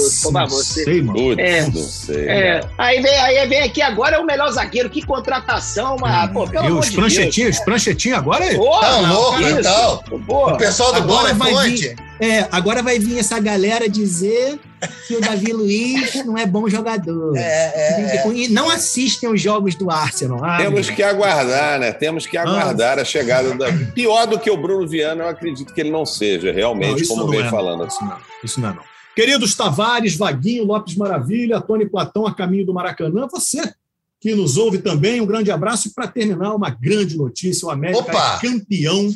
Você? 0.47 0.83
sei, 0.85 1.01
mano. 1.01 1.19
Putz, 1.19 1.39
É. 1.43 1.61
não 1.65 1.73
sei. 1.83 2.27
É, 2.29 2.61
aí 2.77 3.01
vem, 3.01 3.13
aí 3.19 3.47
vem 3.47 3.61
aqui 3.63 3.81
agora 3.81 4.15
é 4.15 4.19
o 4.19 4.25
melhor 4.25 4.49
zagueiro. 4.51 4.89
Que 4.89 5.01
contratação, 5.05 5.97
mas, 5.99 6.31
pô, 6.31 6.47
pelo 6.47 6.63
E 6.63 6.67
amor 6.67 6.79
os 6.79 6.89
de 6.89 6.95
pranchetinhos, 6.95 7.57
os 7.57 7.63
pranchetinhos 7.65 8.17
agora 8.17 8.45
é. 8.45 8.49
Deus. 8.51 8.63
Tá 8.63 8.71
Porra, 8.71 9.11
louco, 9.11 9.41
então. 9.41 10.03
Porra. 10.25 10.53
O 10.53 10.57
pessoal 10.57 10.91
do 10.93 10.97
Agora 10.99 11.33
Bola 11.33 11.33
vai 11.33 11.51
Fonte. 11.69 11.95
É, 12.21 12.47
agora 12.51 12.81
vai 12.81 12.99
vir 12.99 13.19
essa 13.19 13.37
galera 13.39 13.89
dizer 13.89 14.59
que 15.07 15.15
o 15.15 15.21
Davi 15.21 15.53
Luiz 15.53 16.25
não 16.25 16.37
é 16.37 16.45
bom 16.45 16.67
jogador. 16.67 17.35
É, 17.37 18.27
E 18.33 18.47
não 18.47 18.69
assistem 18.69 19.29
os 19.29 19.41
jogos 19.41 19.75
do 19.75 19.89
Arsenal. 19.89 20.43
Ah, 20.43 20.57
Temos 20.57 20.87
meu 20.87 20.95
que 20.95 21.03
aguardar, 21.03 21.79
né? 21.79 21.91
Temos 21.91 22.25
que 22.25 22.37
aguardar 22.37 22.99
a 22.99 23.05
chegada 23.05 23.53
da. 23.55 23.67
Pior 23.93 24.25
do 24.27 24.39
que 24.39 24.49
o 24.49 24.57
Bruno 24.57 24.87
Viana, 24.87 25.23
eu 25.23 25.29
acredito 25.29 25.73
que 25.73 25.81
ele 25.81 25.91
não 25.91 26.05
seja, 26.05 26.47
Não, 26.47 26.55
realmente, 26.55 27.01
isso 27.01 27.09
como 27.13 27.25
não 27.25 27.31
vem 27.31 27.45
é, 27.45 27.49
falando. 27.49 27.85
Isso 27.87 28.03
não, 28.03 28.17
isso 28.43 28.61
não 28.61 28.69
é, 28.69 28.73
não. 28.73 28.83
Queridos 29.15 29.55
Tavares, 29.55 30.15
Vaguinho, 30.15 30.63
Lopes 30.63 30.95
Maravilha, 30.95 31.59
Tony 31.59 31.85
Platão, 31.85 32.25
a 32.25 32.33
caminho 32.33 32.65
do 32.65 32.73
Maracanã, 32.73 33.27
você 33.29 33.61
que 34.21 34.35
nos 34.35 34.55
ouve 34.55 34.77
também, 34.77 35.19
um 35.19 35.25
grande 35.25 35.51
abraço. 35.51 35.87
E 35.87 35.93
para 35.93 36.07
terminar, 36.07 36.53
uma 36.53 36.69
grande 36.69 37.17
notícia: 37.17 37.67
o 37.67 37.71
América 37.71 37.99
Opa! 37.99 38.39
é 38.41 38.47
campeão. 38.47 39.09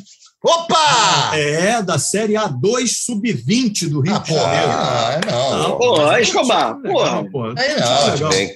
Opa! 0.46 1.36
É, 1.36 1.82
da 1.82 1.98
Série 1.98 2.34
A2 2.34 2.86
Sub-20 3.04 3.88
do 3.88 4.00
Rio 4.00 4.18
de 4.20 4.32
Janeiro. 4.32 4.70
Ah, 4.70 5.20
não. 5.26 5.76
Pô, 5.78 6.12
Escobar, 6.18 6.76
Legal, 6.78 6.92
porra. 6.92 7.24
pô. 7.30 7.44
Aí 7.58 7.80
não. 7.80 8.12
legal. 8.12 8.30
Bem, 8.30 8.50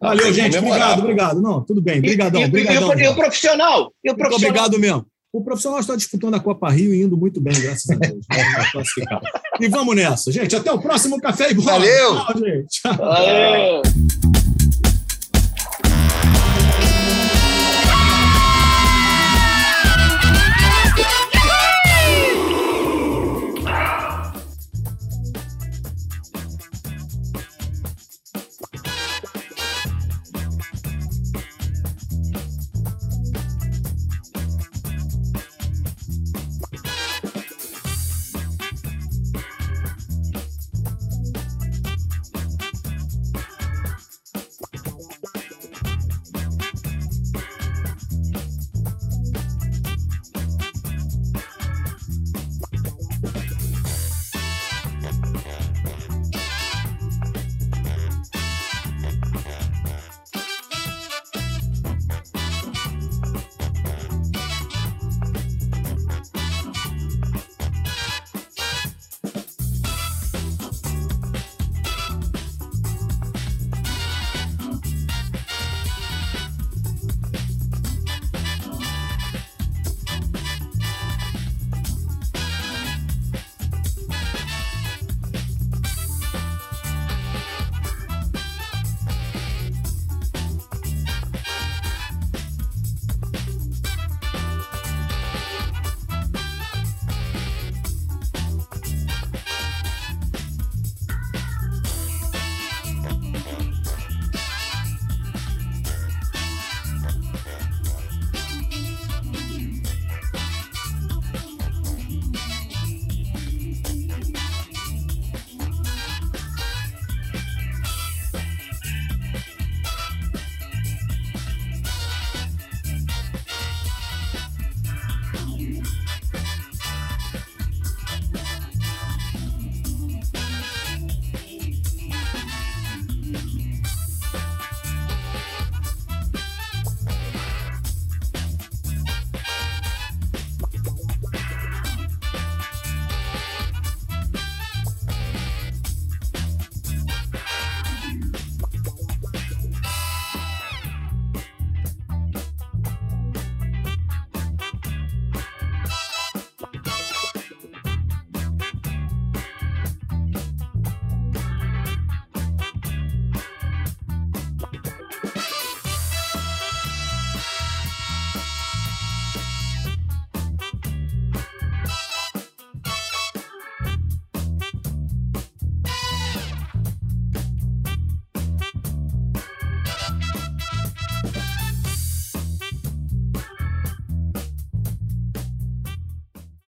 Valeu, 0.00 0.32
gente. 0.32 0.56
Obrigado, 0.58 0.98
obrigado. 1.00 1.40
Não, 1.42 1.60
tudo 1.64 1.80
bem. 1.80 1.98
Obrigadão, 1.98 2.40
e- 2.40 2.44
e- 2.44 2.46
obrigadão. 2.46 2.92
e 2.92 2.94
o- 2.94 3.00
e 3.00 3.08
o 3.08 3.14
profissional? 3.14 3.92
E 4.04 4.10
o 4.10 4.12
Muito 4.12 4.18
profissional? 4.18 4.50
obrigado 4.50 4.78
mesmo. 4.80 5.06
O 5.32 5.42
profissional 5.42 5.80
está 5.80 5.96
disputando 5.96 6.34
a 6.34 6.40
Copa 6.40 6.70
Rio 6.70 6.94
e 6.94 7.02
indo 7.02 7.16
muito 7.16 7.40
bem, 7.40 7.58
graças 7.60 7.90
a 7.90 7.94
Deus. 7.96 8.24
E 9.60 9.66
vamos 9.68 9.96
nessa, 9.96 10.30
gente. 10.30 10.54
Até 10.54 10.70
o 10.72 10.78
próximo 10.78 11.20
Café 11.20 11.50
e 11.50 11.54
Bola. 11.54 11.72
Valeu. 11.72 12.14
Tchau, 12.26 12.38
gente. 12.38 12.66
Tchau. 12.80 13.12
Aê. 13.12 13.82